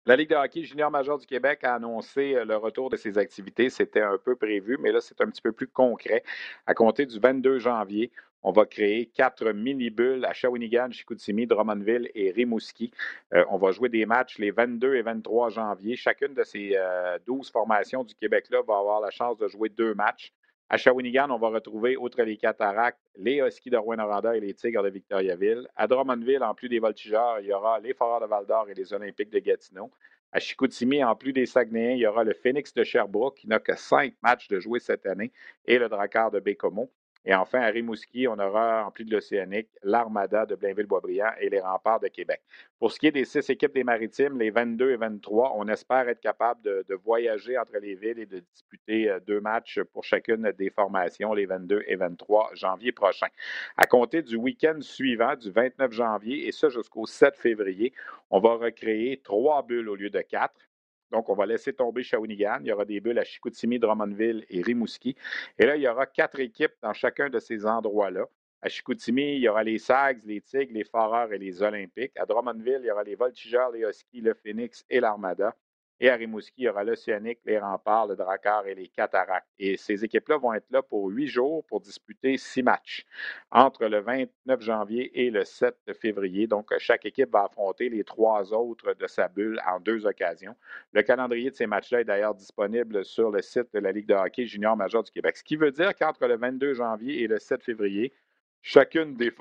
La 0.07 0.17
Ligue 0.17 0.31
de 0.31 0.35
hockey 0.35 0.63
junior 0.65 0.91
major 0.91 1.19
du 1.19 1.27
Québec 1.27 1.63
a 1.63 1.75
annoncé 1.75 2.35
euh, 2.35 2.47
le 2.47 2.57
retour 2.57 2.89
de 2.89 2.97
ses 2.97 3.19
activités. 3.19 3.69
C'était 3.69 4.01
un 4.01 4.17
peu 4.17 4.35
prévu, 4.35 4.79
mais 4.81 4.93
là, 4.93 5.01
c'est 5.03 5.21
un 5.21 5.27
petit 5.27 5.43
peu 5.43 5.53
plus 5.53 5.69
concret. 5.69 6.25
À 6.67 6.73
compter 6.73 7.05
du 7.05 7.19
22 7.21 7.59
janvier, 7.59 8.11
on 8.43 8.51
va 8.51 8.65
créer 8.65 9.05
quatre 9.07 9.53
mini-bulles 9.53 10.25
à 10.25 10.33
Shawinigan, 10.33 10.91
Chicoutimi, 10.91 11.47
Drummondville 11.47 12.11
et 12.15 12.31
Rimouski. 12.31 12.91
Euh, 13.35 13.45
on 13.51 13.59
va 13.59 13.73
jouer 13.73 13.91
des 13.91 14.07
matchs 14.07 14.39
les 14.39 14.51
22 14.51 14.95
et 14.95 15.03
23 15.03 15.51
janvier. 15.51 15.97
Chacune 15.97 16.33
de 16.33 16.45
ces 16.45 16.79
12 17.27 17.49
euh, 17.49 17.53
formations 17.53 18.03
du 18.03 18.15
Québec-là 18.15 18.63
va 18.67 18.79
avoir 18.79 19.03
la 19.03 19.11
chance 19.11 19.37
de 19.37 19.49
jouer 19.49 19.69
deux 19.69 19.93
matchs. 19.93 20.33
À 20.73 20.77
Shawinigan, 20.77 21.29
on 21.31 21.39
va 21.39 21.49
retrouver, 21.49 21.97
outre 21.97 22.23
les 22.23 22.37
Cataractes, 22.37 23.01
les 23.17 23.39
Huskies 23.39 23.71
de 23.71 23.77
Rouen-Noranda 23.77 24.37
et 24.37 24.41
les 24.41 24.55
Tigres 24.55 24.85
de 24.85 24.89
Victoriaville. 24.89 25.67
À 25.75 25.89
Drummondville, 25.89 26.45
en 26.45 26.55
plus 26.55 26.69
des 26.69 26.79
Voltigeurs, 26.79 27.41
il 27.41 27.47
y 27.47 27.53
aura 27.53 27.81
les 27.81 27.93
Foreurs 27.93 28.21
de 28.21 28.27
Val-d'Or 28.27 28.69
et 28.69 28.75
les 28.75 28.93
Olympiques 28.93 29.31
de 29.31 29.41
Gatineau. 29.41 29.91
À 30.31 30.39
Chicoutimi, 30.39 31.03
en 31.03 31.17
plus 31.17 31.33
des 31.33 31.47
Saguenayens, 31.47 31.97
il 31.97 31.99
y 31.99 32.07
aura 32.07 32.23
le 32.23 32.35
Phoenix 32.35 32.73
de 32.73 32.85
Sherbrooke, 32.85 33.39
qui 33.39 33.49
n'a 33.49 33.59
que 33.59 33.75
cinq 33.75 34.15
matchs 34.23 34.47
de 34.47 34.61
jouer 34.61 34.79
cette 34.79 35.07
année, 35.07 35.33
et 35.65 35.77
le 35.77 35.89
Drakkar 35.89 36.31
de 36.31 36.39
Bécomo. 36.39 36.89
Et 37.27 37.35
enfin, 37.35 37.61
à 37.61 37.67
Rimouski, 37.67 38.27
on 38.29 38.39
aura, 38.39 38.87
en 38.87 38.91
plus 38.91 39.05
de 39.05 39.13
l'Océanique, 39.13 39.69
l'Armada 39.83 40.47
de 40.47 40.55
Blainville-Boisbriand 40.55 41.33
et 41.41 41.51
les 41.51 41.61
Remparts 41.61 42.01
de 42.01 42.09
Québec. 42.09 42.41
Pour 42.79 42.91
ce 42.91 42.99
qui 42.99 43.09
est 43.09 43.13
des 43.13 43.27
six 43.27 43.49
équipes 43.51 43.75
des 43.75 43.85
Maritimes, 43.85 44.39
les 44.39 44.51
22 44.51 44.93
et 44.93 44.97
23, 44.97 45.53
on 45.57 45.69
espère 45.69 46.09
être 46.09 46.21
capable 46.21 46.63
de, 46.63 46.85
voyager 47.05 47.59
entre 47.59 47.79
les 47.79 47.95
villes 47.95 48.19
et 48.19 48.27
de 48.27 48.41
disputer 48.41 49.11
euh, 49.11 49.21
deux 49.21 49.41
matchs 49.41 49.81
pour 49.93 50.05
chacune 50.05 50.51
des 50.59 50.71
formations 50.71 51.33
les 51.33 51.47
22 51.47 51.85
et 51.87 51.97
23 51.97 52.51
janvier 52.55 52.93
prochain. 52.93 53.29
À 53.77 53.87
compter 53.87 54.23
du 54.23 54.37
week-end 54.37 54.79
suivant, 54.81 55.37
du 55.37 55.51
29 55.51 55.93
janvier, 55.93 56.47
et 56.47 56.53
ça 56.53 56.69
jusqu'au 56.69 57.07
7 57.07 57.37
février, 57.37 57.93
on 58.31 58.41
va 58.41 58.55
recréer 58.55 59.21
trois 59.23 59.63
bulles 59.63 59.89
au 59.89 59.95
lieu 59.95 60.11
de 60.11 60.21
quatre. 60.21 60.70
Donc, 61.11 61.29
on 61.29 61.35
va 61.35 61.47
laisser 61.47 61.73
tomber 61.73 62.03
Shawinigan. 62.03 62.59
Il 62.61 62.69
y 62.69 62.73
aura 62.73 62.85
des 62.85 63.01
bulles 63.01 63.19
à 63.19 63.25
Chicoutimi, 63.25 63.79
Drummondville 63.79 64.45
et 64.49 64.63
Rimouski. 64.63 65.17
Et 65.59 65.67
là, 65.67 65.77
il 65.77 65.83
y 65.83 65.89
aura 65.89 66.07
quatre 66.07 66.41
équipes 66.41 66.75
dans 66.83 66.93
chacun 66.93 67.29
de 67.29 67.39
ces 67.39 67.67
endroits-là. 67.67 68.27
À 68.63 68.69
Chicoutimi, 68.69 69.37
il 69.37 69.43
y 69.43 69.49
aura 69.49 69.65
les 69.65 69.79
Sags, 69.79 70.21
les 70.25 70.41
Tigres, 70.41 70.73
les 70.73 70.85
Foreurs 70.85 71.33
et 71.33 71.39
les 71.39 71.63
Olympiques. 71.63 72.13
À 72.17 72.27
Drummondville, 72.27 72.81
il 72.83 72.87
y 72.87 72.91
aura 72.91 73.05
les 73.05 73.15
Voltigeurs, 73.15 73.71
les 73.71 73.81
Huskies, 73.81 74.21
le 74.21 74.35
Phoenix 74.35 74.85
et 74.91 75.01
l'Armada. 75.01 75.57
Et 76.03 76.09
à 76.09 76.17
Rimouski, 76.17 76.55
il 76.63 76.65
y 76.65 76.69
aura 76.69 76.83
l'Océanique, 76.83 77.41
les 77.45 77.59
Remparts, 77.59 78.07
le 78.07 78.17
Drakkar 78.17 78.67
et 78.67 78.75
les 78.75 78.89
Cataractes. 78.89 79.47
Et 79.59 79.77
ces 79.77 80.03
équipes-là 80.03 80.39
vont 80.39 80.55
être 80.55 80.71
là 80.71 80.81
pour 80.83 81.09
huit 81.09 81.27
jours 81.27 81.63
pour 81.67 81.81
disputer 81.81 82.39
six 82.39 82.63
matchs 82.63 83.05
entre 83.51 83.85
le 83.85 84.01
29 84.01 84.63
janvier 84.63 85.11
et 85.21 85.31
le 85.31 85.45
7 85.45 85.77
février. 86.01 86.47
Donc, 86.47 86.71
chaque 86.79 87.05
équipe 87.05 87.31
va 87.31 87.45
affronter 87.45 87.91
les 87.91 88.03
trois 88.03 88.55
autres 88.55 88.95
de 88.95 89.07
sa 89.07 89.29
bulle 89.29 89.61
en 89.67 89.79
deux 89.79 90.07
occasions. 90.07 90.57
Le 90.93 91.03
calendrier 91.03 91.51
de 91.51 91.55
ces 91.55 91.67
matchs-là 91.67 92.01
est 92.01 92.05
d'ailleurs 92.05 92.35
disponible 92.35 93.05
sur 93.05 93.31
le 93.31 93.43
site 93.43 93.69
de 93.75 93.79
la 93.79 93.93
Ligue 93.93 94.07
de 94.07 94.15
hockey 94.15 94.47
junior 94.47 94.79
major 94.79 95.03
du 95.03 95.11
Québec. 95.11 95.37
Ce 95.37 95.45
qui 95.45 95.57
veut 95.57 95.71
dire 95.71 95.95
qu'entre 95.95 96.27
le 96.27 96.39
22 96.39 96.73
janvier 96.73 97.23
et 97.23 97.27
le 97.27 97.39
7 97.39 97.63
février, 97.63 98.15
chacune 98.63 99.17
des, 99.17 99.33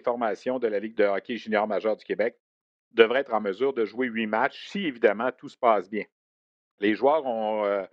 formations 0.00 0.58
de 0.58 0.66
la 0.66 0.80
Ligue 0.80 0.96
de 0.96 1.04
hockey 1.04 1.36
junior 1.36 1.68
major 1.68 1.96
du 1.96 2.04
Québec 2.04 2.36
devrait 2.92 3.20
être 3.20 3.34
en 3.34 3.40
mesure 3.40 3.72
de 3.72 3.84
jouer 3.84 4.06
huit 4.06 4.26
matchs 4.26 4.68
si, 4.68 4.86
évidemment, 4.86 5.30
tout 5.32 5.48
se 5.48 5.56
passe 5.56 5.88
bien. 5.88 6.04
Les 6.80 6.94
joueurs 6.94 7.26
euh, 7.26 7.84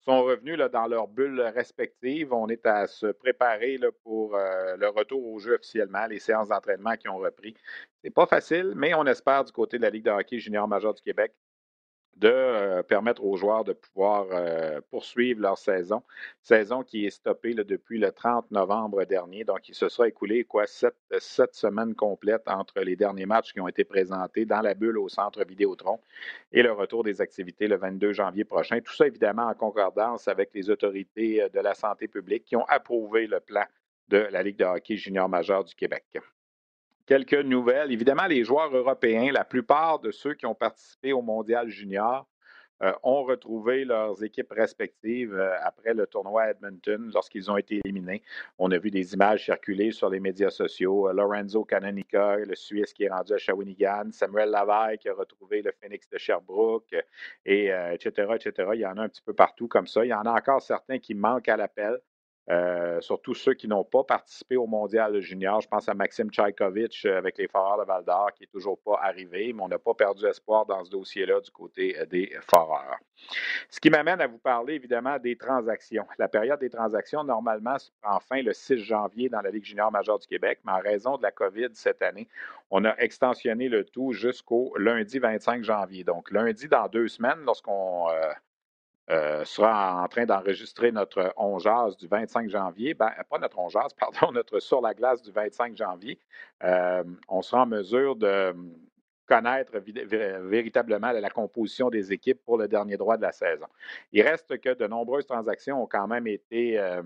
sont 0.00 0.22
revenus 0.22 0.58
dans 0.72 0.86
leurs 0.86 1.08
bulles 1.08 1.40
respectives. 1.40 2.32
On 2.32 2.48
est 2.48 2.64
à 2.66 2.86
se 2.86 3.06
préparer 3.06 3.78
pour 4.02 4.34
euh, 4.34 4.76
le 4.76 4.88
retour 4.88 5.26
au 5.26 5.38
jeu 5.38 5.54
officiellement, 5.54 6.06
les 6.06 6.18
séances 6.18 6.48
d'entraînement 6.48 6.96
qui 6.96 7.08
ont 7.08 7.18
repris. 7.18 7.54
C'est 8.02 8.10
pas 8.10 8.26
facile, 8.26 8.72
mais 8.76 8.94
on 8.94 9.04
espère 9.06 9.44
du 9.44 9.52
côté 9.52 9.76
de 9.76 9.82
la 9.82 9.90
Ligue 9.90 10.04
de 10.04 10.10
hockey 10.10 10.38
junior 10.38 10.66
major 10.66 10.94
du 10.94 11.02
Québec 11.02 11.34
de 12.16 12.28
euh, 12.28 12.82
permettre 12.82 13.24
aux 13.24 13.36
joueurs 13.36 13.64
de 13.64 13.72
pouvoir 13.72 14.26
euh, 14.32 14.80
poursuivre 14.90 15.40
leur 15.40 15.56
saison. 15.56 16.02
Saison 16.42 16.82
qui 16.82 17.06
est 17.06 17.10
stoppée 17.10 17.54
depuis 17.54 17.98
le 17.98 18.12
30 18.12 18.50
novembre 18.50 19.04
dernier. 19.04 19.44
Donc, 19.44 19.68
il 19.68 19.74
se 19.74 19.88
sera 19.88 20.08
écoulé 20.08 20.44
quoi, 20.44 20.66
sept, 20.66 20.94
sept, 21.18 21.54
semaines 21.54 21.94
complètes 21.94 22.46
entre 22.46 22.80
les 22.80 22.96
derniers 22.96 23.26
matchs 23.26 23.52
qui 23.52 23.60
ont 23.60 23.68
été 23.68 23.84
présentés 23.84 24.44
dans 24.44 24.60
la 24.60 24.74
bulle 24.74 24.98
au 24.98 25.08
centre 25.08 25.44
Vidéotron 25.44 26.00
et 26.52 26.62
le 26.62 26.72
retour 26.72 27.04
des 27.04 27.20
activités 27.20 27.68
le 27.68 27.76
22 27.76 28.12
janvier 28.12 28.44
prochain. 28.44 28.80
Tout 28.80 28.94
ça, 28.94 29.06
évidemment, 29.06 29.46
en 29.46 29.54
concordance 29.54 30.28
avec 30.28 30.50
les 30.54 30.68
autorités 30.68 31.42
euh, 31.42 31.48
de 31.48 31.60
la 31.60 31.74
santé 31.74 32.08
publique 32.08 32.44
qui 32.44 32.56
ont 32.56 32.66
approuvé 32.66 33.26
le 33.26 33.40
plan 33.40 33.64
de 34.08 34.18
la 34.18 34.42
Ligue 34.42 34.56
de 34.56 34.64
hockey 34.64 34.96
junior 34.96 35.28
majeur 35.28 35.64
du 35.64 35.74
Québec 35.74 36.04
quelques 37.10 37.34
nouvelles. 37.34 37.90
Évidemment, 37.90 38.26
les 38.28 38.44
joueurs 38.44 38.72
européens, 38.72 39.32
la 39.32 39.42
plupart 39.42 39.98
de 39.98 40.12
ceux 40.12 40.34
qui 40.34 40.46
ont 40.46 40.54
participé 40.54 41.12
au 41.12 41.22
Mondial 41.22 41.68
junior 41.68 42.28
euh, 42.84 42.92
ont 43.02 43.24
retrouvé 43.24 43.84
leurs 43.84 44.22
équipes 44.22 44.52
respectives 44.52 45.34
euh, 45.34 45.56
après 45.64 45.92
le 45.92 46.06
tournoi 46.06 46.42
à 46.42 46.50
Edmonton 46.52 47.10
lorsqu'ils 47.12 47.50
ont 47.50 47.56
été 47.56 47.80
éliminés. 47.84 48.22
On 48.60 48.70
a 48.70 48.78
vu 48.78 48.92
des 48.92 49.12
images 49.12 49.46
circuler 49.46 49.90
sur 49.90 50.08
les 50.08 50.20
médias 50.20 50.50
sociaux. 50.50 51.08
Euh, 51.08 51.12
Lorenzo 51.12 51.64
Canonica, 51.64 52.36
le 52.36 52.54
Suisse 52.54 52.92
qui 52.92 53.02
est 53.02 53.10
rendu 53.10 53.32
à 53.32 53.38
Shawinigan, 53.38 54.12
Samuel 54.12 54.50
Lavaille 54.50 54.98
qui 54.98 55.08
a 55.08 55.14
retrouvé 55.14 55.62
le 55.62 55.72
Phoenix 55.82 56.08
de 56.10 56.16
Sherbrooke, 56.16 56.94
et, 57.44 57.70
etc., 57.92 58.36
etc. 58.36 58.68
Il 58.74 58.80
y 58.80 58.86
en 58.86 58.96
a 58.98 59.02
un 59.02 59.08
petit 59.08 59.22
peu 59.22 59.34
partout 59.34 59.66
comme 59.66 59.88
ça. 59.88 60.04
Il 60.04 60.08
y 60.10 60.14
en 60.14 60.22
a 60.22 60.32
encore 60.32 60.62
certains 60.62 61.00
qui 61.00 61.14
manquent 61.14 61.48
à 61.48 61.56
l'appel. 61.56 61.98
Euh, 62.48 63.00
surtout 63.00 63.34
ceux 63.34 63.54
qui 63.54 63.68
n'ont 63.68 63.84
pas 63.84 64.02
participé 64.02 64.56
au 64.56 64.66
mondial 64.66 65.20
junior. 65.20 65.60
Je 65.60 65.68
pense 65.68 65.88
à 65.88 65.94
Maxime 65.94 66.30
Tchaïkovitch 66.30 67.04
euh, 67.06 67.18
avec 67.18 67.38
les 67.38 67.46
Foreurs 67.46 67.78
de 67.78 67.84
Val 67.84 68.04
d'Or 68.04 68.32
qui 68.34 68.42
n'est 68.42 68.48
toujours 68.48 68.78
pas 68.80 68.98
arrivé, 69.02 69.52
mais 69.52 69.62
on 69.62 69.68
n'a 69.68 69.78
pas 69.78 69.94
perdu 69.94 70.26
espoir 70.26 70.66
dans 70.66 70.82
ce 70.82 70.90
dossier-là 70.90 71.40
du 71.40 71.50
côté 71.52 71.96
euh, 71.98 72.06
des 72.06 72.32
Foreurs. 72.40 72.98
Ce 73.68 73.78
qui 73.78 73.88
m'amène 73.88 74.20
à 74.20 74.26
vous 74.26 74.38
parler 74.38 74.74
évidemment 74.74 75.18
des 75.18 75.36
transactions. 75.36 76.06
La 76.18 76.26
période 76.26 76.58
des 76.58 76.70
transactions, 76.70 77.22
normalement, 77.22 77.78
se 77.78 77.90
prend 78.02 78.18
fin 78.18 78.42
le 78.42 78.52
6 78.52 78.78
janvier 78.78 79.28
dans 79.28 79.42
la 79.42 79.50
Ligue 79.50 79.64
junior 79.64 79.92
majeure 79.92 80.18
du 80.18 80.26
Québec, 80.26 80.58
mais 80.64 80.72
en 80.72 80.80
raison 80.80 81.18
de 81.18 81.22
la 81.22 81.30
COVID 81.30 81.68
cette 81.74 82.02
année, 82.02 82.26
on 82.70 82.84
a 82.84 82.96
extensionné 82.96 83.68
le 83.68 83.84
tout 83.84 84.12
jusqu'au 84.12 84.72
lundi 84.76 85.20
25 85.20 85.62
janvier. 85.62 86.02
Donc, 86.02 86.32
lundi 86.32 86.66
dans 86.66 86.88
deux 86.88 87.06
semaines, 87.06 87.42
lorsqu'on 87.44 88.08
sera 89.44 90.02
en 90.02 90.08
train 90.08 90.24
d'enregistrer 90.24 90.92
notre 90.92 91.32
On 91.36 91.58
du 91.58 92.06
25 92.06 92.48
janvier, 92.48 92.94
ben, 92.94 93.10
pas 93.28 93.38
notre 93.38 93.58
On 93.58 93.68
pardon, 93.98 94.32
notre 94.32 94.60
Sur 94.60 94.80
la 94.80 94.94
glace 94.94 95.22
du 95.22 95.32
25 95.32 95.76
janvier, 95.76 96.18
euh, 96.62 97.02
on 97.28 97.42
sera 97.42 97.62
en 97.62 97.66
mesure 97.66 98.16
de 98.16 98.54
connaître 99.26 99.78
véritablement 99.78 101.12
la 101.12 101.30
composition 101.30 101.88
des 101.88 102.12
équipes 102.12 102.42
pour 102.44 102.58
le 102.58 102.66
dernier 102.66 102.96
droit 102.96 103.16
de 103.16 103.22
la 103.22 103.30
saison. 103.30 103.66
Il 104.12 104.22
reste 104.22 104.58
que 104.58 104.74
de 104.74 104.86
nombreuses 104.88 105.26
transactions 105.26 105.82
ont 105.82 105.86
quand 105.86 106.08
même 106.08 106.26
été 106.26 106.78
euh, 106.78 107.02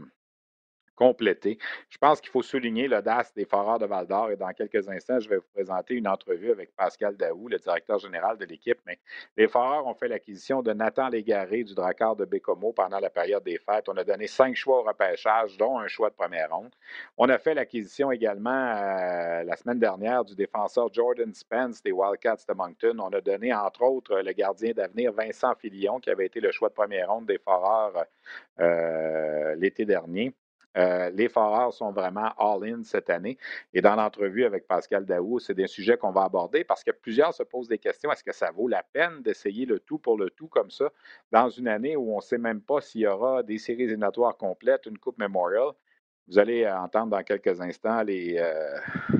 complété. 0.94 1.58
Je 1.90 1.98
pense 1.98 2.20
qu'il 2.20 2.30
faut 2.30 2.42
souligner 2.42 2.88
l'audace 2.88 3.32
des 3.34 3.44
Foreurs 3.44 3.78
de 3.78 3.86
Val 3.86 4.06
d'Or 4.06 4.30
et 4.30 4.36
dans 4.36 4.52
quelques 4.52 4.88
instants, 4.88 5.20
je 5.20 5.28
vais 5.28 5.36
vous 5.36 5.48
présenter 5.54 5.94
une 5.94 6.08
entrevue 6.08 6.50
avec 6.50 6.74
Pascal 6.76 7.16
Daou, 7.16 7.48
le 7.48 7.58
directeur 7.58 7.98
général 7.98 8.38
de 8.38 8.44
l'équipe. 8.44 8.78
Mais 8.86 8.98
les 9.36 9.48
Foreurs 9.48 9.86
ont 9.86 9.94
fait 9.94 10.08
l'acquisition 10.08 10.62
de 10.62 10.72
Nathan 10.72 11.08
Légaré 11.08 11.64
du 11.64 11.74
Drakkar 11.74 12.16
de 12.16 12.24
Bécomo 12.24 12.72
pendant 12.72 13.00
la 13.00 13.10
période 13.10 13.44
des 13.44 13.58
fêtes. 13.58 13.88
On 13.88 13.96
a 13.96 14.04
donné 14.04 14.26
cinq 14.26 14.54
choix 14.56 14.80
au 14.80 14.82
repêchage, 14.82 15.56
dont 15.56 15.78
un 15.78 15.88
choix 15.88 16.10
de 16.10 16.14
première 16.14 16.50
ronde. 16.54 16.72
On 17.16 17.28
a 17.28 17.38
fait 17.38 17.54
l'acquisition 17.54 18.10
également 18.10 18.50
euh, 18.50 19.42
la 19.42 19.56
semaine 19.56 19.78
dernière 19.78 20.24
du 20.24 20.34
défenseur 20.34 20.92
Jordan 20.92 21.32
Spence 21.34 21.82
des 21.82 21.92
Wildcats 21.92 22.44
de 22.48 22.54
Moncton. 22.54 22.96
On 22.98 23.12
a 23.12 23.20
donné, 23.20 23.52
entre 23.52 23.82
autres, 23.82 24.20
le 24.20 24.32
gardien 24.32 24.72
d'avenir 24.72 25.12
Vincent 25.12 25.54
Filion, 25.56 26.00
qui 26.00 26.10
avait 26.10 26.26
été 26.26 26.40
le 26.40 26.52
choix 26.52 26.68
de 26.68 26.74
première 26.74 27.10
ronde 27.10 27.26
des 27.26 27.38
Foreurs 27.38 28.04
euh, 28.60 29.54
l'été 29.56 29.84
dernier. 29.84 30.32
Euh, 30.76 31.10
les 31.10 31.28
Foreurs 31.28 31.72
sont 31.72 31.92
vraiment 31.92 32.30
all-in 32.38 32.82
cette 32.82 33.10
année. 33.10 33.38
Et 33.72 33.80
dans 33.80 33.94
l'entrevue 33.94 34.44
avec 34.44 34.66
Pascal 34.66 35.04
Daou, 35.04 35.38
c'est 35.38 35.54
des 35.54 35.66
sujets 35.66 35.96
qu'on 35.96 36.10
va 36.10 36.24
aborder 36.24 36.64
parce 36.64 36.82
que 36.82 36.90
plusieurs 36.90 37.32
se 37.34 37.42
posent 37.42 37.68
des 37.68 37.78
questions. 37.78 38.10
Est-ce 38.10 38.24
que 38.24 38.34
ça 38.34 38.50
vaut 38.50 38.68
la 38.68 38.82
peine 38.82 39.22
d'essayer 39.22 39.66
le 39.66 39.78
tout 39.78 39.98
pour 39.98 40.18
le 40.18 40.30
tout 40.30 40.48
comme 40.48 40.70
ça 40.70 40.90
dans 41.30 41.48
une 41.48 41.68
année 41.68 41.96
où 41.96 42.12
on 42.12 42.16
ne 42.16 42.22
sait 42.22 42.38
même 42.38 42.60
pas 42.60 42.80
s'il 42.80 43.02
y 43.02 43.06
aura 43.06 43.42
des 43.42 43.58
séries 43.58 43.84
éliminatoires 43.84 44.36
complètes, 44.36 44.86
une 44.86 44.98
Coupe 44.98 45.18
Memorial? 45.18 45.72
Vous 46.28 46.38
allez 46.38 46.66
entendre 46.68 47.16
dans 47.16 47.22
quelques 47.22 47.60
instants 47.60 48.02
les, 48.02 48.36
euh, 48.38 48.78
euh, 49.14 49.18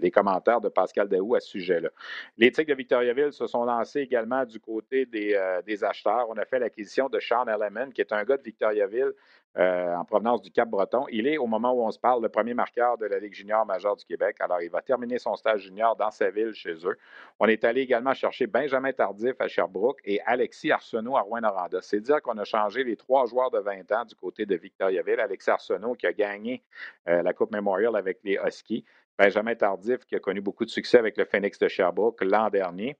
les 0.00 0.10
commentaires 0.10 0.60
de 0.60 0.68
Pascal 0.68 1.08
Daou 1.08 1.34
à 1.34 1.40
ce 1.40 1.48
sujet-là. 1.50 1.88
Les 2.36 2.50
Tigres 2.50 2.70
de 2.70 2.74
Victoriaville 2.74 3.32
se 3.32 3.46
sont 3.46 3.64
lancés 3.64 4.00
également 4.00 4.44
du 4.44 4.60
côté 4.60 5.06
des, 5.06 5.38
des 5.66 5.84
acheteurs. 5.84 6.26
On 6.28 6.36
a 6.36 6.44
fait 6.44 6.58
l'acquisition 6.58 7.08
de 7.08 7.20
Sean 7.20 7.46
Elleman, 7.46 7.92
qui 7.92 8.00
est 8.00 8.12
un 8.12 8.24
gars 8.24 8.36
de 8.36 8.42
Victoriaville 8.42 9.12
euh, 9.58 9.94
en 9.94 10.04
provenance 10.04 10.42
du 10.42 10.50
Cap-Breton. 10.50 11.06
Il 11.10 11.26
est, 11.26 11.38
au 11.38 11.46
moment 11.46 11.72
où 11.72 11.82
on 11.82 11.90
se 11.90 11.98
parle, 11.98 12.22
le 12.22 12.28
premier 12.28 12.52
marqueur 12.52 12.98
de 12.98 13.06
la 13.06 13.18
Ligue 13.18 13.32
junior 13.32 13.64
majeure 13.64 13.96
du 13.96 14.04
Québec. 14.04 14.36
Alors, 14.40 14.60
il 14.60 14.68
va 14.68 14.82
terminer 14.82 15.18
son 15.18 15.34
stage 15.34 15.62
junior 15.62 15.96
dans 15.96 16.10
sa 16.10 16.28
ville 16.28 16.52
chez 16.52 16.74
eux. 16.86 16.98
On 17.40 17.46
est 17.46 17.64
allé 17.64 17.80
également 17.80 18.12
chercher 18.12 18.46
Benjamin 18.46 18.92
Tardif 18.92 19.34
à 19.38 19.48
Sherbrooke 19.48 20.00
et 20.04 20.20
Alexis 20.26 20.70
Arsenault 20.70 21.16
à 21.16 21.22
Rouen-Noranda. 21.22 21.80
C'est 21.80 22.00
dire 22.00 22.20
qu'on 22.20 22.36
a 22.36 22.44
changé 22.44 22.84
les 22.84 22.96
trois 22.96 23.24
joueurs 23.24 23.50
de 23.50 23.58
20 23.58 23.90
ans 23.92 24.04
du 24.04 24.14
côté 24.14 24.44
de 24.44 24.56
Victoriaville. 24.56 25.20
Alexis 25.20 25.48
Arsenault 25.48 25.94
qui 25.94 26.06
a 26.06 26.12
gagné 26.12 26.62
euh, 27.08 27.22
la 27.22 27.32
Coupe 27.32 27.50
Memorial 27.50 27.96
avec 27.96 28.18
les 28.24 28.38
Huskies. 28.44 28.84
Benjamin 29.18 29.54
Tardif 29.54 30.04
qui 30.04 30.14
a 30.14 30.20
connu 30.20 30.40
beaucoup 30.40 30.64
de 30.64 30.70
succès 30.70 30.98
avec 30.98 31.16
le 31.16 31.24
Phoenix 31.24 31.58
de 31.58 31.68
Sherbrooke 31.68 32.22
l'an 32.22 32.50
dernier 32.50 32.96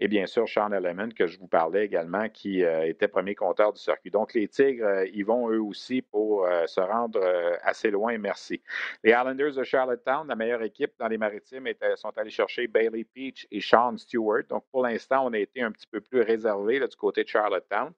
et 0.00 0.08
bien 0.08 0.26
sûr 0.26 0.48
Sean 0.48 0.72
Element, 0.72 1.10
que 1.10 1.26
je 1.26 1.38
vous 1.38 1.46
parlais 1.46 1.84
également, 1.84 2.28
qui 2.30 2.64
euh, 2.64 2.86
était 2.86 3.06
premier 3.06 3.34
compteur 3.34 3.72
du 3.72 3.80
circuit. 3.80 4.10
Donc, 4.10 4.32
les 4.32 4.48
Tigres, 4.48 4.84
euh, 4.84 5.06
ils 5.12 5.24
vont 5.24 5.50
eux 5.50 5.60
aussi 5.60 6.00
pour 6.00 6.46
euh, 6.46 6.66
se 6.66 6.80
rendre 6.80 7.20
assez 7.62 7.90
loin, 7.90 8.16
merci. 8.16 8.62
Les 9.04 9.10
Islanders 9.10 9.54
de 9.54 9.62
Charlottetown, 9.62 10.26
la 10.26 10.36
meilleure 10.36 10.62
équipe 10.62 10.92
dans 10.98 11.08
les 11.08 11.18
maritimes, 11.18 11.68
sont 11.96 12.16
allés 12.16 12.30
chercher 12.30 12.66
Bailey 12.66 13.04
Peach 13.04 13.46
et 13.50 13.60
Sean 13.60 13.96
Stewart. 13.98 14.44
Donc, 14.48 14.64
pour 14.72 14.82
l'instant, 14.82 15.26
on 15.26 15.32
a 15.34 15.38
été 15.38 15.60
un 15.60 15.70
petit 15.70 15.86
peu 15.86 16.00
plus 16.00 16.22
réservé 16.22 16.80
du 16.80 16.96
côté 16.96 17.22
de 17.22 17.28
Charlottetown. 17.28 17.92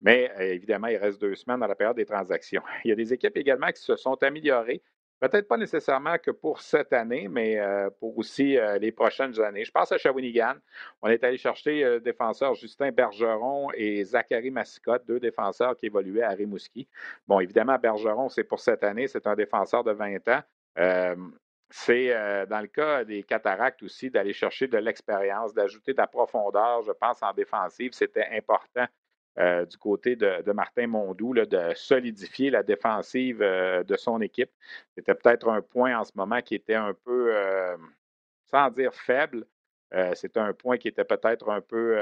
Mais 0.00 0.30
évidemment, 0.38 0.86
il 0.86 0.96
reste 0.96 1.20
deux 1.20 1.34
semaines 1.34 1.58
dans 1.58 1.66
la 1.66 1.74
période 1.74 1.96
des 1.96 2.06
transactions. 2.06 2.62
Il 2.84 2.90
y 2.90 2.92
a 2.92 2.94
des 2.94 3.12
équipes 3.12 3.36
également 3.36 3.66
qui 3.72 3.82
se 3.82 3.96
sont 3.96 4.22
améliorées. 4.22 4.80
Peut-être 5.20 5.48
pas 5.48 5.56
nécessairement 5.56 6.16
que 6.18 6.30
pour 6.30 6.60
cette 6.60 6.92
année, 6.92 7.26
mais 7.28 7.58
euh, 7.58 7.90
pour 7.98 8.16
aussi 8.18 8.56
euh, 8.56 8.78
les 8.78 8.92
prochaines 8.92 9.40
années. 9.40 9.64
Je 9.64 9.72
pense 9.72 9.90
à 9.90 9.98
Shawinigan. 9.98 10.54
On 11.02 11.08
est 11.08 11.24
allé 11.24 11.36
chercher 11.36 11.80
le 11.80 11.86
euh, 11.86 12.00
défenseur 12.00 12.54
Justin 12.54 12.92
Bergeron 12.92 13.68
et 13.74 14.04
Zachary 14.04 14.52
Massicotte, 14.52 15.04
deux 15.06 15.18
défenseurs 15.18 15.76
qui 15.76 15.86
évoluaient 15.86 16.22
à 16.22 16.30
Rimouski. 16.30 16.88
Bon, 17.26 17.40
évidemment, 17.40 17.76
Bergeron, 17.78 18.28
c'est 18.28 18.44
pour 18.44 18.60
cette 18.60 18.84
année, 18.84 19.08
c'est 19.08 19.26
un 19.26 19.34
défenseur 19.34 19.82
de 19.82 19.90
20 19.92 20.28
ans. 20.28 20.42
c'est 21.70 22.46
dans 22.46 22.60
le 22.60 22.68
cas 22.68 23.04
des 23.04 23.22
cataractes 23.24 23.82
aussi 23.82 24.10
d'aller 24.10 24.32
chercher 24.32 24.68
de 24.68 24.78
l'expérience, 24.78 25.52
d'ajouter 25.52 25.92
de 25.92 25.98
la 25.98 26.06
profondeur, 26.06 26.82
je 26.82 26.92
pense, 26.92 27.22
en 27.22 27.32
défensive. 27.32 27.92
C'était 27.92 28.26
important 28.30 28.86
euh, 29.38 29.64
du 29.64 29.76
côté 29.76 30.16
de, 30.16 30.52
Martin 30.52 30.88
Mondou, 30.88 31.32
de 31.32 31.72
solidifier 31.74 32.50
la 32.50 32.64
défensive 32.64 33.40
euh, 33.40 33.84
de 33.84 33.96
son 33.96 34.20
équipe. 34.20 34.50
C'était 34.96 35.14
peut-être 35.14 35.48
un 35.48 35.62
point 35.62 35.96
en 35.96 36.04
ce 36.04 36.10
moment 36.16 36.40
qui 36.42 36.56
était 36.56 36.74
un 36.74 36.92
peu, 36.92 37.36
euh, 37.36 37.76
sans 38.46 38.70
dire 38.70 38.92
faible, 38.94 39.46
c'était 40.14 40.40
un 40.40 40.52
point 40.52 40.76
qui 40.76 40.88
était 40.88 41.04
peut-être 41.04 41.48
un 41.48 41.62
peu 41.62 41.96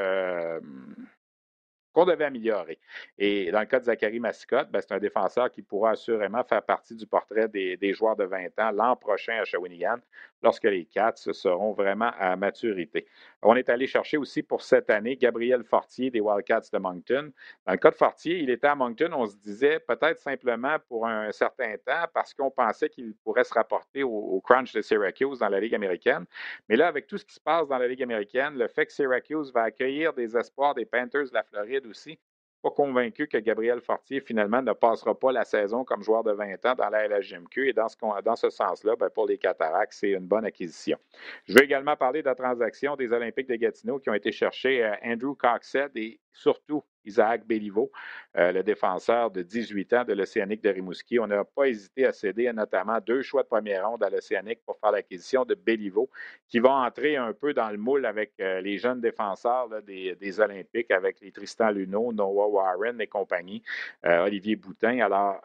qu'on 1.97 2.05
devait 2.05 2.27
améliorer. 2.27 2.79
Et 3.17 3.51
dans 3.51 3.61
le 3.61 3.65
cas 3.65 3.81
de 3.81 3.85
Zachary 3.85 4.21
Massicotte, 4.21 4.71
ben, 4.71 4.83
c'est 4.83 4.93
un 4.93 4.99
défenseur 4.99 5.51
qui 5.51 5.63
pourra 5.63 5.93
assurément 5.93 6.45
faire 6.45 6.63
partie 6.63 6.95
du 6.95 7.07
portrait 7.07 7.49
des, 7.49 7.95
joueurs 7.95 8.17
de 8.17 8.25
20 8.25 8.59
ans 8.59 8.71
l'an 8.71 8.97
prochain 8.97 9.39
à 9.41 9.45
Shawinigan, 9.47 9.97
lorsque 10.43 10.65
les 10.65 10.85
Cats 10.85 11.15
seront 11.17 11.73
vraiment 11.73 12.11
à 12.19 12.37
maturité. 12.37 13.07
On 13.41 13.57
est 13.57 13.71
allé 13.71 13.87
chercher 13.87 14.19
aussi 14.19 14.43
pour 14.43 14.61
cette 14.61 14.91
année 14.91 15.17
Gabriel 15.17 15.65
Fortier 15.65 16.11
des 16.11 16.21
Wildcats 16.21 16.69
de 16.71 16.79
Moncton. 16.79 17.33
Dans 17.65 17.73
le 17.73 17.79
cas 17.79 17.91
de 17.91 17.97
Fortier, 17.97 18.41
il 18.41 18.51
était 18.51 18.67
à 18.67 18.75
Moncton, 18.75 19.11
on 19.15 19.25
se 19.25 19.37
disait 19.37 19.79
peut-être 19.79 20.19
simplement 20.19 20.77
pour 20.89 21.07
un 21.07 21.33
certain 21.33 21.77
temps 21.79 22.05
parce 22.13 22.35
qu'on 22.35 22.51
pensait 22.51 22.91
qu'il 22.91 23.15
pourrait 23.25 23.45
se 23.45 23.55
rapporter 23.55 24.03
au, 24.03 24.11
au, 24.11 24.41
Crunch 24.43 24.75
de 24.75 24.83
Syracuse 24.83 25.39
dans 25.39 25.49
la 25.49 25.61
Ligue 25.61 25.75
américaine. 25.75 26.27
Mais 26.69 26.77
là, 26.77 26.89
avec 26.89 27.07
tout 27.07 27.17
ce 27.17 27.25
qui 27.25 27.35
se 27.35 27.41
passe 27.41 27.67
dans 27.69 27.79
la 27.79 27.89
Ligue 27.89 28.03
américaine, 28.03 28.59
le 28.59 28.69
fait 28.69 28.85
que 28.85 28.93
Syracuse 28.93 29.51
va 29.51 29.63
accueillir 29.63 30.13
des 30.13 30.37
espoirs 30.37 30.75
des 30.75 30.85
Panthers 30.85 31.31
de 31.31 31.35
la 31.35 31.43
Floride 31.43 31.86
aussi. 31.87 32.19
Pas 32.63 32.71
convaincu 32.71 33.29
que 33.29 33.39
Gabriel 33.39 33.81
Fortier, 33.81 34.21
finalement, 34.21 34.63
ne 34.63 34.73
passera 34.73 35.19
pas 35.19 35.31
la 35.31 35.45
saison 35.45 35.85
comme 35.85 36.03
joueur 36.03 36.25
de 36.25 36.33
20 36.33 36.65
ans 36.67 36.75
dans 36.75 36.89
la 36.89 37.07
LHGMQ. 37.07 37.69
Et 37.69 37.73
dans 37.73 37.89
ce, 37.89 38.51
sens-là, 38.51 38.97
ben, 38.97 39.11
pour 39.11 39.27
les 39.27 39.39
Cataractes, 39.39 39.93
c'est 39.93 40.11
une 40.11 40.27
bonne 40.27 40.45
acquisition. 40.45 40.99
Je 41.45 41.55
vais 41.55 41.65
également 41.65 41.97
parler 41.97 42.23
de 42.23 42.27
la 42.27 42.35
transaction 42.35 42.97
des 42.97 43.13
Olympiques 43.13 43.49
de 43.49 43.57
Gatineau 43.57 43.99
qui 43.99 44.11
ont 44.11 44.15
été 44.15 44.33
chercher 44.33 44.85
euh, 44.85 44.95
Andrew 45.05 45.35
Coxett 45.35 45.93
et 45.97 46.19
surtout 46.37 46.83
Isaac 47.05 47.47
Béliveau, 47.47 47.91
euh, 48.37 48.53
le 48.53 48.63
défenseur 48.63 49.31
de 49.31 49.43
18 49.43 49.93
ans 49.95 50.05
de 50.05 50.13
l'Océanique 50.13 50.63
de 50.63 50.71
Rimouski. 50.71 51.19
On 51.19 51.27
n'a 51.27 51.45
pas 51.45 51.69
hésité 51.69 52.05
à 52.05 52.13
céder 52.13 52.53
notamment 52.53 52.99
deux 53.01 53.23
choix 53.23 53.43
de 53.43 53.49
première 53.49 53.89
ronde 53.89 54.03
à 54.03 54.11
l'Océanique 54.11 54.61
pour 54.67 54.77
faire 54.79 54.91
l'acquisition 54.91 55.45
de 55.45 55.55
Béliveau, 55.55 56.11
qui 56.49 56.59
va 56.59 56.71
entrer 56.71 57.17
un 57.17 57.33
peu 57.33 57.55
dans 57.55 57.71
le 57.71 57.79
moule 57.79 58.05
avec 58.05 58.33
euh, 58.41 58.61
les 58.61 58.79
jeunes 58.79 59.01
défenseurs 59.01 59.69
des, 59.83 60.41
Olympiques, 60.41 60.91
avec 60.91 61.21
les 61.21 61.33
Tristan 61.33 61.71
Luneau, 61.71 62.13
Noah 62.13 62.49
Warren 62.49 63.01
et 63.01 63.07
compagnie, 63.07 63.63
euh, 64.05 64.25
Olivier 64.25 64.57
Boutin. 64.57 64.99
Alors, 65.01 65.41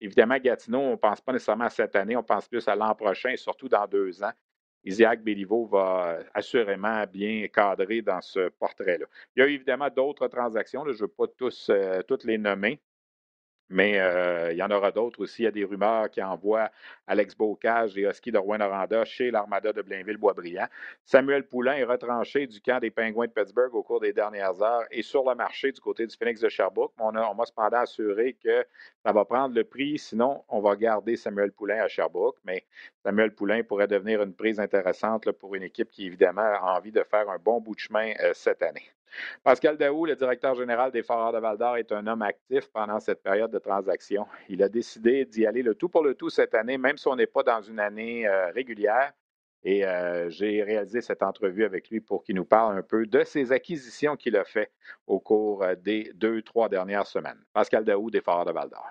évidemment, 0.00 0.38
Gatineau, 0.38 0.78
on 0.78 0.90
ne 0.92 0.96
pense 0.96 1.20
pas 1.20 1.32
nécessairement 1.32 1.64
à 1.64 1.70
cette 1.70 1.96
année, 1.96 2.16
on 2.16 2.22
pense 2.22 2.48
plus 2.48 2.66
à 2.68 2.76
l'an 2.76 2.94
prochain, 2.94 3.34
surtout 3.36 3.68
dans 3.68 3.86
deux 3.86 4.22
ans. 4.22 4.32
Isaac 4.84 5.22
Béliveau 5.22 5.66
va 5.66 6.18
assurément 6.34 7.04
bien 7.06 7.46
cadrer 7.48 8.02
dans 8.02 8.20
ce 8.20 8.48
portrait-là. 8.48 9.06
Il 9.34 9.40
y 9.40 9.42
a 9.42 9.48
évidemment 9.48 9.88
d'autres 9.88 10.28
transactions, 10.28 10.84
je 10.84 10.90
ne 10.90 10.96
veux 10.96 11.08
pas 11.08 11.26
tous, 11.26 11.70
euh, 11.70 12.02
toutes 12.02 12.24
les 12.24 12.38
nommer, 12.38 12.80
mais 13.68 13.98
euh, 13.98 14.52
il 14.52 14.58
y 14.58 14.62
en 14.62 14.70
aura 14.70 14.90
d'autres 14.90 15.20
aussi. 15.20 15.42
Il 15.42 15.44
y 15.44 15.48
a 15.48 15.50
des 15.50 15.64
rumeurs 15.64 16.10
qui 16.10 16.22
envoient 16.22 16.70
Alex 17.06 17.34
Bocage 17.34 17.96
et 17.96 18.06
Oski 18.06 18.30
de 18.30 18.38
Rouen-Noranda 18.38 19.04
chez 19.04 19.30
l'Armada 19.30 19.72
de 19.72 19.82
Blainville-Boisbriand. 19.82 20.66
Samuel 21.04 21.44
Poulain 21.44 21.74
est 21.74 21.84
retranché 21.84 22.46
du 22.46 22.60
camp 22.60 22.78
des 22.80 22.90
Penguins 22.90 23.26
de 23.26 23.32
Pittsburgh 23.32 23.74
au 23.74 23.82
cours 23.82 24.00
des 24.00 24.12
dernières 24.12 24.62
heures 24.62 24.84
et 24.90 25.02
sur 25.02 25.28
le 25.28 25.34
marché 25.34 25.72
du 25.72 25.80
côté 25.80 26.06
du 26.06 26.16
Phoenix 26.16 26.40
de 26.40 26.48
Sherbrooke. 26.48 26.92
On, 26.98 27.14
a, 27.14 27.22
on 27.28 27.34
m'a 27.34 27.46
cependant 27.46 27.78
assuré 27.78 28.36
que 28.42 28.64
ça 29.04 29.12
va 29.12 29.24
prendre 29.24 29.54
le 29.54 29.64
prix, 29.64 29.98
sinon 29.98 30.44
on 30.48 30.60
va 30.60 30.76
garder 30.76 31.16
Samuel 31.16 31.52
Poulain 31.52 31.80
à 31.82 31.88
Sherbrooke. 31.88 32.36
Mais 32.44 32.64
Samuel 33.04 33.34
Poulain 33.34 33.62
pourrait 33.62 33.88
devenir 33.88 34.22
une 34.22 34.34
prise 34.34 34.60
intéressante 34.60 35.30
pour 35.32 35.54
une 35.54 35.62
équipe 35.62 35.90
qui, 35.90 36.06
évidemment, 36.06 36.42
a 36.42 36.76
envie 36.76 36.92
de 36.92 37.02
faire 37.02 37.28
un 37.28 37.38
bon 37.38 37.60
bout 37.60 37.74
de 37.74 37.80
chemin 37.80 38.12
euh, 38.22 38.32
cette 38.34 38.62
année. 38.62 38.93
Pascal 39.42 39.76
Daou, 39.76 40.06
le 40.06 40.16
directeur 40.16 40.54
général 40.54 40.90
des 40.90 41.02
Foreurs 41.02 41.32
de 41.32 41.38
Val-d'Or, 41.38 41.76
est 41.76 41.92
un 41.92 42.06
homme 42.06 42.22
actif 42.22 42.68
pendant 42.72 43.00
cette 43.00 43.22
période 43.22 43.50
de 43.50 43.58
transaction. 43.58 44.26
Il 44.48 44.62
a 44.62 44.68
décidé 44.68 45.24
d'y 45.24 45.46
aller 45.46 45.62
le 45.62 45.74
tout 45.74 45.88
pour 45.88 46.02
le 46.02 46.14
tout 46.14 46.30
cette 46.30 46.54
année, 46.54 46.78
même 46.78 46.96
si 46.96 47.08
on 47.08 47.16
n'est 47.16 47.26
pas 47.26 47.42
dans 47.42 47.62
une 47.62 47.80
année 47.80 48.26
euh, 48.26 48.50
régulière. 48.50 49.12
Et 49.64 49.86
euh, 49.86 50.28
j'ai 50.28 50.62
réalisé 50.62 51.00
cette 51.00 51.22
entrevue 51.22 51.64
avec 51.64 51.88
lui 51.88 52.00
pour 52.00 52.22
qu'il 52.22 52.36
nous 52.36 52.44
parle 52.44 52.76
un 52.76 52.82
peu 52.82 53.06
de 53.06 53.24
ses 53.24 53.50
acquisitions 53.50 54.14
qu'il 54.14 54.36
a 54.36 54.44
faites 54.44 54.72
au 55.06 55.18
cours 55.18 55.62
euh, 55.62 55.74
des 55.74 56.12
deux, 56.14 56.42
trois 56.42 56.68
dernières 56.68 57.06
semaines. 57.06 57.42
Pascal 57.52 57.84
Daou, 57.84 58.10
des 58.10 58.20
Foreurs 58.20 58.44
de 58.44 58.52
Val-d'Or. 58.52 58.90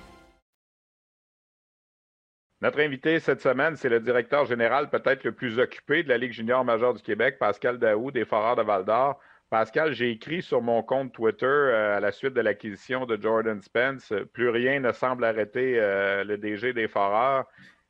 Notre 2.61 2.79
invité 2.79 3.19
cette 3.19 3.41
semaine, 3.41 3.75
c'est 3.75 3.89
le 3.89 3.99
directeur 3.99 4.45
général 4.45 4.91
peut-être 4.91 5.23
le 5.23 5.31
plus 5.31 5.57
occupé 5.57 6.03
de 6.03 6.09
la 6.09 6.19
Ligue 6.19 6.31
junior 6.31 6.63
majeure 6.63 6.93
du 6.93 7.01
Québec, 7.01 7.39
Pascal 7.39 7.79
Daou, 7.79 8.11
des 8.11 8.23
Foreurs 8.23 8.55
de 8.55 8.61
Val-d'Or. 8.61 9.19
Pascal, 9.49 9.93
j'ai 9.93 10.11
écrit 10.11 10.43
sur 10.43 10.61
mon 10.61 10.83
compte 10.83 11.11
Twitter 11.11 11.45
euh, 11.47 11.97
à 11.97 11.99
la 11.99 12.11
suite 12.11 12.35
de 12.35 12.41
l'acquisition 12.41 13.07
de 13.07 13.19
Jordan 13.19 13.59
Spence, 13.63 14.13
plus 14.31 14.49
rien 14.49 14.79
ne 14.79 14.91
semble 14.91 15.25
arrêter 15.25 15.79
euh, 15.79 16.23
le 16.23 16.37
DG 16.37 16.71
des 16.73 16.87
Foreurs. 16.87 17.45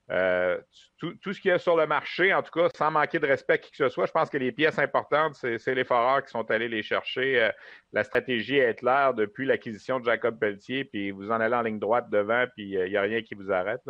Euh, 0.09 0.57
tout, 0.97 1.33
ce 1.33 1.41
qu'il 1.41 1.49
y 1.49 1.53
a 1.53 1.59
sur 1.59 1.75
le 1.75 1.85
marché, 1.85 2.33
en 2.33 2.41
tout 2.41 2.51
cas, 2.51 2.69
sans 2.73 2.91
manquer 2.91 3.19
de 3.19 3.27
respect 3.27 3.53
à 3.53 3.57
qui 3.57 3.71
que 3.71 3.77
ce 3.77 3.89
soit, 3.89 4.05
je 4.05 4.11
pense 4.13 4.29
que 4.29 4.37
les 4.37 4.53
pièces 4.53 4.79
importantes, 4.79 5.35
c'est 5.35 5.75
les 5.75 5.83
Foreurs 5.83 6.23
qui 6.23 6.31
sont 6.31 6.49
allés 6.49 6.69
les 6.69 6.83
chercher. 6.83 7.51
la 7.91 8.03
stratégie 8.05 8.57
est 8.57 8.75
claire 8.75 9.13
depuis 9.13 9.45
l'acquisition 9.45 9.99
de 9.99 10.05
Jacob 10.05 10.39
Pelletier, 10.39 10.85
puis 10.85 11.11
vous 11.11 11.29
en 11.29 11.39
allez 11.41 11.55
en 11.55 11.61
ligne 11.61 11.79
droite 11.79 12.09
devant, 12.09 12.45
puis 12.55 12.71
il 12.71 12.89
n'y 12.89 12.97
a 12.97 13.01
rien 13.01 13.21
qui 13.21 13.35
vous 13.35 13.51
arrête. 13.51 13.81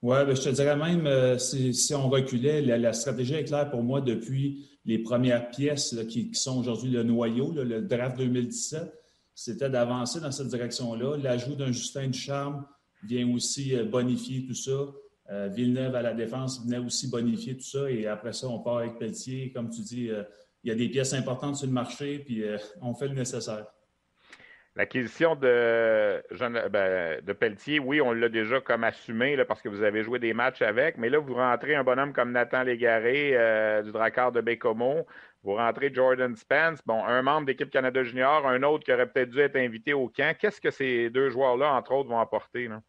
Oui, 0.00 0.16
ben, 0.24 0.36
je 0.36 0.42
te 0.42 0.48
dirais 0.50 0.76
même, 0.76 1.08
euh, 1.08 1.38
si, 1.38 1.92
on 1.92 2.08
reculait, 2.08 2.62
la, 2.62 2.92
stratégie 2.92 3.34
est 3.34 3.44
claire 3.44 3.68
pour 3.68 3.82
moi 3.82 4.00
depuis 4.00 4.68
les 4.84 4.98
premières 4.98 5.50
pièces 5.50 5.96
qui, 6.08 6.32
sont 6.34 6.60
aujourd'hui 6.60 6.90
le 6.90 7.02
noyau, 7.02 7.52
le 7.52 7.82
draft 7.82 8.16
2017. 8.16 8.92
C'était 9.34 9.68
d'avancer 9.68 10.20
dans 10.20 10.30
cette 10.30 10.48
direction-là. 10.48 11.16
L'ajout 11.16 11.56
d'un 11.56 11.72
Justin 11.72 12.08
Ducharme 12.08 12.64
vient 13.02 13.28
aussi 13.34 13.74
euh, 13.74 13.84
bonifier 13.84 14.46
tout 14.46 14.54
ça. 14.54 14.86
Euh, 15.30 15.48
Villeneuve 15.48 15.96
à 15.96 16.02
la 16.02 16.14
défense 16.14 16.64
venait 16.64 16.78
aussi 16.78 17.08
bonifier 17.08 17.56
tout 17.56 17.66
ça. 17.66 17.90
Et 17.90 18.06
après 18.06 18.32
ça, 18.32 18.48
on 18.48 18.60
part 18.60 18.78
avec 18.78 18.98
Pelletier. 18.98 19.50
Comme 19.50 19.68
tu 19.68 19.80
dis, 19.80 20.10
il 20.62 20.68
y 20.68 20.70
a 20.70 20.76
des 20.76 20.88
pièces 20.88 21.12
importantes 21.12 21.56
sur 21.56 21.66
le 21.66 21.72
marché, 21.72 22.20
puis 22.20 22.44
on 22.80 22.94
fait 22.94 23.08
le 23.08 23.14
nécessaire. 23.14 23.66
L'acquisition 24.78 25.34
de, 25.34 26.22
ben, 26.68 27.20
de 27.26 27.32
Pelletier, 27.32 27.80
oui, 27.80 28.00
on 28.00 28.12
l'a 28.12 28.28
déjà 28.28 28.60
comme 28.60 28.84
assumé 28.84 29.36
parce 29.44 29.60
que 29.60 29.68
vous 29.68 29.82
avez 29.82 30.04
joué 30.04 30.20
des 30.20 30.32
matchs 30.32 30.62
avec, 30.62 30.96
mais 30.98 31.10
là, 31.10 31.18
vous 31.18 31.34
rentrez 31.34 31.74
un 31.74 31.82
bonhomme 31.82 32.12
comme 32.12 32.30
Nathan 32.30 32.62
Légaré 32.62 33.32
euh, 33.32 33.82
du 33.82 33.90
Drakkar 33.90 34.30
de 34.30 34.40
Bécomo, 34.40 35.04
vous 35.42 35.54
rentrez 35.54 35.92
Jordan 35.92 36.36
Spence, 36.36 36.78
bon, 36.86 37.04
un 37.04 37.22
membre 37.22 37.46
d'équipe 37.46 37.70
Canada 37.70 38.04
Junior, 38.04 38.46
un 38.46 38.62
autre 38.62 38.84
qui 38.84 38.92
aurait 38.92 39.10
peut-être 39.10 39.30
dû 39.30 39.40
être 39.40 39.56
invité 39.56 39.94
au 39.94 40.06
camp. 40.06 40.32
Qu'est-ce 40.38 40.60
que 40.60 40.70
ces 40.70 41.10
deux 41.10 41.28
joueurs-là, 41.28 41.74
entre 41.74 41.90
autres, 41.90 42.08
vont 42.08 42.20
apporter? 42.20 42.68
Là? 42.68 42.80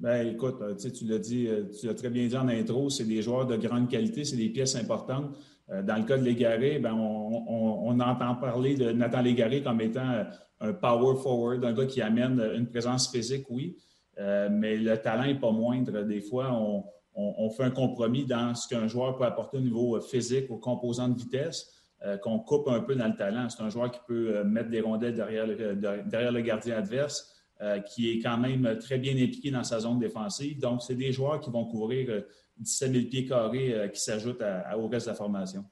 Ben, 0.00 0.26
écoute, 0.26 0.56
euh, 0.62 0.74
tu 0.74 1.04
l'as 1.04 1.18
dit, 1.18 1.48
euh, 1.48 1.64
tu 1.78 1.86
l'as 1.86 1.94
très 1.94 2.08
bien 2.08 2.26
dit 2.26 2.36
en 2.38 2.48
intro, 2.48 2.88
c'est 2.88 3.04
des 3.04 3.20
joueurs 3.20 3.44
de 3.46 3.58
grande 3.58 3.90
qualité, 3.90 4.24
c'est 4.24 4.36
des 4.36 4.48
pièces 4.48 4.74
importantes. 4.74 5.36
Dans 5.68 5.96
le 5.96 6.04
cas 6.04 6.16
de 6.16 6.22
Légaré, 6.22 6.78
ben, 6.78 6.94
on, 6.94 7.88
on, 7.88 7.98
entend 7.98 8.36
parler 8.36 8.76
de 8.76 8.92
Nathan 8.92 9.20
Légaré 9.20 9.64
comme 9.64 9.80
étant 9.80 10.24
un 10.60 10.72
power 10.72 11.16
forward, 11.22 11.64
un 11.64 11.72
gars 11.72 11.86
qui 11.86 12.00
amène 12.00 12.40
une 12.54 12.66
présence 12.66 13.10
physique, 13.10 13.46
oui, 13.50 13.76
euh, 14.18 14.48
mais 14.50 14.76
le 14.76 14.96
talent 14.96 15.26
n'est 15.26 15.38
pas 15.38 15.50
moindre. 15.50 16.02
Des 16.02 16.20
fois, 16.20 16.52
on, 16.52 17.50
fait 17.50 17.64
un 17.64 17.70
compromis 17.70 18.24
dans 18.24 18.54
ce 18.54 18.68
qu'un 18.68 18.88
joueur 18.88 19.16
peut 19.16 19.24
apporter 19.24 19.58
au 19.58 19.60
niveau 19.60 20.00
physique, 20.00 20.50
aux 20.50 20.58
composants 20.58 21.08
de 21.08 21.18
vitesse, 21.18 21.72
euh, 22.04 22.18
qu'on 22.18 22.38
coupe 22.38 22.68
un 22.68 22.80
peu 22.80 22.94
dans 22.94 23.08
le 23.08 23.16
talent. 23.16 23.48
C'est 23.48 23.62
un 23.62 23.70
joueur 23.70 23.90
qui 23.90 24.00
peut 24.06 24.36
euh, 24.36 24.44
mettre 24.44 24.70
des 24.70 24.80
rondelles 24.80 25.14
derrière 25.14 25.46
le, 25.46 26.40
gardien 26.40 26.76
adverse, 26.76 27.32
qui 27.86 28.10
est 28.10 28.18
quand 28.18 28.36
même 28.36 28.78
très 28.78 28.98
bien 28.98 29.12
impliqué 29.12 29.50
dans 29.50 29.64
sa 29.64 29.80
zone 29.80 29.98
défensive. 29.98 30.58
Donc, 30.60 30.82
c'est 30.82 30.94
des 30.94 31.10
joueurs 31.10 31.40
qui 31.40 31.48
vont 31.48 31.64
couvrir 31.64 32.22
17 32.58 32.92
000 32.92 33.04
pieds 33.06 33.24
carrés 33.24 33.90
qui 33.94 34.00
s'ajoutent 34.00 34.42
au 34.76 34.88
reste 34.88 35.06
de 35.06 35.12
la 35.12 35.16
formation. 35.16 35.64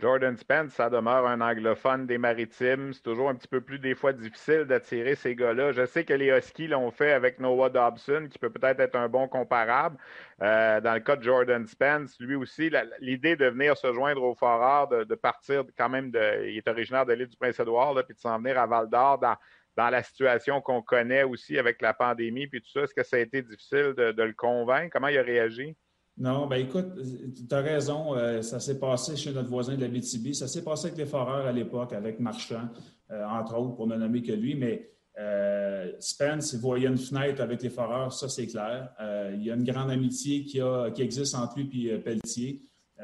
Jordan 0.00 0.36
Spence, 0.36 0.72
ça 0.72 0.90
demeure 0.90 1.24
un 1.24 1.40
anglophone 1.40 2.06
des 2.06 2.18
maritimes. 2.18 2.92
C'est 2.92 3.02
toujours 3.02 3.28
un 3.28 3.36
petit 3.36 3.46
peu 3.46 3.60
plus, 3.60 3.78
des 3.78 3.94
fois, 3.94 4.12
difficile 4.12 4.64
d'attirer 4.64 5.14
ces 5.14 5.36
gars-là. 5.36 5.70
Je 5.70 5.86
sais 5.86 6.04
que 6.04 6.12
les 6.12 6.36
Huskies 6.36 6.66
l'ont 6.66 6.90
fait 6.90 7.12
avec 7.12 7.38
Noah 7.38 7.70
Dobson, 7.70 8.26
qui 8.28 8.40
peut 8.40 8.50
peut-être 8.50 8.80
être 8.80 8.96
un 8.96 9.08
bon 9.08 9.28
comparable. 9.28 9.96
Euh, 10.42 10.80
dans 10.80 10.94
le 10.94 11.00
cas 11.00 11.14
de 11.14 11.22
Jordan 11.22 11.64
Spence, 11.68 12.18
lui 12.18 12.34
aussi, 12.34 12.72
l'idée 12.98 13.36
de 13.36 13.46
venir 13.46 13.76
se 13.76 13.92
joindre 13.92 14.24
au 14.24 14.34
Forard, 14.34 14.88
de, 14.88 15.14
partir 15.14 15.62
quand 15.78 15.88
même, 15.88 16.10
de, 16.10 16.44
il 16.48 16.56
est 16.56 16.68
originaire 16.68 17.06
de 17.06 17.12
l'île 17.12 17.28
du 17.28 17.36
Prince-Édouard, 17.36 17.94
puis 18.04 18.16
de 18.16 18.20
s'en 18.20 18.38
venir 18.38 18.58
à 18.58 18.66
Val 18.66 18.90
d'Or 18.90 19.20
dans, 19.20 19.90
la 19.90 20.02
situation 20.02 20.60
qu'on 20.60 20.82
connaît 20.82 21.22
aussi 21.22 21.56
avec 21.56 21.80
la 21.80 21.94
pandémie, 21.94 22.48
puis 22.48 22.60
tout 22.60 22.70
ça. 22.70 22.82
Est-ce 22.82 22.94
que 22.94 23.04
ça 23.04 23.16
a 23.16 23.20
été 23.20 23.42
difficile 23.42 23.94
de 23.96 24.22
le 24.22 24.32
convaincre? 24.32 24.90
Comment 24.92 25.08
il 25.08 25.18
a 25.18 25.22
réagi? 25.22 25.76
Non, 26.16 26.46
ben 26.46 26.56
écoute, 26.56 26.86
tu 27.34 27.54
as 27.54 27.60
raison. 27.60 28.14
Euh, 28.14 28.40
ça 28.40 28.60
s'est 28.60 28.78
passé 28.78 29.16
chez 29.16 29.32
notre 29.32 29.48
voisin 29.48 29.74
de 29.74 29.80
la 29.80 29.88
BTB. 29.88 30.32
Ça 30.32 30.46
s'est 30.46 30.62
passé 30.62 30.86
avec 30.86 30.98
les 30.98 31.06
foreurs 31.06 31.44
à 31.44 31.52
l'époque, 31.52 31.92
avec 31.92 32.20
Marchand, 32.20 32.68
euh, 33.10 33.24
entre 33.26 33.58
autres, 33.58 33.74
pour 33.74 33.88
ne 33.88 33.96
nommer 33.96 34.22
que 34.22 34.30
lui. 34.30 34.54
Mais 34.54 34.88
euh, 35.18 35.90
Spence 35.98 36.54
voyait 36.54 36.86
une 36.86 36.98
fenêtre 36.98 37.42
avec 37.42 37.62
les 37.62 37.70
foreurs, 37.70 38.12
ça 38.12 38.28
c'est 38.28 38.46
clair. 38.46 38.90
il 39.34 39.44
y 39.44 39.50
a 39.50 39.54
une 39.54 39.64
grande 39.64 39.90
amitié 39.90 40.44
qui, 40.44 40.60
a, 40.60 40.90
qui 40.90 41.02
existe 41.02 41.34
entre 41.34 41.58
lui 41.58 41.88
et 41.88 41.98
Pelletier. 41.98 42.62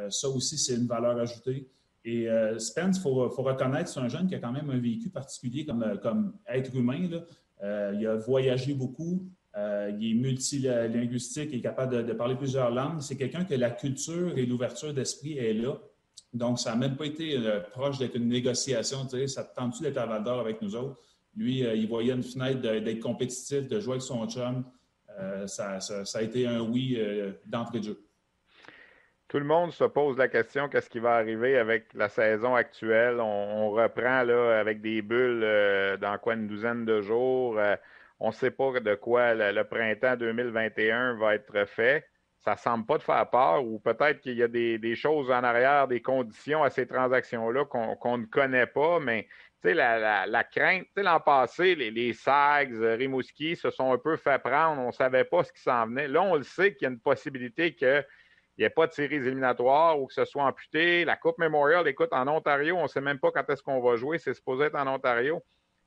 ça 0.08 0.28
aussi, 0.28 0.56
c'est 0.56 0.74
une 0.74 0.86
valeur 0.86 1.18
ajoutée. 1.18 1.68
Et 2.04 2.28
Spence, 2.58 2.96
il 2.98 3.02
faut, 3.02 3.42
reconnaître, 3.42 3.90
c'est 3.90 4.00
un 4.00 4.08
jeune 4.08 4.26
qui 4.28 4.34
a 4.34 4.38
quand 4.38 4.52
même 4.52 4.70
un 4.70 4.78
vécu 4.78 5.08
particulier 5.08 5.64
comme, 5.66 5.98
comme 6.02 6.32
être 6.48 6.74
humain. 6.74 7.08
Il 7.62 8.06
a 8.06 8.16
voyagé 8.16 8.74
beaucoup. 8.74 9.28
Euh, 9.56 9.90
il 9.98 10.10
est 10.10 10.14
multilinguistique, 10.14 11.50
il 11.52 11.58
est 11.58 11.62
capable 11.62 12.06
de, 12.06 12.12
parler 12.12 12.36
plusieurs 12.36 12.70
langues. 12.70 13.00
C'est 13.00 13.16
quelqu'un 13.16 13.44
que 13.44 13.54
la 13.54 13.70
culture 13.70 14.36
et 14.38 14.46
l'ouverture 14.46 14.94
d'esprit 14.94 15.38
est 15.38 15.54
là. 15.54 15.76
Donc, 16.32 16.60
ça 16.60 16.70
n'a 16.70 16.76
même 16.76 16.96
pas 16.96 17.06
été 17.06 17.36
euh, 17.36 17.58
proche 17.58 17.98
d'être 17.98 18.14
une 18.14 18.28
négociation. 18.28 19.08
Ça 19.26 19.44
te 19.44 19.54
tente-tu 19.56 19.82
d'être 19.82 19.98
à 19.98 20.20
d'Or 20.20 20.40
avec 20.40 20.62
nous 20.62 20.76
autres? 20.76 21.00
Lui, 21.36 21.66
euh, 21.66 21.74
il 21.74 21.88
voyait 21.88 22.12
une 22.12 22.22
fenêtre 22.22 22.60
d'être 22.60 23.00
compétitif, 23.00 23.66
de 23.66 23.80
jouer 23.80 23.94
avec 23.94 24.02
son 24.02 24.28
chum. 24.28 24.64
Ça, 25.46 25.78
a 26.14 26.22
été 26.22 26.46
un 26.46 26.60
oui 26.60 26.98
d'entrée 27.44 27.80
de 27.80 27.84
jeu. 27.84 28.06
Tout 29.28 29.38
le 29.38 29.44
monde 29.44 29.70
se 29.70 29.84
pose 29.84 30.16
la 30.16 30.28
question 30.28 30.68
qu'est-ce 30.68 30.88
qui 30.88 30.98
va 30.98 31.16
arriver 31.16 31.58
avec 31.58 31.92
la 31.92 32.08
saison 32.08 32.54
actuelle? 32.54 33.20
On, 33.20 33.70
reprend 33.70 34.22
là, 34.22 34.58
avec 34.58 34.80
des 34.80 35.02
bulles 35.02 35.46
dans 36.00 36.16
quoi 36.18 36.34
une 36.34 36.46
douzaine 36.46 36.86
de 36.86 37.02
jours. 37.02 37.58
Euh, 38.20 38.24
on 38.24 38.28
ne 38.28 38.32
sait 38.32 38.50
pas 38.50 38.78
de 38.80 38.94
quoi 38.94 39.34
le, 39.34 39.62
printemps 39.64 40.16
2021 40.16 41.14
va 41.14 41.34
être 41.34 41.66
fait. 41.66 42.04
Ça 42.38 42.52
ne 42.52 42.58
semble 42.58 42.86
pas 42.86 42.96
de 42.96 43.02
faire 43.02 43.28
peur 43.28 43.64
ou 43.64 43.78
peut-être 43.80 44.20
qu'il 44.20 44.36
y 44.36 44.42
a 44.42 44.48
des, 44.48 44.94
choses 44.94 45.30
en 45.30 45.44
arrière, 45.44 45.88
des 45.88 46.00
conditions 46.00 46.62
à 46.62 46.70
ces 46.70 46.86
transactions-là 46.86 47.66
qu'on 47.66 48.18
ne 48.18 48.24
connaît 48.24 48.66
pas, 48.66 48.98
mais 48.98 49.28
la, 49.62 50.26
la, 50.26 50.44
crainte, 50.44 50.86
l'an 50.96 51.20
passé, 51.20 51.74
les, 51.74 52.12
Sags, 52.14 52.72
Rimouski 52.72 53.56
se 53.56 53.70
sont 53.70 53.92
un 53.92 53.98
peu 53.98 54.16
fait 54.16 54.42
prendre. 54.42 54.80
On 54.80 54.86
ne 54.86 54.92
savait 54.92 55.24
pas 55.24 55.44
ce 55.44 55.52
qui 55.52 55.60
s'en 55.60 55.86
venait. 55.86 56.08
Là, 56.08 56.22
on 56.22 56.36
le 56.36 56.42
sait 56.42 56.74
qu'il 56.74 56.86
y 56.86 56.88
a 56.88 56.92
une 56.92 57.00
possibilité 57.00 57.74
que 57.74 58.02
il 58.56 58.62
n'y 58.62 58.66
a 58.66 58.70
pas 58.70 58.86
de 58.86 58.92
séries 58.92 59.16
éliminatoires 59.16 59.98
ou 59.98 60.06
que 60.06 60.12
ce 60.12 60.24
soit 60.26 60.44
amputé. 60.44 61.06
La 61.06 61.16
Coupe 61.16 61.38
Memorial, 61.38 61.88
écoute, 61.88 62.10
en 62.12 62.28
Ontario, 62.28 62.76
on 62.76 62.82
ne 62.82 62.88
sait 62.88 63.00
même 63.00 63.18
pas 63.18 63.30
quand 63.30 63.48
est-ce 63.48 63.62
qu'on 63.62 63.80
va 63.80 63.96
jouer. 63.96 64.18
C'est 64.18 64.34
supposé 64.34 64.64
être 64.64 64.74
en 64.74 64.86
Ontario. 64.86 65.42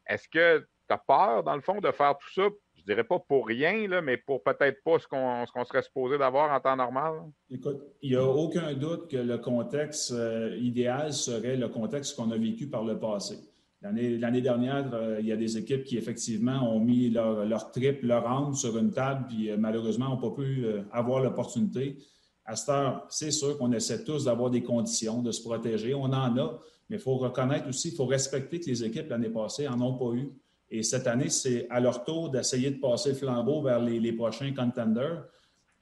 Est-ce 0.08 0.28
que 0.28 0.66
tu 0.88 0.94
as 0.94 0.98
peur, 0.98 1.44
dans 1.44 1.56
le 1.56 1.62
fond, 1.62 1.80
de 1.80 1.92
faire 1.92 2.18
tout 2.18 2.34
ça? 2.34 2.50
Je 2.76 2.84
dirais 2.84 3.04
pas 3.06 3.20
pour 3.20 3.48
rien, 3.48 3.88
là, 3.88 4.02
mais 4.02 4.18
pour 4.18 4.44
peut-être 4.44 4.84
pas 4.84 5.00
ce 5.00 5.08
qu'on 5.08 5.66
serait 5.66 5.82
supposé 5.84 6.18
d'avoir 6.18 6.52
en 6.52 6.60
temps 6.60 6.76
normal? 6.76 7.14
Écoute, 7.50 7.82
il 8.02 8.10
n'y 8.10 8.16
a 8.18 8.26
aucun 8.26 8.74
doute 8.74 9.10
que 9.10 9.16
le 9.18 9.38
contexte 9.38 10.12
euh, 10.12 10.58
idéal 10.60 11.14
serait 11.14 11.56
le 11.56 11.70
contexte 11.70 12.18
qu'on 12.18 12.30
a 12.32 12.38
vécu 12.38 12.68
par 12.68 12.84
le 12.84 13.00
passé. 13.00 13.38
L'année 13.82 14.42
dernière, 14.42 14.94
euh, 14.94 15.18
il 15.20 15.28
y 15.28 15.32
a 15.32 15.38
des 15.38 15.58
équipes 15.58 15.84
qui, 15.84 15.98
effectivement, 15.98 16.74
ont 16.74 16.80
mis 16.80 17.10
leur, 17.10 17.46
leur 17.46 17.72
trip, 17.72 18.02
leur 18.02 18.28
âme 18.28 18.54
sur 18.54 18.78
une 18.78 18.92
table, 18.92 19.28
puis 19.30 19.50
euh, 19.50 19.58
malheureusement, 19.58 20.10
n'ont 20.10 20.18
pas 20.18 20.32
pu 20.32 20.66
avoir 20.92 21.22
l'opportunité. 21.22 21.98
À 22.46 22.58
cette 22.58 22.70
heure, 22.70 23.06
c'est 23.10 23.32
sûr 23.32 23.58
qu'on 23.58 23.72
essaie 23.72 24.04
tous 24.04 24.26
d'avoir 24.26 24.50
des 24.50 24.64
conditions, 24.64 25.22
de 25.22 25.32
se 25.32 25.42
protéger. 25.42 25.94
On 25.94 26.04
en 26.04 26.38
a, 26.38 26.60
mais 26.90 26.98
il 26.98 27.02
faut 27.02 27.16
reconnaître 27.16 27.70
aussi, 27.70 27.90
il 27.90 27.96
faut 27.96 28.06
respecter 28.06 28.60
que 28.60 28.66
les 28.66 28.84
équipes 28.84 29.10
l'année 29.10 29.30
passée 29.30 29.70
n'en 29.70 29.80
ont 29.82 29.98
pas 29.98 30.14
eu. 30.18 30.34
Et 30.76 30.82
cette 30.82 31.06
année, 31.06 31.30
c'est 31.30 31.68
à 31.70 31.80
leur 31.80 32.04
tour 32.04 32.32
d'essayer 32.32 32.72
de 32.72 32.80
passer 32.80 33.10
le 33.10 33.16
flambeau 33.16 33.62
vers 33.62 33.80
les, 33.80 34.12
prochains 34.12 34.56
contenders. 34.56 35.24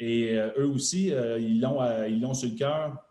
Et 0.01 0.37
euh, 0.37 0.49
eux 0.57 0.67
aussi, 0.67 1.13
euh, 1.13 1.39
ils 1.39 1.61
l'ont 1.61 1.81
euh, 1.81 2.33
sur 2.33 2.49
le 2.49 2.57
cœur 2.57 3.01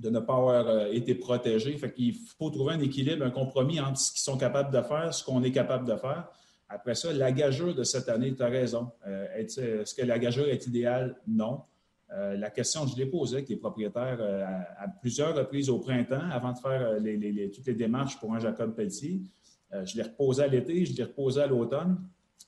de 0.00 0.10
ne 0.10 0.18
pas 0.18 0.34
avoir 0.34 0.86
été 0.88 1.14
protégés. 1.14 1.76
Fait 1.76 1.92
qu'il 1.92 2.16
faut 2.16 2.50
trouver 2.50 2.74
un 2.74 2.80
équilibre, 2.80 3.24
un 3.24 3.30
compromis 3.30 3.78
entre 3.78 4.00
ce 4.00 4.10
qu'ils 4.10 4.20
sont 4.20 4.36
capables 4.36 4.72
de 4.74 4.82
faire, 4.82 5.14
ce 5.14 5.22
qu'on 5.22 5.44
est 5.44 5.52
capable 5.52 5.86
de 5.86 5.94
faire. 5.94 6.28
Après 6.68 6.96
ça, 6.96 7.12
la 7.12 7.30
gageure 7.30 7.72
de 7.72 7.84
cette 7.84 8.08
année, 8.08 8.34
tu 8.34 8.42
as 8.42 8.48
raison. 8.48 8.90
Est-ce 9.36 9.94
que 9.94 10.04
la 10.04 10.18
gageure 10.18 10.48
est 10.48 10.66
idéale? 10.66 11.16
Non. 11.26 11.62
Euh, 12.12 12.36
la 12.36 12.50
question, 12.50 12.86
je 12.86 12.96
l'ai 12.96 13.06
posée 13.06 13.36
avec 13.36 13.48
les 13.48 13.56
propriétaires 13.56 14.18
euh, 14.20 14.44
à, 14.78 14.88
plusieurs 14.88 15.34
reprises 15.34 15.68
au 15.68 15.78
printemps 15.78 16.30
avant 16.30 16.52
de 16.52 16.58
faire 16.58 16.80
euh, 16.80 17.48
toutes 17.54 17.66
les 17.66 17.74
démarches 17.74 18.18
pour 18.18 18.34
un 18.34 18.38
Jacob 18.38 18.74
Pelletier. 18.74 19.20
Je 19.84 19.96
l'ai 19.96 20.02
reposé 20.02 20.42
à 20.42 20.46
l'été, 20.46 20.84
je 20.84 20.96
l'ai 20.96 21.04
reposé 21.04 21.42
à 21.42 21.46
l'automne. 21.46 21.98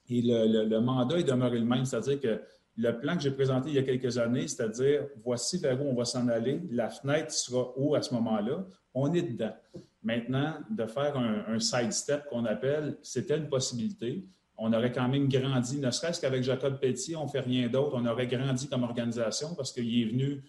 Et 0.09 0.23
le, 0.23 0.79
mandat 0.81 1.19
est 1.19 1.25
demeuré 1.25 1.59
le 1.59 1.65
même, 1.65 1.85
c'est-à-dire 1.85 2.21
que 2.21 2.41
le 2.77 2.99
plan 2.99 3.17
que 3.17 3.23
j'ai 3.23 3.31
présenté 3.31 3.69
il 3.71 3.75
y 3.75 3.79
a 3.79 3.83
quelques 3.83 4.19
années, 4.19 4.49
c'est-à-dire 4.49 5.07
voici 5.23 5.59
vers 5.59 5.81
où 5.81 5.89
on 5.89 5.95
va 5.95 6.05
s'en 6.05 6.29
aller, 6.29 6.61
la 6.71 6.89
fenêtre 6.89 7.31
sera 7.31 7.73
où 7.77 7.95
à 7.95 8.03
ce 8.03 8.15
moment-là, 8.15 8.65
on 8.95 9.13
est 9.13 9.23
dedans. 9.23 9.55
Maintenant, 10.03 10.55
de 10.71 10.87
faire 10.87 11.17
un, 11.17 11.45
un 11.55 11.59
side 11.59 11.93
step 11.93 12.25
qu'on 12.31 12.45
appelle, 12.47 12.97
c'était 13.03 13.37
une 13.37 13.49
possibilité 13.49 14.25
on 14.63 14.75
aurait 14.75 14.93
quand 14.93 15.09
même 15.09 15.27
grandi, 15.27 15.79
ne 15.79 15.91
serait-ce 15.91 16.21
qu'avec 16.21 16.43
Jacob 16.43 16.79
Petit, 16.79 17.17
on 17.17 17.25
ne 17.25 17.31
fait 17.31 17.41
rien 17.41 17.69
d'autre, 17.69 17.93
on 17.95 18.05
aurait 18.05 18.27
grandi 18.27 18.69
comme 18.69 18.83
organisation 18.83 19.55
parce 19.55 19.73
qu'il 19.73 20.03
est 20.03 20.05
venu 20.05 20.45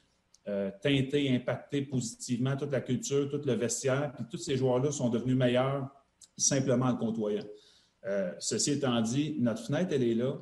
euh, 0.49 0.69
teinter, 0.81 1.33
impacter 1.33 1.83
positivement 1.83 2.57
toute 2.57 2.73
la 2.73 2.81
culture, 2.81 3.29
tout 3.29 3.41
le 3.45 3.53
vestiaire, 3.53 4.11
puis 4.13 4.25
tous 4.29 4.37
ces 4.37 4.57
joueurs-là 4.57 4.91
sont 4.91 5.07
devenus 5.07 5.37
meilleurs 5.37 5.89
simplement 6.41 6.87
en 6.87 6.95
côtoyant. 6.95 7.45
Euh, 8.05 8.31
ceci 8.39 8.71
étant 8.71 8.99
dit, 9.01 9.35
notre 9.39 9.63
fenêtre, 9.63 9.91
elle 9.93 10.03
est 10.03 10.15
là, 10.15 10.39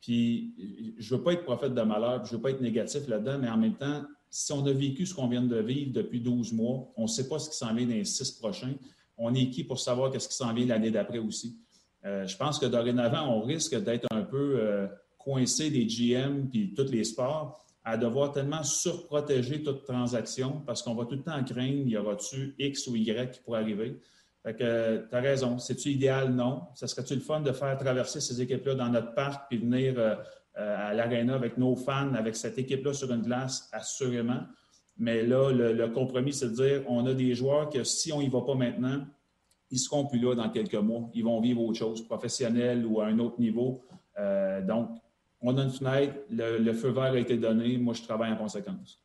puis 0.00 0.54
je 0.98 1.12
ne 1.12 1.18
veux 1.18 1.24
pas 1.24 1.32
être 1.32 1.44
prophète 1.44 1.74
de 1.74 1.82
malheur, 1.82 2.24
je 2.24 2.32
ne 2.32 2.36
veux 2.36 2.42
pas 2.42 2.50
être 2.50 2.60
négatif 2.60 3.06
là-dedans, 3.08 3.38
mais 3.38 3.48
en 3.48 3.58
même 3.58 3.76
temps, 3.76 4.02
si 4.30 4.52
on 4.52 4.64
a 4.64 4.72
vécu 4.72 5.04
ce 5.04 5.14
qu'on 5.14 5.28
vient 5.28 5.42
de 5.42 5.58
vivre 5.58 5.92
depuis 5.92 6.20
12 6.20 6.52
mois, 6.52 6.90
on 6.96 7.02
ne 7.02 7.08
sait 7.08 7.28
pas 7.28 7.38
ce 7.38 7.50
qui 7.50 7.56
s'en 7.56 7.74
vient 7.74 7.86
dans 7.86 7.94
les 7.94 8.04
six 8.04 8.30
prochains, 8.32 8.74
on 9.18 9.34
est 9.34 9.50
qui 9.50 9.64
pour 9.64 9.78
savoir 9.78 10.10
qu'est-ce 10.10 10.28
qui 10.28 10.36
s'en 10.36 10.54
vient 10.54 10.66
l'année 10.66 10.90
d'après 10.90 11.18
aussi? 11.18 11.58
Euh, 12.06 12.26
je 12.26 12.36
pense 12.36 12.58
que 12.58 12.66
dorénavant, 12.66 13.28
on 13.28 13.42
risque 13.42 13.76
d'être 13.82 14.06
un 14.10 14.22
peu 14.22 14.58
euh, 14.58 14.86
coincé 15.18 15.70
des 15.70 15.84
GM 15.84 16.48
puis 16.48 16.72
tous 16.74 16.90
les 16.90 17.04
sports 17.04 17.62
à 17.84 17.96
devoir 17.96 18.32
tellement 18.32 18.62
surprotéger 18.62 19.62
toute 19.62 19.84
transaction 19.84 20.62
parce 20.66 20.82
qu'on 20.82 20.94
va 20.94 21.04
tout 21.04 21.16
le 21.16 21.22
temps 21.22 21.42
craindre, 21.44 21.86
y 21.86 21.96
aura-tu 21.96 22.54
X 22.58 22.86
ou 22.86 22.96
Y 22.96 23.32
qui 23.32 23.40
pourrait 23.40 23.60
arriver. 23.60 23.98
Fait 24.42 24.54
que 24.54 25.06
tu 25.08 25.14
as 25.14 25.20
raison. 25.20 25.58
C'est-tu 25.58 25.90
idéal? 25.90 26.34
Non. 26.34 26.62
Ça 26.74 26.86
serait-tu 26.86 27.14
le 27.14 27.20
fun 27.20 27.40
de 27.40 27.52
faire 27.52 27.76
traverser 27.76 28.20
ces 28.20 28.40
équipes-là 28.40 28.74
dans 28.74 28.88
notre 28.88 29.14
parc 29.14 29.48
puis 29.48 29.58
venir 29.58 29.94
euh, 29.98 30.14
à 30.54 30.94
l'aréna 30.94 31.34
avec 31.34 31.58
nos 31.58 31.76
fans, 31.76 32.14
avec 32.14 32.36
cette 32.36 32.58
équipe-là 32.58 32.92
sur 32.92 33.12
une 33.12 33.22
glace? 33.22 33.68
Assurément? 33.72 34.40
Mais 34.96 35.22
là, 35.22 35.50
le, 35.50 35.72
le 35.72 35.88
compromis, 35.88 36.32
c'est 36.32 36.48
de 36.48 36.54
dire 36.54 36.82
on 36.88 37.06
a 37.06 37.14
des 37.14 37.34
joueurs 37.34 37.68
que 37.68 37.84
si 37.84 38.12
on 38.12 38.20
n'y 38.20 38.28
va 38.28 38.40
pas 38.42 38.54
maintenant, 38.54 39.04
ils 39.70 39.76
ne 39.76 39.80
seront 39.80 40.06
plus 40.06 40.18
là 40.18 40.34
dans 40.34 40.48
quelques 40.50 40.74
mois. 40.74 41.08
Ils 41.14 41.24
vont 41.24 41.40
vivre 41.40 41.62
autre 41.62 41.78
chose, 41.78 42.04
professionnel 42.04 42.84
ou 42.84 43.00
à 43.00 43.06
un 43.06 43.18
autre 43.18 43.40
niveau. 43.40 43.82
Euh, 44.18 44.60
donc, 44.62 44.90
on 45.40 45.56
a 45.56 45.62
une 45.62 45.70
fenêtre, 45.70 46.14
le, 46.30 46.72
feu 46.72 46.90
vert 46.90 47.12
a 47.12 47.18
été 47.18 47.36
donné, 47.36 47.78
moi 47.78 47.94
je 47.94 48.02
travaille 48.02 48.32
en 48.32 48.36
conséquence. 48.36 49.00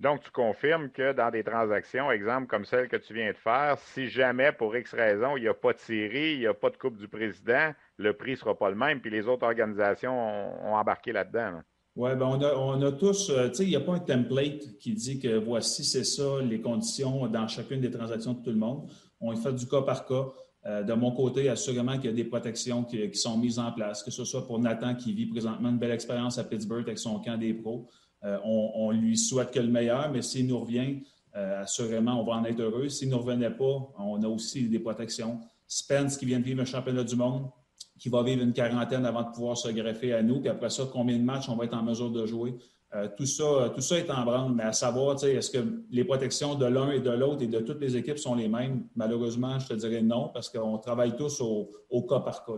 Donc, 0.00 0.22
tu 0.22 0.30
confirmes 0.30 0.90
que 0.90 1.12
dans 1.12 1.30
des 1.30 1.44
transactions, 1.44 2.10
exemple 2.10 2.48
comme 2.48 2.64
celle 2.64 2.88
que 2.88 2.96
tu 2.96 3.14
viens 3.14 3.30
de 3.30 3.36
faire, 3.36 3.78
si 3.78 4.08
jamais, 4.08 4.52
pour 4.52 4.76
X 4.76 4.92
raison, 4.92 5.36
il 5.36 5.42
n'y 5.42 5.48
a 5.48 5.54
pas 5.54 5.72
de 5.72 5.78
série, 5.78 6.34
il 6.34 6.40
n'y 6.40 6.46
a 6.46 6.54
pas 6.54 6.70
de 6.70 6.76
Coupe 6.76 6.96
du 6.96 7.08
Président, 7.08 7.72
le 7.96 8.12
prix 8.12 8.32
ne 8.32 8.36
sera 8.36 8.58
pas 8.58 8.70
le 8.70 8.76
même, 8.76 9.00
puis 9.00 9.10
les 9.10 9.28
autres 9.28 9.46
organisations 9.46 10.12
ont, 10.12 10.74
embarqué 10.74 11.12
là-dedans. 11.12 11.60
Oui, 11.96 12.10
ben 12.16 12.26
on, 12.26 12.42
a, 12.42 12.54
on 12.56 12.82
a 12.82 12.90
tous, 12.90 13.30
euh, 13.30 13.48
tu 13.50 13.54
sais, 13.54 13.62
il 13.62 13.68
n'y 13.68 13.76
a 13.76 13.80
pas 13.80 13.94
un 13.94 14.00
template 14.00 14.78
qui 14.80 14.94
dit 14.94 15.20
que 15.20 15.38
voici, 15.38 15.84
c'est 15.84 16.02
ça, 16.02 16.40
les 16.42 16.60
conditions 16.60 17.28
dans 17.28 17.46
chacune 17.46 17.80
des 17.80 17.90
transactions 17.90 18.32
de 18.32 18.42
tout 18.42 18.50
le 18.50 18.56
monde. 18.56 18.90
On 19.20 19.34
fait 19.36 19.52
du 19.52 19.68
cas 19.68 19.82
par 19.82 20.04
cas. 20.04 20.26
Euh, 20.66 20.82
de 20.82 20.94
mon 20.94 21.12
côté, 21.12 21.50
assurément 21.50 21.96
qu'il 21.96 22.06
y 22.06 22.12
a 22.12 22.16
des 22.16 22.24
protections 22.24 22.84
qui, 22.84 23.14
sont 23.14 23.36
mises 23.36 23.58
en 23.58 23.70
place, 23.72 24.02
que 24.02 24.10
ce 24.10 24.24
soit 24.24 24.46
pour 24.46 24.58
Nathan 24.58 24.94
qui 24.94 25.12
vit 25.12 25.26
présentement 25.26 25.68
une 25.68 25.78
belle 25.78 25.90
expérience 25.90 26.38
à 26.38 26.44
Pittsburgh 26.44 26.84
avec 26.86 26.98
son 26.98 27.20
camp 27.20 27.36
des 27.36 27.52
pros. 27.52 27.88
Euh, 28.24 28.38
on, 28.44 28.90
lui 28.90 29.16
souhaite 29.18 29.50
que 29.50 29.60
le 29.60 29.68
meilleur, 29.68 30.10
mais 30.10 30.22
s'il 30.22 30.46
nous 30.46 30.58
revient, 30.58 31.02
euh, 31.36 31.62
assurément, 31.62 32.20
on 32.20 32.24
va 32.24 32.34
en 32.34 32.44
être 32.44 32.60
heureux. 32.60 32.88
S'il 32.88 33.08
ne 33.08 33.14
nous 33.14 33.20
revenait 33.20 33.50
pas, 33.50 33.92
on 33.98 34.22
a 34.22 34.28
aussi 34.28 34.68
des 34.68 34.78
protections. 34.78 35.40
Spence 35.66 36.16
qui 36.16 36.24
vient 36.26 36.38
de 36.38 36.44
vivre 36.44 36.62
un 36.62 36.64
championnat 36.64 37.04
du 37.04 37.16
monde, 37.16 37.50
qui 37.98 38.08
va 38.08 38.22
vivre 38.22 38.42
une 38.42 38.52
quarantaine 38.52 39.04
avant 39.04 39.22
de 39.22 39.30
pouvoir 39.30 39.56
se 39.58 39.68
greffer 39.68 40.14
à 40.14 40.22
nous. 40.22 40.40
Puis 40.40 40.48
après 40.48 40.70
ça, 40.70 40.84
combien 40.90 41.18
de 41.18 41.22
matchs 41.22 41.48
on 41.48 41.56
va 41.56 41.64
être 41.64 41.74
en 41.74 41.82
mesure 41.82 42.10
de 42.10 42.24
jouer? 42.24 42.54
Euh, 42.94 43.08
tout, 43.16 43.26
ça, 43.26 43.72
tout 43.74 43.80
ça 43.80 43.98
est 43.98 44.08
en 44.08 44.24
branle, 44.24 44.52
mais 44.54 44.62
à 44.62 44.72
savoir, 44.72 45.22
est-ce 45.24 45.50
que 45.50 45.82
les 45.90 46.04
protections 46.04 46.54
de 46.54 46.66
l'un 46.66 46.92
et 46.92 47.00
de 47.00 47.10
l'autre 47.10 47.42
et 47.42 47.48
de 47.48 47.58
toutes 47.58 47.80
les 47.80 47.96
équipes 47.96 48.18
sont 48.18 48.36
les 48.36 48.46
mêmes? 48.46 48.86
Malheureusement, 48.94 49.58
je 49.58 49.68
te 49.68 49.74
dirais 49.74 50.00
non, 50.00 50.30
parce 50.32 50.48
qu'on 50.48 50.78
travaille 50.78 51.16
tous 51.16 51.40
au, 51.40 52.02
cas 52.08 52.20
par 52.20 52.44
cas. 52.44 52.52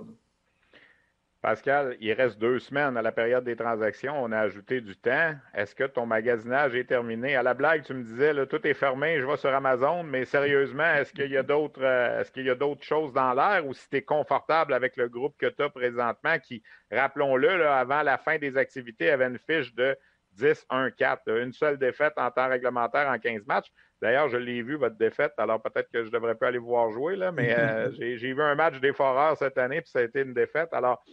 Pascal, 1.47 1.97
il 2.01 2.12
reste 2.12 2.40
deux 2.40 2.59
semaines 2.59 2.97
à 2.97 3.03
la 3.03 3.12
période 3.12 3.44
des 3.44 3.55
transactions. 3.55 4.20
On 4.20 4.32
a 4.32 4.38
ajouté 4.40 4.80
du 4.80 4.97
temps. 4.97 5.32
Est-ce 5.55 5.76
que 5.76 5.84
ton 5.84 6.05
magasinage 6.05 6.74
est 6.74 6.86
terminé? 6.86 7.36
À 7.36 7.44
la 7.44 7.55
blague, 7.55 7.84
tu 7.84 7.94
me 7.94 8.03
disais, 8.03 8.32
là, 8.32 8.47
tout 8.47 8.66
est 8.66 8.74
fermé, 8.74 9.20
je 9.20 9.26
vais 9.26 9.36
sur 9.36 9.55
Amazon, 9.55 10.03
mais 10.03 10.24
sérieusement, 10.24 10.92
est-ce 10.94 11.12
qu'il 11.12 11.30
y 11.30 11.36
a 11.36 11.44
d'autres 11.44 11.84
euh, 11.84 12.20
est-ce 12.20 12.32
qu'il 12.32 12.47
y 12.47 12.51
a 12.51 12.57
d'autres 12.57 12.82
choses 12.82 13.12
dans 13.12 13.32
l'air 13.32 13.64
ou 13.64 13.74
si 13.74 13.88
tu 13.88 13.99
es 13.99 14.03
confortable 14.03 14.74
avec 14.74 14.97
le 14.97 15.09
groupe 15.09 15.36
que 15.38 15.47
tu 15.47 15.62
as 15.62 15.70
présentement 15.70 16.36
qui, 16.40 16.64
rappelons-le, 16.90 17.64
avant 17.64 18.03
la 18.03 18.18
fin 18.18 18.38
des 18.38 18.57
activités, 18.57 19.09
avait 19.09 19.28
une 19.28 19.38
fiche 19.38 19.72
de 19.76 19.97
10-1-4. 20.36 21.30
Une 21.40 21.53
seule 21.53 21.78
défaite 21.78 22.14
en 22.16 22.28
temps 22.32 22.49
réglementaire 22.49 23.09
en 23.09 23.20
15 23.20 23.47
matchs. 23.47 23.70
D'ailleurs, 24.03 24.28
je 24.28 24.36
l'ai 24.36 24.62
vu, 24.62 24.74
votre 24.74 24.97
défaite. 24.97 25.32
Alors 25.38 25.62
peut-être 25.62 25.92
que 25.92 26.03
je 26.03 26.09
ne 26.09 26.12
devrais 26.12 26.34
pas 26.34 26.49
aller 26.49 26.59
vous 26.59 26.66
voir 26.66 26.90
jouer, 26.90 27.14
là, 27.14 27.30
mais 27.30 27.57
euh, 27.57 27.92
j'ai 28.01 28.16
vu 28.16 28.42
un 28.42 28.57
match 28.57 28.80
des 28.80 28.92
Foreurs 28.92 29.36
cette 29.36 29.59
année, 29.59 29.80
puis 29.80 29.90
ça 29.90 30.01
a 30.01 30.03
été 30.03 30.22
une 30.22 30.34
défaite. 30.34 30.70
Alors, 30.72 31.05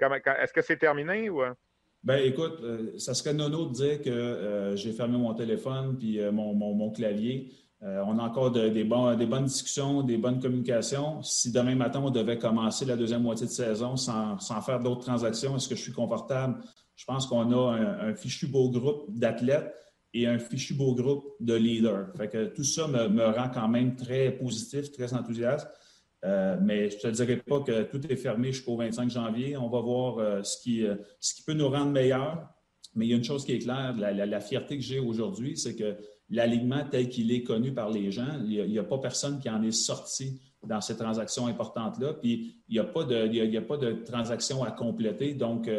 est-ce 0.00 0.52
que 0.52 0.62
c'est 0.62 0.78
terminé 0.78 1.30
ou. 1.30 1.42
Euh? 1.42 1.52
Ben 2.02 2.16
écoute, 2.16 2.58
euh, 2.62 2.98
ça 2.98 3.14
serait 3.14 3.32
nono 3.32 3.66
de 3.66 3.72
dire 3.74 4.02
que 4.02 4.72
j'ai 4.74 4.92
fermé 4.92 5.16
mon 5.16 5.34
téléphone 5.34 5.96
puis 5.96 6.18
mon, 6.32 6.90
clavier. 6.90 7.52
on 7.80 8.18
a 8.18 8.22
encore 8.22 8.50
des, 8.50 8.70
des 8.70 8.84
bonnes 8.84 9.44
discussions, 9.44 10.02
des 10.02 10.16
bonnes 10.16 10.40
communications. 10.40 11.22
Si 11.22 11.52
demain 11.52 11.76
matin, 11.76 12.00
on 12.04 12.10
devait 12.10 12.38
commencer 12.38 12.84
la 12.84 12.96
deuxième 12.96 13.22
moitié 13.22 13.46
de 13.46 13.52
saison 13.52 13.96
sans, 13.96 14.38
sans 14.40 14.60
faire 14.62 14.80
d'autres 14.80 15.04
transactions, 15.04 15.56
est-ce 15.56 15.68
que 15.68 15.76
je 15.76 15.82
suis 15.82 15.92
confortable? 15.92 16.60
Je 17.02 17.04
pense 17.04 17.26
qu'on 17.26 17.50
a 17.52 17.72
un, 17.72 18.14
fichu 18.14 18.46
beau 18.46 18.70
groupe 18.70 19.06
d'athlètes 19.08 19.74
et 20.14 20.26
un 20.26 20.38
fichu 20.38 20.74
beau 20.74 20.94
groupe 20.94 21.34
de 21.40 21.54
leaders. 21.54 22.12
Fait 22.16 22.28
que 22.28 22.46
tout 22.46 22.64
ça 22.64 22.86
me, 22.86 23.24
rend 23.30 23.48
quand 23.48 23.68
même 23.68 23.96
très 23.96 24.30
positif, 24.30 24.92
très 24.92 25.12
enthousiaste. 25.14 25.68
Euh, 26.24 26.56
mais 26.60 26.88
je 26.90 26.96
ne 26.96 27.00
te 27.00 27.08
dirais 27.08 27.36
pas 27.36 27.60
que 27.60 27.82
tout 27.82 28.04
est 28.06 28.16
fermé 28.16 28.52
jusqu'au 28.52 28.76
25 28.76 29.10
janvier. 29.10 29.56
On 29.56 29.68
va 29.68 29.80
voir 29.80 30.18
euh, 30.18 30.42
ce, 30.42 30.60
qui, 30.62 30.84
euh, 30.84 30.96
ce 31.18 31.34
qui 31.34 31.42
peut 31.42 31.52
nous 31.52 31.68
rendre 31.68 31.90
meilleurs. 31.90 32.48
Mais 32.94 33.06
il 33.06 33.10
y 33.10 33.14
a 33.14 33.16
une 33.16 33.24
chose 33.24 33.44
qui 33.44 33.52
est 33.52 33.58
claire, 33.58 33.94
la, 33.96 34.40
fierté 34.40 34.76
que 34.76 34.84
j'ai 34.84 34.98
aujourd'hui, 34.98 35.56
c'est 35.56 35.74
que 35.74 35.96
l'alignement 36.28 36.84
tel 36.90 37.08
qu'il 37.08 37.32
est 37.32 37.42
connu 37.42 37.72
par 37.72 37.90
les 37.90 38.10
gens, 38.10 38.38
il 38.44 38.66
n'y 38.66 38.78
a, 38.78 38.84
pas 38.84 38.98
personne 38.98 39.40
qui 39.40 39.48
en 39.48 39.62
est 39.62 39.72
sorti 39.72 40.42
dans 40.62 40.82
ces 40.82 40.96
transactions 40.96 41.46
importantes-là. 41.46 42.12
Puis 42.12 42.62
il 42.68 42.74
n'y 42.74 42.78
a, 42.78 42.84
pas 42.84 43.04
de, 43.04 43.56
a 43.56 43.62
pas 43.62 43.78
de 43.78 43.92
transactions 44.04 44.62
à 44.62 44.70
compléter. 44.72 45.32
Donc, 45.32 45.70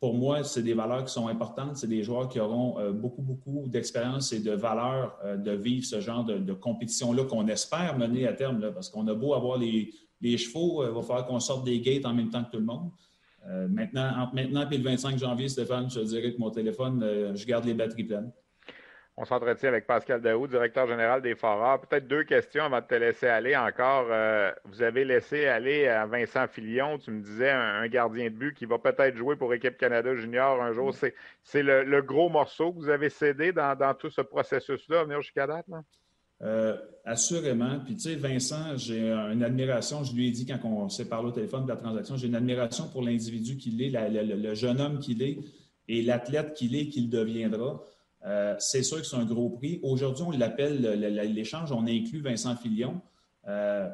pour 0.00 0.14
moi, 0.14 0.44
c'est 0.44 0.62
des 0.62 0.74
valeurs 0.74 1.04
qui 1.04 1.12
sont 1.12 1.28
importantes. 1.28 1.76
C'est 1.76 1.88
des 1.88 2.02
joueurs 2.02 2.28
qui 2.28 2.38
auront 2.38 2.78
euh, 2.78 2.92
beaucoup, 2.92 3.22
beaucoup 3.22 3.64
d'expérience 3.66 4.32
et 4.32 4.40
de 4.40 4.52
valeur 4.52 5.18
euh, 5.24 5.36
de 5.36 5.50
vivre 5.52 5.84
ce 5.84 6.00
genre 6.00 6.24
de, 6.24 6.52
compétition-là 6.52 7.24
qu'on 7.24 7.46
espère 7.48 7.98
mener 7.98 8.26
à 8.26 8.32
terme. 8.32 8.72
parce 8.72 8.88
qu'on 8.88 9.06
a 9.08 9.14
beau 9.14 9.34
avoir 9.34 9.58
les, 9.58 9.90
chevaux, 10.36 10.84
il 10.84 10.90
va 10.90 11.02
falloir 11.02 11.26
qu'on 11.26 11.40
sorte 11.40 11.64
des 11.64 11.80
gates 11.80 12.06
en 12.06 12.14
même 12.14 12.30
temps 12.30 12.44
que 12.44 12.50
tout 12.50 12.58
le 12.58 12.64
monde. 12.64 12.90
maintenant, 13.70 14.10
entre 14.20 14.34
maintenant 14.34 14.68
et 14.68 14.76
le 14.76 14.84
25 14.84 15.18
janvier, 15.18 15.48
Stéphane, 15.48 15.88
je 15.90 16.00
te 16.00 16.04
dirais 16.04 16.34
que 16.34 16.38
mon 16.38 16.50
téléphone, 16.50 17.32
je 17.34 17.46
garde 17.46 17.64
les 17.64 17.74
batteries 17.74 18.04
pleines. 18.04 18.32
On 19.20 19.24
s'entretient 19.24 19.68
avec 19.68 19.84
Pascal 19.84 20.22
Daou, 20.22 20.46
directeur 20.46 20.86
général 20.86 21.20
des 21.20 21.34
Foreurs. 21.34 21.80
Peut-être 21.80 22.06
deux 22.06 22.22
questions 22.22 22.66
avant 22.66 22.80
de 22.80 22.86
te 22.86 22.94
laisser 22.94 23.26
aller 23.26 23.56
encore. 23.56 24.06
Euh, 24.10 24.52
vous 24.66 24.80
avez 24.80 25.04
laissé 25.04 25.46
aller 25.46 25.88
à 25.88 26.06
Vincent 26.06 26.46
Filion, 26.46 26.98
tu 26.98 27.10
me 27.10 27.20
disais, 27.20 27.50
un, 27.50 27.88
gardien 27.88 28.26
de 28.26 28.36
but 28.36 28.54
qui 28.54 28.64
va 28.64 28.78
peut-être 28.78 29.16
jouer 29.16 29.34
pour 29.34 29.52
Équipe 29.52 29.76
Canada 29.76 30.14
Junior 30.14 30.62
un 30.62 30.72
jour. 30.72 30.94
C'est 31.42 31.62
le, 31.64 32.00
gros 32.00 32.28
morceau 32.28 32.72
que 32.72 32.78
vous 32.78 32.90
avez 32.90 33.10
cédé 33.10 33.52
dans, 33.52 33.92
tout 33.98 34.08
ce 34.08 34.20
processus-là 34.20 35.02
venir 35.02 35.20
jusqu'à 35.20 35.48
date? 35.48 35.66
Euh, 36.40 36.76
assurément. 37.04 37.80
Puis, 37.84 37.96
tu 37.96 38.02
sais, 38.02 38.14
Vincent, 38.14 38.76
j'ai 38.76 39.10
une 39.10 39.42
admiration. 39.42 40.04
Je 40.04 40.14
lui 40.14 40.28
ai 40.28 40.30
dit 40.30 40.46
quand 40.46 40.60
on 40.62 40.88
s'est 40.88 41.08
parlé 41.08 41.30
au 41.30 41.32
téléphone 41.32 41.64
de 41.64 41.70
la 41.70 41.76
transaction, 41.76 42.16
j'ai 42.16 42.28
une 42.28 42.36
admiration 42.36 42.86
pour 42.86 43.02
l'individu 43.02 43.56
qu'il 43.56 43.82
est, 43.82 43.90
le, 43.90 44.54
jeune 44.54 44.80
homme 44.80 45.00
qu'il 45.00 45.24
est 45.24 45.38
et 45.88 46.02
l'athlète 46.02 46.54
qu'il 46.54 46.76
est, 46.76 46.86
qu'il 46.86 47.10
deviendra. 47.10 47.82
Euh, 48.26 48.54
c'est 48.58 48.82
sûr 48.82 48.98
que 48.98 49.04
c'est 49.04 49.16
un 49.16 49.24
gros 49.24 49.50
prix. 49.50 49.80
Aujourd'hui, 49.82 50.24
on 50.26 50.30
l'appelle 50.30 50.80
l'échange, 51.32 51.72
on 51.72 51.86
inclut 51.86 52.20
Vincent 52.20 52.56
Filion 52.56 53.00
euh, 53.46 53.88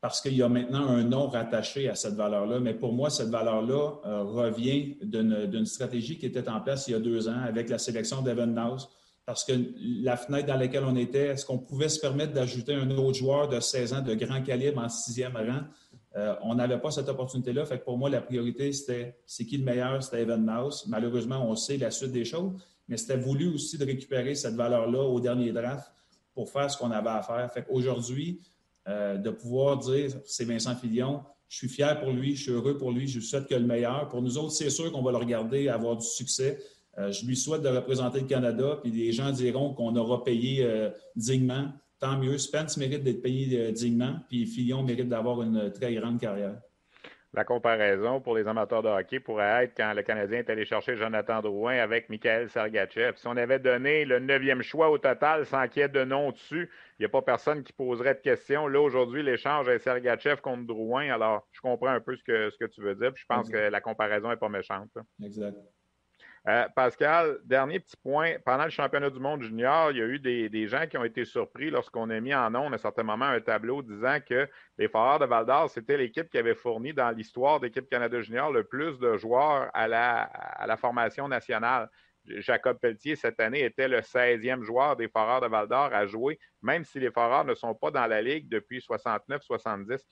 parce 0.00 0.20
qu'il 0.20 0.36
y 0.36 0.42
a 0.42 0.48
maintenant 0.48 0.86
un 0.86 1.02
nom 1.02 1.28
rattaché 1.28 1.88
à 1.88 1.94
cette 1.94 2.14
valeur-là. 2.14 2.60
Mais 2.60 2.74
pour 2.74 2.92
moi, 2.92 3.10
cette 3.10 3.28
valeur-là 3.28 4.00
euh, 4.06 4.22
revient 4.22 4.96
d'une 5.02 5.66
stratégie 5.66 6.18
qui 6.18 6.26
était 6.26 6.48
en 6.48 6.60
place 6.60 6.86
il 6.88 6.92
y 6.92 6.94
a 6.94 7.00
deux 7.00 7.28
ans 7.28 7.40
avec 7.44 7.68
la 7.68 7.78
sélection 7.78 8.22
d'Evan 8.22 8.56
House. 8.56 8.88
Parce 9.24 9.42
que 9.42 9.52
la 10.04 10.16
fenêtre 10.16 10.46
dans 10.46 10.56
laquelle 10.56 10.84
on 10.84 10.94
était, 10.94 11.26
est-ce 11.26 11.44
qu'on 11.44 11.58
pouvait 11.58 11.88
se 11.88 11.98
permettre 11.98 12.32
d'ajouter 12.32 12.74
un 12.74 12.88
autre 12.92 13.18
joueur 13.18 13.48
de 13.48 13.58
16 13.58 13.94
ans 13.94 14.00
de 14.00 14.14
grand 14.14 14.40
calibre 14.40 14.80
en 14.80 14.88
sixième 14.88 15.34
rang? 15.34 15.62
On 16.42 16.54
n'avait 16.54 16.78
pas 16.78 16.90
cette 16.90 17.08
opportunité-là. 17.08 17.66
Fait 17.66 17.78
que 17.78 17.84
pour 17.84 17.98
moi, 17.98 18.08
la 18.08 18.22
priorité, 18.22 18.72
c'était 18.72 19.18
c'est 19.26 19.44
qui 19.44 19.58
le 19.58 19.64
meilleur? 19.64 20.02
C'était 20.02 20.22
Evan 20.22 20.42
Mouse. 20.42 20.86
Malheureusement, 20.88 21.46
on 21.46 21.54
sait 21.56 21.76
la 21.76 21.90
suite 21.90 22.12
des 22.12 22.24
choses 22.24 22.52
mais 22.88 22.96
c'était 22.96 23.16
voulu 23.16 23.54
aussi 23.54 23.78
de 23.78 23.84
récupérer 23.84 24.34
cette 24.34 24.54
valeur-là 24.54 25.02
au 25.02 25.20
dernier 25.20 25.52
draft 25.52 25.92
pour 26.34 26.50
faire 26.50 26.70
ce 26.70 26.78
qu'on 26.78 26.90
avait 26.90 27.10
à 27.10 27.22
faire. 27.22 27.50
Fait 27.52 27.66
euh, 28.88 29.16
de 29.16 29.30
pouvoir 29.30 29.78
dire, 29.78 30.10
c'est 30.24 30.44
Vincent 30.44 30.76
Filion, 30.76 31.22
je 31.48 31.56
suis 31.56 31.68
fier 31.68 31.98
pour 31.98 32.12
lui, 32.12 32.36
je 32.36 32.42
suis 32.44 32.52
heureux 32.52 32.76
pour 32.76 32.92
lui, 32.92 33.08
je 33.08 33.18
lui 33.18 33.24
souhaite 33.24 33.48
que 33.48 33.54
le 33.54 33.66
meilleur. 33.66 34.08
Pour 34.08 34.22
nous 34.22 34.38
autres, 34.38 34.52
c'est 34.52 34.70
sûr 34.70 34.92
qu'on 34.92 35.02
va 35.02 35.10
le 35.10 35.16
regarder 35.18 35.68
avoir 35.68 35.96
du 35.96 36.06
succès. 36.06 36.58
Euh, 36.98 37.10
je 37.10 37.26
lui 37.26 37.36
souhaite 37.36 37.62
de 37.62 37.68
représenter 37.68 38.20
le 38.20 38.26
Canada, 38.26 38.78
puis 38.80 38.92
les 38.92 39.12
gens 39.12 39.32
diront 39.32 39.74
qu'on 39.74 39.96
aura 39.96 40.22
payé 40.22 40.62
euh, 40.62 40.90
dignement. 41.16 41.68
Tant 41.98 42.18
mieux. 42.18 42.38
Spence 42.38 42.76
mérite 42.76 43.02
d'être 43.02 43.22
payé 43.22 43.72
dignement, 43.72 44.16
puis 44.28 44.46
Filion 44.46 44.82
mérite 44.82 45.08
d'avoir 45.08 45.42
une 45.42 45.72
très 45.72 45.94
grande 45.94 46.20
carrière 46.20 46.56
la 47.36 47.44
comparaison 47.44 48.20
pour 48.20 48.34
les 48.34 48.48
amateurs 48.48 48.82
de 48.82 48.88
hockey 48.88 49.20
pourrait 49.20 49.64
être 49.64 49.76
quand 49.76 49.92
le 49.92 50.02
Canadien 50.02 50.38
est 50.38 50.48
allé 50.48 50.64
chercher 50.64 50.96
Jonathan 50.96 51.42
Drouin 51.42 51.76
avec 51.76 52.08
Michael 52.08 52.48
Sergachev. 52.48 53.12
Si 53.16 53.26
on 53.26 53.36
avait 53.36 53.58
donné 53.58 54.06
le 54.06 54.18
neuvième 54.18 54.62
choix 54.62 54.90
au 54.90 54.96
total 54.96 55.44
sans 55.44 55.68
qu'il 55.68 55.82
y 55.82 55.84
ait 55.84 55.88
de 55.88 56.02
nom 56.02 56.30
dessus, 56.30 56.70
il 56.98 57.02
n'y 57.02 57.04
a 57.04 57.10
pas 57.10 57.20
personne 57.20 57.62
qui 57.62 57.74
poserait 57.74 58.14
de 58.14 58.20
questions. 58.20 58.68
Là, 58.68 58.80
aujourd'hui, 58.80 59.22
l'échange 59.22 59.68
est 59.68 59.78
Sergachev 59.80 60.40
contre 60.40 60.66
Drouin. 60.66 61.12
Alors, 61.12 61.46
je 61.52 61.60
comprends 61.60 61.88
un 61.88 62.00
peu 62.00 62.16
ce 62.16 62.24
que, 62.24 62.48
ce 62.48 62.56
que 62.56 62.64
tu 62.64 62.80
veux 62.80 62.94
dire. 62.94 63.12
je 63.14 63.26
pense 63.28 63.50
que 63.50 63.68
la 63.68 63.80
comparaison 63.82 64.30
n'est 64.30 64.36
pas 64.36 64.48
méchante. 64.48 64.96
Exact. 65.22 65.58
Euh, 66.48 66.68
Pascal, 66.76 67.38
dernier 67.44 67.80
petit 67.80 67.96
point. 67.96 68.34
Pendant 68.44 68.64
le 68.64 68.70
championnat 68.70 69.10
du 69.10 69.18
monde 69.18 69.42
junior, 69.42 69.90
il 69.90 69.96
y 69.96 70.00
a 70.00 70.06
eu 70.06 70.20
des, 70.20 70.68
gens 70.68 70.86
qui 70.86 70.96
ont 70.96 71.02
été 71.02 71.24
surpris 71.24 71.70
lorsqu'on 71.70 72.08
a 72.08 72.20
mis 72.20 72.32
en 72.32 72.54
ondes 72.54 72.72
à 72.72 72.76
un 72.76 72.78
certain 72.78 73.02
moment 73.02 73.24
un 73.24 73.40
tableau 73.40 73.82
disant 73.82 74.18
que 74.20 74.48
les 74.78 74.86
Foreurs 74.86 75.18
de 75.18 75.24
Val 75.24 75.44
d'Or, 75.44 75.68
c'était 75.70 75.96
l'équipe 75.96 76.30
qui 76.30 76.38
avait 76.38 76.54
fourni 76.54 76.92
dans 76.92 77.10
l'histoire 77.10 77.58
d'équipe 77.58 77.88
Canada 77.88 78.20
junior 78.22 78.52
le 78.52 78.62
plus 78.62 78.96
de 79.00 79.16
joueurs 79.16 79.70
à 79.74 79.88
la, 79.88 80.76
formation 80.76 81.26
nationale. 81.26 81.90
Jacob 82.24 82.78
Pelletier, 82.78 83.16
cette 83.16 83.40
année, 83.40 83.64
était 83.64 83.88
le 83.88 83.98
16e 83.98 84.62
joueur 84.62 84.94
des 84.94 85.08
Foreurs 85.08 85.40
de 85.40 85.48
Val 85.48 85.66
d'Or 85.66 85.90
à 85.92 86.06
jouer, 86.06 86.38
même 86.62 86.84
si 86.84 87.00
les 87.00 87.10
Foreurs 87.10 87.44
ne 87.44 87.54
sont 87.54 87.74
pas 87.74 87.90
dans 87.90 88.06
la 88.06 88.22
Ligue 88.22 88.48
depuis 88.48 88.78
69-70 88.78 90.04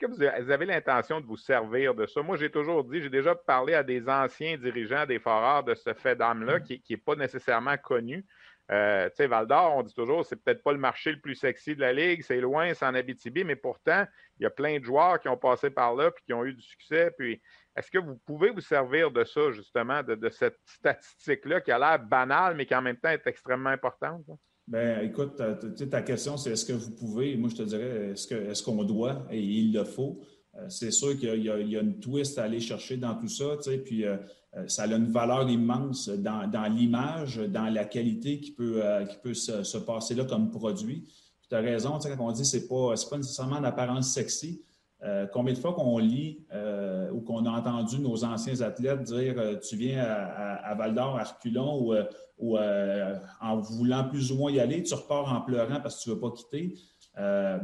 que 0.00 0.06
vous 0.06 0.50
avez 0.50 0.66
l'intention 0.66 1.20
de 1.20 1.26
vous 1.26 1.36
servir 1.36 1.94
de 1.94 2.06
ça? 2.06 2.22
Moi, 2.22 2.36
j'ai 2.36 2.50
toujours 2.50 2.84
dit, 2.84 3.02
j'ai 3.02 3.10
déjà 3.10 3.34
parlé 3.34 3.74
à 3.74 3.82
des 3.82 4.08
anciens 4.08 4.56
dirigeants 4.56 5.06
des 5.06 5.18
foreurs 5.18 5.62
de 5.62 5.74
ce 5.74 5.92
fait 5.94 6.16
d'âme-là 6.16 6.58
mm. 6.58 6.62
qui 6.62 6.82
n'est 6.90 6.96
pas 6.96 7.14
nécessairement 7.14 7.76
connu. 7.76 8.24
Euh, 8.70 9.08
tu 9.10 9.16
sais, 9.16 9.26
Val 9.26 9.48
d'Or, 9.48 9.76
on 9.76 9.82
dit 9.82 9.94
toujours, 9.94 10.24
c'est 10.24 10.36
peut-être 10.36 10.62
pas 10.62 10.72
le 10.72 10.78
marché 10.78 11.10
le 11.10 11.20
plus 11.20 11.34
sexy 11.34 11.74
de 11.74 11.80
la 11.80 11.92
Ligue, 11.92 12.22
c'est 12.22 12.40
loin, 12.40 12.72
c'est 12.72 12.86
en 12.86 12.94
Abitibi, 12.94 13.42
mais 13.42 13.56
pourtant, 13.56 14.04
il 14.38 14.44
y 14.44 14.46
a 14.46 14.50
plein 14.50 14.78
de 14.78 14.84
joueurs 14.84 15.18
qui 15.18 15.28
ont 15.28 15.36
passé 15.36 15.70
par 15.70 15.96
là 15.96 16.12
puis 16.12 16.22
qui 16.24 16.32
ont 16.32 16.44
eu 16.44 16.54
du 16.54 16.62
succès. 16.62 17.12
Puis, 17.18 17.42
est-ce 17.74 17.90
que 17.90 17.98
vous 17.98 18.16
pouvez 18.26 18.50
vous 18.50 18.60
servir 18.60 19.10
de 19.10 19.24
ça, 19.24 19.50
justement, 19.50 20.04
de, 20.04 20.28
cette 20.28 20.58
statistique-là 20.64 21.60
qui 21.60 21.72
a 21.72 21.78
l'air 21.78 21.98
banale, 21.98 22.54
mais 22.54 22.64
qui 22.64 22.74
en 22.74 22.82
même 22.82 22.96
temps 22.96 23.10
est 23.10 23.26
extrêmement 23.26 23.70
importante? 23.70 24.22
Ben, 24.68 25.04
écoute, 25.04 25.40
ta, 25.90 26.02
question, 26.02 26.36
c'est 26.36 26.52
est-ce 26.52 26.64
que 26.64 26.72
vous 26.72 26.92
pouvez? 26.92 27.36
Moi, 27.36 27.50
je 27.50 27.56
te 27.56 27.62
dirais, 27.62 28.12
est-ce 28.12 28.62
qu'on 28.62 28.84
doit 28.84 29.26
et 29.30 29.40
il 29.40 29.72
le 29.72 29.84
faut? 29.84 30.20
Euh, 30.56 30.66
c'est 30.68 30.90
sûr 30.90 31.18
qu'il 31.18 31.42
y, 31.42 31.50
a 31.50 31.80
une 31.80 31.98
twist 32.00 32.38
à 32.38 32.44
aller 32.44 32.60
chercher 32.60 32.96
dans 32.96 33.14
tout 33.14 33.28
ça, 33.28 33.56
puis 33.84 34.04
euh, 34.04 34.16
euh, 34.56 34.66
ça 34.66 34.82
a 34.82 34.86
une 34.86 35.10
valeur 35.10 35.48
immense 35.48 36.08
dans, 36.08 36.74
l'image, 36.74 37.36
dans 37.36 37.66
la 37.66 37.84
qualité 37.84 38.40
qui 38.40 38.52
peut, 38.52 38.82
qui 39.08 39.16
peut 39.22 39.34
se, 39.34 39.78
passer 39.78 40.14
là 40.14 40.24
comme 40.24 40.50
produit. 40.50 41.04
Tu 41.48 41.54
as 41.54 41.60
raison, 41.60 41.98
quand 41.98 42.16
on 42.18 42.32
dit 42.32 42.42
que 42.42 42.48
ce 42.48 42.56
n'est 42.56 42.66
pas, 42.66 42.94
pas 43.08 43.16
nécessairement 43.16 43.56
en 43.56 43.64
apparence 43.64 44.12
sexy, 45.00 45.30
combien 45.32 45.54
de 45.54 45.58
fois 45.58 45.72
qu'on 45.72 45.98
lit 45.98 46.44
ou 47.12 47.20
qu'on 47.20 47.46
a 47.46 47.50
entendu 47.50 47.98
nos 47.98 48.24
anciens 48.24 48.60
athlètes 48.60 49.02
dire 49.02 49.58
tu 49.60 49.76
viens 49.76 50.02
à, 50.02 50.74
Val 50.74 50.94
d'Or, 50.94 51.18
à 51.18 51.24
Reculon 51.24 52.04
ou 52.40 52.56
euh, 52.56 53.16
en 53.40 53.58
voulant 53.58 54.08
plus 54.08 54.32
ou 54.32 54.36
moins 54.36 54.50
y 54.50 54.60
aller, 54.60 54.82
tu 54.82 54.94
repars 54.94 55.32
en 55.32 55.42
pleurant 55.42 55.80
parce 55.80 55.98
que 55.98 56.04
tu 56.04 56.10
ne 56.10 56.14
veux 56.14 56.20
pas 56.20 56.30
quitter. 56.30 56.74
Euh, 57.18 57.58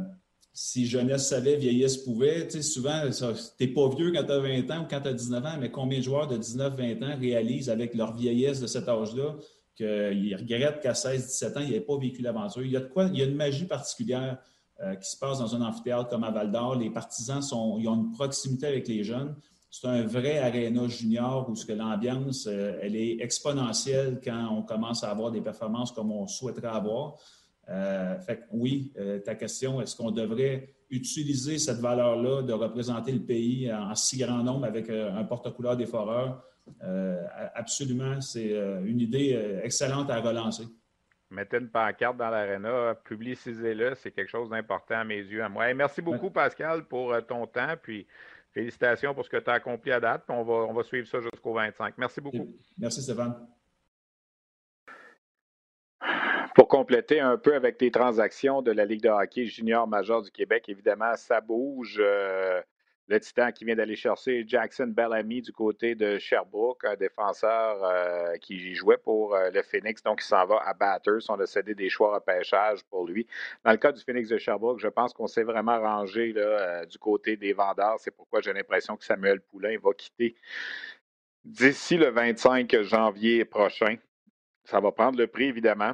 si 0.53 0.85
jeunesse 0.87 1.27
savait, 1.27 1.55
vieillesse 1.55 1.97
pouvait, 1.97 2.47
tu 2.47 2.53
sais, 2.53 2.61
souvent, 2.61 3.01
tu 3.09 3.23
n'es 3.59 3.71
pas 3.71 3.89
vieux 3.89 4.11
quand 4.11 4.23
tu 4.23 4.31
as 4.31 4.39
20 4.39 4.71
ans 4.71 4.83
ou 4.83 4.87
quand 4.89 5.01
tu 5.01 5.07
as 5.07 5.13
19 5.13 5.45
ans, 5.45 5.57
mais 5.59 5.69
combien 5.69 5.99
de 5.99 6.03
joueurs 6.03 6.27
de 6.27 6.37
19-20 6.37 7.03
ans 7.03 7.19
réalisent 7.19 7.69
avec 7.69 7.93
leur 7.95 8.15
vieillesse 8.15 8.59
de 8.59 8.67
cet 8.67 8.87
âge-là 8.87 9.35
qu'ils 9.75 10.35
regrettent 10.35 10.79
qu'à 10.81 10.93
16-17 10.93 11.57
ans, 11.57 11.61
ils 11.61 11.71
n'aient 11.71 11.81
pas 11.81 11.97
vécu 11.97 12.21
l'aventure? 12.21 12.63
Il 12.63 12.71
y 12.71 12.77
a 12.77 12.81
de 12.81 12.87
quoi, 12.87 13.05
il 13.05 13.19
y 13.19 13.21
a 13.21 13.25
une 13.25 13.35
magie 13.35 13.65
particulière 13.65 14.39
euh, 14.81 14.95
qui 14.95 15.09
se 15.09 15.17
passe 15.17 15.39
dans 15.39 15.55
un 15.55 15.61
amphithéâtre 15.61 16.09
comme 16.09 16.23
à 16.23 16.31
Val 16.31 16.51
d'Or. 16.51 16.75
Les 16.75 16.89
partisans 16.89 17.41
sont, 17.41 17.79
ont 17.83 17.95
une 17.95 18.11
proximité 18.11 18.67
avec 18.67 18.87
les 18.87 19.03
jeunes 19.03 19.35
c'est 19.69 19.87
un 19.87 20.03
vrai 20.03 20.39
aréna 20.39 20.87
junior 20.87 21.49
où 21.49 21.55
ce 21.55 21.65
que 21.65 21.73
l'ambiance, 21.73 22.47
euh, 22.47 22.79
elle 22.81 22.95
est 22.95 23.21
exponentielle 23.21 24.19
quand 24.23 24.49
on 24.51 24.63
commence 24.63 25.03
à 25.03 25.11
avoir 25.11 25.31
des 25.31 25.41
performances 25.41 25.91
comme 25.91 26.11
on 26.11 26.27
souhaiterait 26.27 26.67
avoir. 26.67 27.15
Euh, 27.69 28.17
fait 28.19 28.45
oui, 28.51 28.93
euh, 28.97 29.19
ta 29.19 29.35
question, 29.35 29.81
est-ce 29.81 29.95
qu'on 29.95 30.11
devrait 30.11 30.73
utiliser 30.89 31.57
cette 31.57 31.79
valeur-là 31.79 32.43
de 32.43 32.53
représenter 32.53 33.11
le 33.11 33.19
pays 33.19 33.71
en, 33.71 33.93
si 33.93 34.17
grand 34.17 34.41
nombre 34.41 34.65
avec 34.65 34.89
un 34.89 35.23
porte-couleur 35.25 35.75
des 35.75 35.85
foreurs? 35.85 36.43
absolument, 37.55 38.19
c'est 38.19 38.53
une 38.85 38.99
idée 38.99 39.59
excellente 39.63 40.09
à 40.09 40.19
relancer. 40.19 40.65
Mettez 41.29 41.57
une 41.57 41.69
pancarte 41.69 42.15
dans 42.15 42.29
l'aréna, 42.29 42.95
publicisez-le, 43.03 43.95
c'est 43.95 44.11
quelque 44.11 44.29
chose 44.29 44.49
d'important 44.49 44.99
à 44.99 45.03
mes 45.03 45.17
yeux, 45.17 45.43
à 45.43 45.49
moi. 45.49 45.73
merci 45.73 46.01
beaucoup, 46.01 46.29
Pascal, 46.29 46.85
pour 46.85 47.13
ton 47.27 47.45
temps. 47.45 47.75
Puis 47.81 48.07
Félicitations 48.57 49.13
pour 49.13 49.23
ce 49.23 49.29
que 49.29 49.37
tu 49.37 49.51
as 49.51 49.53
accompli 49.53 49.91
à 49.91 49.99
date. 49.99 50.23
On 50.29 50.41
va, 50.41 50.53
on 50.53 50.73
va 50.73 50.81
suivre 50.81 51.07
ça 51.07 51.19
jusqu'au 51.21 51.53
25. 51.53 51.93
Merci 51.97 52.19
beaucoup. 52.19 52.55
Merci, 52.75 53.03
Stéphane. 53.03 53.47
Pour 56.55 56.67
compléter 56.67 57.19
un 57.19 57.37
peu 57.37 57.53
avec 57.53 57.77
tes 57.77 57.91
transactions 57.91 58.63
de 58.63 58.71
la 58.71 58.85
Ligue 58.85 59.03
de 59.03 59.09
hockey 59.09 59.45
junior 59.45 59.87
major 59.87 60.23
du 60.23 60.31
Québec, 60.31 60.67
évidemment, 60.69 61.15
ça 61.15 61.39
bouge. 61.39 61.97
Euh, 61.99 62.59
le 63.07 63.19
Titan 63.19 63.51
qui 63.51 63.63
vient 63.63 63.75
d'aller 63.75 63.95
chercher 63.95 64.43
Jackson 64.45 64.87
Bellamy 64.87 65.41
du 65.41 65.51
côté 65.53 65.95
de 65.95 66.17
Sherbrooke, 66.17 66.83
un 66.83 66.95
défenseur 66.95 67.83
euh, 67.83 68.35
qui 68.37 68.75
jouait 68.75 68.97
pour 68.97 69.33
euh, 69.33 69.49
le 69.49 69.61
Phoenix, 69.61 70.03
donc 70.03 70.21
il 70.21 70.25
s'en 70.25 70.45
va 70.45 70.61
à 70.65 70.73
Batters. 70.73 71.21
On 71.29 71.39
a 71.39 71.45
cédé 71.45 71.73
des 71.73 71.89
choix 71.89 72.15
à 72.15 72.19
pêchage 72.19 72.83
pour 72.89 73.07
lui. 73.07 73.25
Dans 73.63 73.71
le 73.71 73.77
cas 73.77 73.91
du 73.91 74.03
Phoenix 74.03 74.29
de 74.29 74.37
Sherbrooke, 74.37 74.79
je 74.79 74.89
pense 74.89 75.13
qu'on 75.13 75.27
s'est 75.27 75.43
vraiment 75.43 75.79
rangé 75.79 76.33
euh, 76.35 76.85
du 76.85 76.97
côté 76.97 77.37
des 77.37 77.53
vendeurs. 77.53 77.95
C'est 77.99 78.11
pourquoi 78.11 78.41
j'ai 78.41 78.51
l'impression 78.51 78.97
que 78.97 79.05
Samuel 79.05 79.39
Poulain 79.39 79.77
va 79.81 79.93
quitter 79.93 80.35
d'ici 81.45 81.97
le 81.97 82.09
25 82.09 82.81
janvier 82.81 83.45
prochain. 83.45 83.95
Ça 84.65 84.81
va 84.81 84.91
prendre 84.91 85.17
le 85.17 85.27
prix, 85.27 85.45
évidemment. 85.45 85.93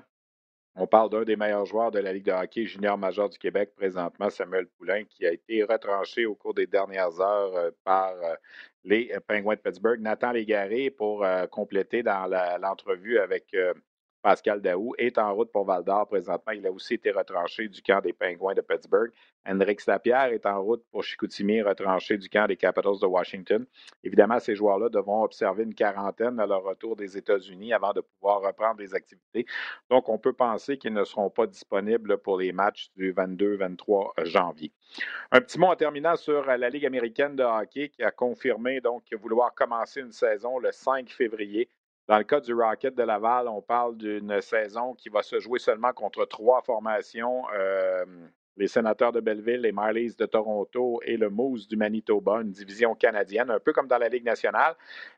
On 0.76 0.88
parle 0.88 1.10
d'un 1.12 1.24
des 1.24 1.36
meilleurs 1.36 1.66
joueurs 1.66 1.92
de 1.92 2.00
la 2.00 2.12
Ligue 2.14 2.26
de 2.26 2.32
hockey 2.32 2.66
junior 2.66 2.98
majeur 2.98 3.30
du 3.30 3.38
Québec 3.38 3.74
présentement, 3.76 4.32
Samuel 4.32 4.66
Poulain, 4.66 5.04
qui 5.04 5.26
a 5.26 5.32
été 5.32 5.64
retranché 5.64 6.26
au 6.26 6.34
cours 6.34 6.56
des 6.56 6.66
dernières 6.66 7.20
heures 7.22 7.56
euh, 7.56 7.72
par 7.84 8.12
euh, 8.24 8.34
les 8.84 9.14
Penguins 9.28 9.54
de 9.54 9.60
Pittsburgh. 9.60 10.00
Nathan 10.02 10.32
Légaré, 10.32 10.90
pour 10.90 11.24
euh, 11.24 11.46
compléter 11.46 12.02
dans 12.02 12.26
l'entrevue 12.60 13.20
avec 13.20 13.56
Pascal 14.24 14.62
Daou 14.62 14.96
est 14.98 15.18
en 15.18 15.36
route 15.36 15.52
pour 15.52 15.66
Val 15.66 15.84
d'Or 15.84 16.08
présentement. 16.08 16.54
Il 16.54 16.66
a 16.66 16.72
aussi 16.72 16.94
été 16.94 17.12
retranché 17.12 17.68
du 17.68 17.82
camp 17.82 18.00
des 18.00 18.14
Pingouins 18.14 18.54
de 18.54 18.62
Pittsburgh. 18.62 19.12
Hendrix 19.46 19.76
Lapierre 19.86 20.32
est 20.32 20.46
en 20.46 20.64
route 20.64 20.82
pour 20.92 21.04
Chicoutimi, 21.04 21.62
retranché 21.62 22.18
du 22.18 22.30
camp 22.30 22.48
des 22.48 22.56
Capitals 22.56 23.00
de 23.02 23.06
Washington. 23.06 23.66
Évidemment, 24.02 24.40
ces 24.40 24.56
joueurs-là 24.56 24.88
devront 24.88 25.24
observer 25.24 25.64
une 25.64 25.76
quarantaine 25.76 26.40
à 26.40 26.46
leur 26.46 26.64
retour 26.64 26.96
des 26.96 27.18
États-Unis 27.18 27.74
avant 27.74 27.92
de 27.92 28.00
pouvoir 28.00 28.40
reprendre 28.42 28.80
les 28.80 28.96
activités. 28.96 29.46
Donc, 29.90 30.08
on 30.08 30.18
peut 30.18 30.32
penser 30.32 30.78
qu'ils 30.78 30.94
ne 30.94 31.04
seront 31.04 31.30
pas 31.30 31.46
disponibles 31.46 32.18
pour 32.20 32.38
les 32.38 32.54
matchs 32.54 32.92
du 32.96 33.14
22-23 33.14 34.24
janvier. 34.24 34.72
Un 35.34 35.42
petit 35.42 35.60
mot 35.60 35.68
en 35.68 35.76
terminant 35.76 36.16
sur 36.16 36.46
la 36.46 36.70
Ligue 36.70 36.86
américaine 36.86 37.36
de 37.36 37.44
hockey 37.44 37.90
qui 37.90 38.04
a 38.04 38.12
confirmé 38.12 38.80
donc 38.80 39.04
vouloir 39.22 39.54
commencer 39.54 40.00
une 40.00 40.14
saison 40.14 40.60
le 40.60 40.72
5 40.72 41.10
février 41.10 41.68
dans 42.08 42.18
le 42.18 42.24
cas 42.24 42.42
du 42.42 42.54
Rocket 42.54 42.96
de 42.96 43.04
Laval, 43.04 43.48
on 43.48 43.62
parle 43.62 43.96
d'une 43.98 44.42
saison 44.42 44.94
qui 44.94 45.10
va 45.10 45.24
se 45.24 45.40
jouer 45.40 45.60
seulement 45.60 45.94
contre 45.94 46.26
trois 46.26 46.62
formations. 46.62 47.44
Euh, 47.54 48.06
les 48.58 48.68
sénateurs 48.68 49.12
de 49.12 49.20
Belleville, 49.20 49.62
les 49.62 49.72
Marlies 49.72 50.16
de 50.16 50.26
Toronto 50.26 51.00
et 51.04 51.18
le 51.18 51.30
Moose 51.30 51.68
du 51.68 51.76
Manitoba, 51.76 52.42
une 52.42 52.52
division 52.52 52.94
canadienne, 52.94 53.50
un 53.50 53.60
peu 53.60 53.74
comme 53.74 53.88
dans 53.88 53.98
la 53.98 54.10
Ligue 54.10 54.26
nationale. 54.26 54.76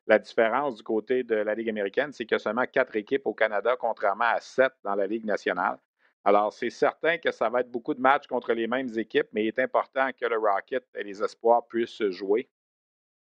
La 0.07 0.19
différence 0.19 0.75
du 0.75 0.83
côté 0.83 1.23
de 1.23 1.35
la 1.35 1.53
Ligue 1.55 1.69
américaine, 1.69 2.11
c'est 2.13 2.25
qu'il 2.25 2.35
y 2.35 2.37
a 2.37 2.39
seulement 2.39 2.65
quatre 2.65 2.95
équipes 2.95 3.25
au 3.25 3.33
Canada, 3.33 3.75
contrairement 3.77 4.25
à 4.25 4.39
sept 4.39 4.71
dans 4.83 4.95
la 4.95 5.07
Ligue 5.07 5.25
nationale. 5.25 5.77
Alors, 6.23 6.53
c'est 6.53 6.69
certain 6.69 7.17
que 7.17 7.31
ça 7.31 7.49
va 7.49 7.59
être 7.59 7.69
beaucoup 7.69 7.93
de 7.93 8.01
matchs 8.01 8.27
contre 8.27 8.53
les 8.53 8.67
mêmes 8.67 8.89
équipes, 8.97 9.27
mais 9.33 9.43
il 9.43 9.47
est 9.47 9.59
important 9.59 10.09
que 10.19 10.25
le 10.25 10.37
Rocket 10.37 10.83
et 10.95 11.03
les 11.03 11.21
Espoirs 11.21 11.67
puissent 11.67 12.09
jouer. 12.09 12.49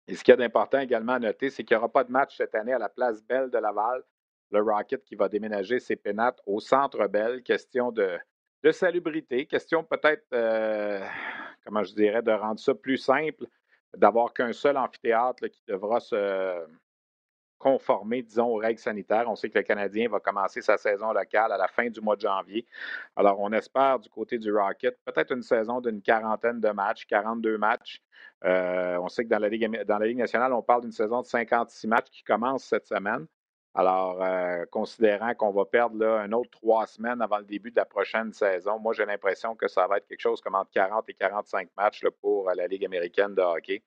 Et 0.07 0.15
ce 0.15 0.23
qu'il 0.23 0.31
y 0.31 0.33
a 0.33 0.37
d'important 0.37 0.79
également 0.79 1.13
à 1.13 1.19
noter, 1.19 1.49
c'est 1.49 1.63
qu'il 1.63 1.75
n'y 1.75 1.79
aura 1.79 1.91
pas 1.91 2.03
de 2.03 2.11
match 2.11 2.37
cette 2.37 2.55
année 2.55 2.73
à 2.73 2.79
la 2.79 2.89
place 2.89 3.23
Belle 3.23 3.49
de 3.49 3.57
Laval. 3.57 4.03
Le 4.51 4.61
Rocket 4.61 5.03
qui 5.03 5.15
va 5.15 5.27
déménager 5.27 5.79
ses 5.79 5.95
pénates 5.95 6.39
au 6.45 6.59
centre 6.59 7.07
Belle. 7.07 7.41
Question 7.41 7.91
de, 7.91 8.19
salubrité, 8.71 9.45
question 9.45 9.83
peut-être, 9.83 10.25
euh, 10.33 11.05
comment 11.65 11.83
je 11.83 11.93
dirais, 11.93 12.21
de 12.21 12.31
rendre 12.31 12.59
ça 12.59 12.73
plus 12.73 12.97
simple, 12.97 13.45
d'avoir 13.95 14.33
qu'un 14.33 14.53
seul 14.53 14.77
amphithéâtre 14.77 15.47
qui 15.47 15.63
devra 15.67 15.99
se 15.99 16.65
conformer, 17.65 18.21
disons, 18.21 18.45
aux 18.45 18.57
règles 18.57 18.79
sanitaires. 18.79 19.25
On 19.27 19.35
sait 19.35 19.49
que 19.49 19.57
le 19.57 19.63
Canadien 19.63 20.07
va 20.07 20.19
commencer 20.19 20.61
sa 20.61 20.77
saison 20.77 21.11
locale 21.11 21.51
à 21.51 21.57
la 21.57 21.67
fin 21.67 21.89
du 21.89 21.99
mois 21.99 22.15
de 22.15 22.21
janvier. 22.21 22.63
Alors, 23.15 23.39
on 23.39 23.51
espère 23.53 23.97
du 23.97 24.07
côté 24.07 24.37
du 24.37 24.55
Rocket 24.55 24.95
peut-être 25.03 25.31
une 25.31 25.41
saison 25.41 25.81
d'une 25.81 25.99
quarantaine 25.99 26.59
de 26.59 26.69
matchs, 26.69 27.07
42 27.07 27.57
matchs. 27.57 28.03
Euh, 28.43 28.97
on 29.01 29.09
sait 29.09 29.23
que 29.23 29.29
dans 29.29 29.39
la, 29.39 29.49
Ligue, 29.49 30.17
nationale, 30.17 30.53
on 30.53 30.61
parle 30.61 30.81
d'une 30.81 30.91
saison 30.91 31.21
de 31.21 31.25
56 31.25 31.87
matchs 31.87 32.11
qui 32.11 32.23
commence 32.23 32.65
cette 32.65 32.85
semaine. 32.85 33.25
Alors, 33.73 34.23
euh, 34.23 34.65
considérant 34.69 35.33
qu'on 35.33 35.51
va 35.51 35.65
perdre 35.65 35.97
là, 35.97 36.19
un 36.19 36.31
autre 36.33 36.51
trois 36.51 36.85
semaines 36.85 37.19
avant 37.19 37.39
le 37.39 37.45
début 37.45 37.71
de 37.71 37.77
la 37.77 37.85
prochaine 37.85 38.31
saison, 38.31 38.77
moi, 38.77 38.93
j'ai 38.93 39.07
l'impression 39.07 39.55
que 39.55 39.67
ça 39.67 39.87
va 39.87 39.97
être 39.97 40.07
quelque 40.07 40.21
chose 40.21 40.39
comme 40.39 40.53
entre 40.53 40.69
40 40.69 41.09
et 41.09 41.15
45 41.15 41.69
matchs 41.75 42.05
pour 42.21 42.51
la 42.51 42.67
Ligue 42.67 42.85
américaine 42.85 43.33
de 43.33 43.41
hockey. 43.41 43.81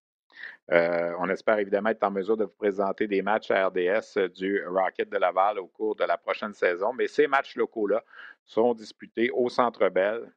Euh, 0.70 1.14
on 1.18 1.28
espère 1.30 1.58
évidemment 1.58 1.88
être 1.88 2.04
en 2.04 2.10
mesure 2.10 2.36
de 2.36 2.44
vous 2.44 2.54
présenter 2.58 3.06
des 3.06 3.22
matchs 3.22 3.50
à 3.50 3.68
RDS 3.68 4.28
du 4.34 4.62
Rocket 4.66 5.08
de 5.08 5.16
Laval 5.16 5.58
au 5.58 5.66
cours 5.66 5.96
de 5.96 6.04
la 6.04 6.18
prochaine 6.18 6.52
saison, 6.52 6.92
mais 6.92 7.08
ces 7.08 7.26
matchs 7.26 7.56
locaux-là 7.56 8.04
seront 8.44 8.74
disputés 8.74 9.30
au 9.30 9.48
Centre 9.48 9.88
Bell, 9.88 10.30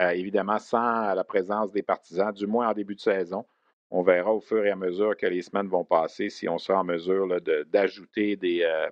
euh, 0.00 0.10
évidemment 0.10 0.58
sans 0.58 1.14
la 1.14 1.22
présence 1.22 1.70
des 1.70 1.82
partisans, 1.82 2.32
du 2.32 2.48
moins 2.48 2.68
en 2.68 2.72
début 2.72 2.96
de 2.96 3.00
saison. 3.00 3.46
On 3.90 4.02
verra 4.02 4.32
au 4.32 4.40
fur 4.40 4.66
et 4.66 4.70
à 4.70 4.76
mesure 4.76 5.16
que 5.16 5.26
les 5.26 5.42
semaines 5.42 5.68
vont 5.68 5.84
passer 5.84 6.30
si 6.30 6.48
on 6.48 6.58
sera 6.58 6.80
en 6.80 6.84
mesure 6.84 7.40
d'ajouter 7.66 8.34
des, 8.34 8.62
euh, 8.64 8.90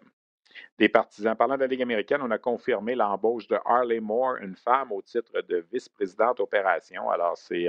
des 0.78 0.88
partisans. 0.88 1.34
Parlant 1.34 1.56
de 1.56 1.60
la 1.62 1.66
Ligue 1.66 1.82
américaine, 1.82 2.20
on 2.22 2.30
a 2.30 2.38
confirmé 2.38 2.94
l'embauche 2.94 3.48
de 3.48 3.58
Harley 3.64 3.98
Moore, 3.98 4.36
une 4.36 4.54
femme 4.54 4.92
au 4.92 5.02
titre 5.02 5.40
de 5.42 5.66
vice-présidente 5.72 6.38
opération. 6.38 7.10
Alors, 7.10 7.36
c'est 7.36 7.68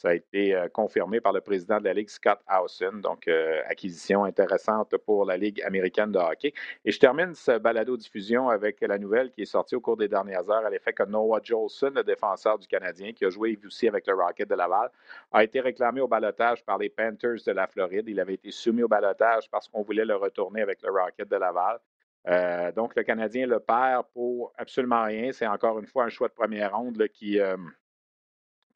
ça 0.00 0.08
a 0.08 0.14
été 0.14 0.54
euh, 0.54 0.66
confirmé 0.68 1.20
par 1.20 1.34
le 1.34 1.42
président 1.42 1.78
de 1.78 1.84
la 1.84 1.92
Ligue, 1.92 2.08
Scott 2.08 2.38
Howson. 2.48 3.00
Donc, 3.02 3.28
euh, 3.28 3.60
acquisition 3.68 4.24
intéressante 4.24 4.96
pour 4.96 5.26
la 5.26 5.36
Ligue 5.36 5.60
américaine 5.60 6.10
de 6.10 6.18
hockey. 6.18 6.54
Et 6.86 6.90
je 6.90 6.98
termine 6.98 7.34
ce 7.34 7.58
balado-diffusion 7.58 8.48
avec 8.48 8.80
la 8.80 8.96
nouvelle 8.96 9.30
qui 9.30 9.42
est 9.42 9.44
sortie 9.44 9.74
au 9.74 9.80
cours 9.82 9.98
des 9.98 10.08
dernières 10.08 10.48
heures 10.48 10.64
à 10.64 10.70
l'effet 10.70 10.94
que 10.94 11.02
Noah 11.02 11.40
Jolson, 11.42 11.92
le 11.94 12.02
défenseur 12.02 12.58
du 12.58 12.66
Canadien, 12.66 13.12
qui 13.12 13.26
a 13.26 13.28
joué 13.28 13.58
aussi 13.66 13.88
avec 13.88 14.06
le 14.06 14.14
Rocket 14.14 14.48
de 14.48 14.54
Laval, 14.54 14.90
a 15.32 15.44
été 15.44 15.60
réclamé 15.60 16.00
au 16.00 16.08
balotage 16.08 16.64
par 16.64 16.78
les 16.78 16.88
Panthers 16.88 17.44
de 17.46 17.52
la 17.52 17.66
Floride. 17.66 18.08
Il 18.08 18.20
avait 18.20 18.34
été 18.34 18.50
soumis 18.50 18.82
au 18.82 18.88
balotage 18.88 19.50
parce 19.50 19.68
qu'on 19.68 19.82
voulait 19.82 20.06
le 20.06 20.16
retourner 20.16 20.62
avec 20.62 20.80
le 20.82 20.90
Rocket 20.90 21.28
de 21.28 21.36
Laval. 21.36 21.78
Euh, 22.26 22.72
donc, 22.72 22.96
le 22.96 23.02
Canadien 23.02 23.46
le 23.46 23.60
perd 23.60 24.06
pour 24.14 24.54
absolument 24.56 25.04
rien. 25.04 25.30
C'est 25.32 25.46
encore 25.46 25.78
une 25.78 25.86
fois 25.86 26.04
un 26.04 26.08
choix 26.08 26.28
de 26.28 26.32
première 26.32 26.74
ronde 26.74 27.06
qui 27.12 27.38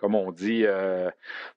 comme 0.04 0.16
on 0.16 0.32
dit, 0.32 0.66
euh, 0.66 1.10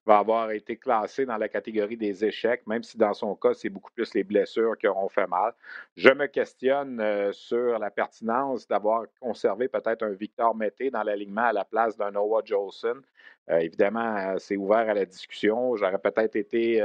va 0.06 0.20
avoir 0.20 0.52
été 0.52 0.78
classé 0.78 1.26
dans 1.26 1.36
la 1.36 1.50
catégorie 1.50 1.98
des 1.98 2.24
échecs, 2.24 2.66
même 2.66 2.82
si 2.82 2.98
dans 2.98 3.14
son 3.14 3.36
cas, 3.36 3.54
c'est 3.54 3.68
beaucoup 3.68 3.91
plus 3.91 4.14
les 4.14 4.24
blessures 4.24 4.78
qui 4.78 4.88
auront 4.88 5.10
fait 5.10 5.28
mal. 5.28 5.52
Je 5.98 6.10
me 6.12 6.28
questionne 6.28 7.02
euh, 7.02 7.34
sur 7.34 7.78
la 7.78 7.91
pertinence 7.91 8.66
d'avoir 8.66 9.04
conservé 9.20 9.68
peut-être 9.68 10.04
un 10.04 10.14
Victor 10.14 10.56
Mété 10.56 10.89
dans 10.89 11.04
l'alignement 11.04 11.48
à 11.48 11.52
la 11.52 11.66
place 11.66 11.98
d'un 11.98 12.12
Noah 12.12 12.41
Jolson. 12.45 13.02
Euh, 13.50 13.58
évidemment, 13.58 14.36
c'est 14.38 14.56
ouvert 14.56 14.88
à 14.89 14.93
la 14.93 15.04
discussion. 15.04 15.76
J'aurais 15.76 16.00
peut-être 16.00 16.38
été 16.38 16.82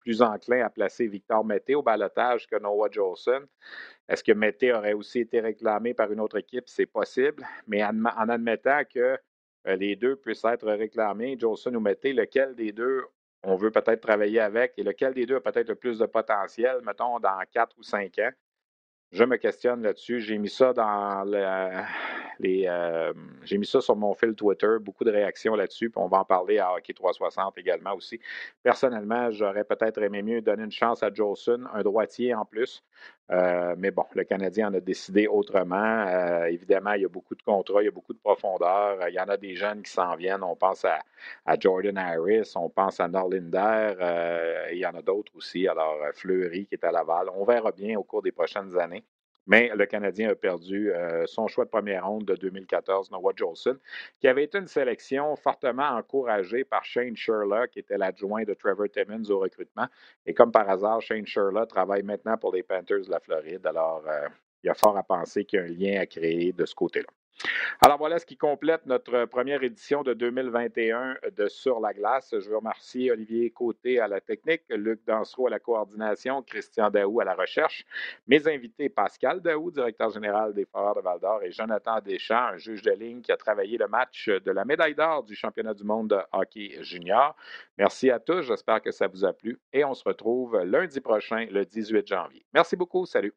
plus 0.00 0.22
enclin 0.22 0.66
à 0.66 0.70
placer 0.70 1.06
Victor 1.06 1.44
Mété 1.44 1.76
au 1.76 1.82
balotage 1.82 2.48
que 2.48 2.58
Noah 2.58 2.88
Jolson. 2.90 3.44
Est-ce 4.08 4.24
que 4.24 4.32
Mété 4.32 4.72
aurait 4.72 4.92
aussi 4.92 5.20
été 5.20 5.38
réclamé 5.38 5.94
par 5.94 6.10
une 6.10 6.18
autre 6.18 6.38
équipe? 6.38 6.64
C'est 6.66 6.86
possible, 6.86 7.46
mais 7.68 7.84
en 7.84 8.28
admettant 8.28 8.82
que 8.92 9.16
les 9.64 9.96
deux 9.96 10.16
puissent 10.16 10.44
être 10.44 10.70
réclamés. 10.70 11.36
Jolson 11.38 11.74
ou 11.74 11.80
Mété, 11.80 12.12
lequel 12.12 12.54
des 12.54 12.72
deux 12.72 13.04
on 13.44 13.56
veut 13.56 13.70
peut-être 13.70 14.00
travailler 14.00 14.40
avec 14.40 14.72
et 14.78 14.82
lequel 14.82 15.14
des 15.14 15.26
deux 15.26 15.36
a 15.36 15.40
peut-être 15.40 15.68
le 15.68 15.74
plus 15.74 15.98
de 15.98 16.06
potentiel, 16.06 16.80
mettons, 16.82 17.18
dans 17.20 17.38
quatre 17.52 17.76
ou 17.78 17.82
cinq 17.82 18.18
ans? 18.18 18.30
Je 19.12 19.22
me 19.22 19.36
questionne 19.36 19.82
là-dessus. 19.82 20.20
J'ai 20.20 20.38
mis 20.38 20.48
ça 20.48 20.72
dans 20.72 21.22
les. 22.40 22.64
Euh, 22.66 23.12
j'ai 23.44 23.58
mis 23.58 23.66
ça 23.66 23.80
sur 23.80 23.94
mon 23.94 24.12
fil 24.12 24.34
Twitter, 24.34 24.76
beaucoup 24.80 25.04
de 25.04 25.12
réactions 25.12 25.54
là-dessus, 25.54 25.88
puis 25.88 26.02
on 26.02 26.08
va 26.08 26.18
en 26.18 26.24
parler 26.24 26.58
à 26.58 26.74
Hockey 26.74 26.94
360 26.94 27.56
également 27.58 27.94
aussi. 27.94 28.18
Personnellement, 28.64 29.30
j'aurais 29.30 29.62
peut-être 29.62 30.02
aimé 30.02 30.22
mieux 30.22 30.40
donner 30.40 30.64
une 30.64 30.72
chance 30.72 31.04
à 31.04 31.12
Jolson, 31.14 31.62
un 31.72 31.82
droitier 31.82 32.34
en 32.34 32.44
plus. 32.44 32.82
Euh, 33.30 33.74
mais 33.78 33.90
bon, 33.90 34.04
le 34.14 34.24
Canadien 34.24 34.68
en 34.68 34.74
a 34.74 34.80
décidé 34.80 35.26
autrement. 35.26 36.06
Euh, 36.06 36.44
évidemment, 36.44 36.92
il 36.92 37.02
y 37.02 37.04
a 37.04 37.08
beaucoup 37.08 37.34
de 37.34 37.42
contrats, 37.42 37.82
il 37.82 37.86
y 37.86 37.88
a 37.88 37.90
beaucoup 37.90 38.12
de 38.12 38.18
profondeur. 38.18 39.08
Il 39.08 39.14
y 39.14 39.20
en 39.20 39.28
a 39.28 39.36
des 39.36 39.54
jeunes 39.54 39.82
qui 39.82 39.90
s'en 39.90 40.14
viennent. 40.16 40.42
On 40.42 40.56
pense 40.56 40.84
à, 40.84 41.00
Jordan 41.58 41.96
Harris, 41.96 42.52
on 42.56 42.68
pense 42.68 43.00
à 43.00 43.08
Norlinder. 43.08 43.94
il 44.72 44.78
y 44.78 44.86
en 44.86 44.94
a 44.94 45.02
d'autres 45.02 45.32
aussi. 45.36 45.66
Alors, 45.68 45.96
Fleury 46.14 46.66
qui 46.66 46.74
est 46.74 46.84
à 46.84 46.92
Laval. 46.92 47.28
On 47.34 47.44
verra 47.44 47.72
bien 47.72 47.98
au 47.98 48.02
cours 48.02 48.22
des 48.22 48.32
prochaines 48.32 48.76
années. 48.78 49.04
Mais 49.46 49.70
le 49.74 49.86
Canadien 49.86 50.30
a 50.30 50.34
perdu 50.34 50.92
euh, 50.92 51.26
son 51.26 51.48
choix 51.48 51.64
de 51.64 51.70
première 51.70 52.06
ronde 52.06 52.24
de 52.24 52.34
2014, 52.34 53.10
Noah 53.10 53.32
Jolson, 53.36 53.78
qui 54.20 54.28
avait 54.28 54.44
été 54.44 54.58
une 54.58 54.66
sélection 54.66 55.36
fortement 55.36 55.88
encouragée 55.88 56.64
par 56.64 56.84
Shane 56.84 57.16
Sherlock, 57.16 57.70
qui 57.70 57.80
était 57.80 57.98
l'adjoint 57.98 58.44
de 58.44 58.54
Trevor 58.54 58.88
Timmons 58.90 59.30
au 59.30 59.38
recrutement. 59.38 59.86
Et 60.26 60.34
comme 60.34 60.52
par 60.52 60.68
hasard, 60.68 61.02
Shane 61.02 61.26
Sherlock 61.26 61.68
travaille 61.68 62.02
maintenant 62.02 62.36
pour 62.38 62.54
les 62.54 62.62
Panthers 62.62 63.04
de 63.04 63.10
la 63.10 63.20
Floride. 63.20 63.66
Alors, 63.66 64.02
euh, 64.08 64.28
il 64.62 64.68
y 64.68 64.70
a 64.70 64.74
fort 64.74 64.96
à 64.96 65.02
penser 65.02 65.44
qu'il 65.44 65.58
y 65.58 65.62
a 65.62 65.64
un 65.64 65.68
lien 65.68 66.00
à 66.00 66.06
créer 66.06 66.52
de 66.52 66.64
ce 66.64 66.74
côté-là. 66.74 67.06
Alors 67.80 67.98
voilà 67.98 68.18
ce 68.18 68.26
qui 68.26 68.36
complète 68.36 68.86
notre 68.86 69.26
première 69.26 69.62
édition 69.62 70.02
de 70.02 70.14
2021 70.14 71.16
de 71.36 71.48
Sur 71.48 71.80
la 71.80 71.92
glace. 71.92 72.34
Je 72.38 72.48
veux 72.48 72.56
remercier 72.56 73.10
Olivier 73.10 73.50
Côté 73.50 74.00
à 74.00 74.08
la 74.08 74.20
technique, 74.20 74.62
Luc 74.70 75.04
Dansereau 75.06 75.48
à 75.48 75.50
la 75.50 75.58
coordination, 75.58 76.42
Christian 76.42 76.90
Daou 76.90 77.20
à 77.20 77.24
la 77.24 77.34
recherche, 77.34 77.84
mes 78.26 78.46
invités 78.48 78.88
Pascal 78.88 79.40
Daou, 79.40 79.70
directeur 79.70 80.10
général 80.10 80.54
des 80.54 80.64
Foreurs 80.64 80.94
de 80.94 81.00
Val-d'Or, 81.00 81.42
et 81.42 81.52
Jonathan 81.52 82.00
Deschamps, 82.00 82.52
un 82.52 82.56
juge 82.56 82.82
de 82.82 82.92
ligne 82.92 83.20
qui 83.20 83.32
a 83.32 83.36
travaillé 83.36 83.76
le 83.76 83.88
match 83.88 84.28
de 84.28 84.50
la 84.50 84.64
médaille 84.64 84.94
d'or 84.94 85.24
du 85.24 85.34
championnat 85.34 85.74
du 85.74 85.84
monde 85.84 86.08
de 86.08 86.18
hockey 86.32 86.78
junior. 86.82 87.36
Merci 87.76 88.10
à 88.10 88.18
tous, 88.18 88.42
j'espère 88.42 88.80
que 88.80 88.92
ça 88.92 89.08
vous 89.08 89.24
a 89.24 89.32
plu 89.32 89.60
et 89.72 89.84
on 89.84 89.94
se 89.94 90.04
retrouve 90.04 90.58
lundi 90.62 91.00
prochain, 91.00 91.46
le 91.50 91.64
18 91.64 92.06
janvier. 92.06 92.44
Merci 92.52 92.76
beaucoup, 92.76 93.04
salut. 93.04 93.34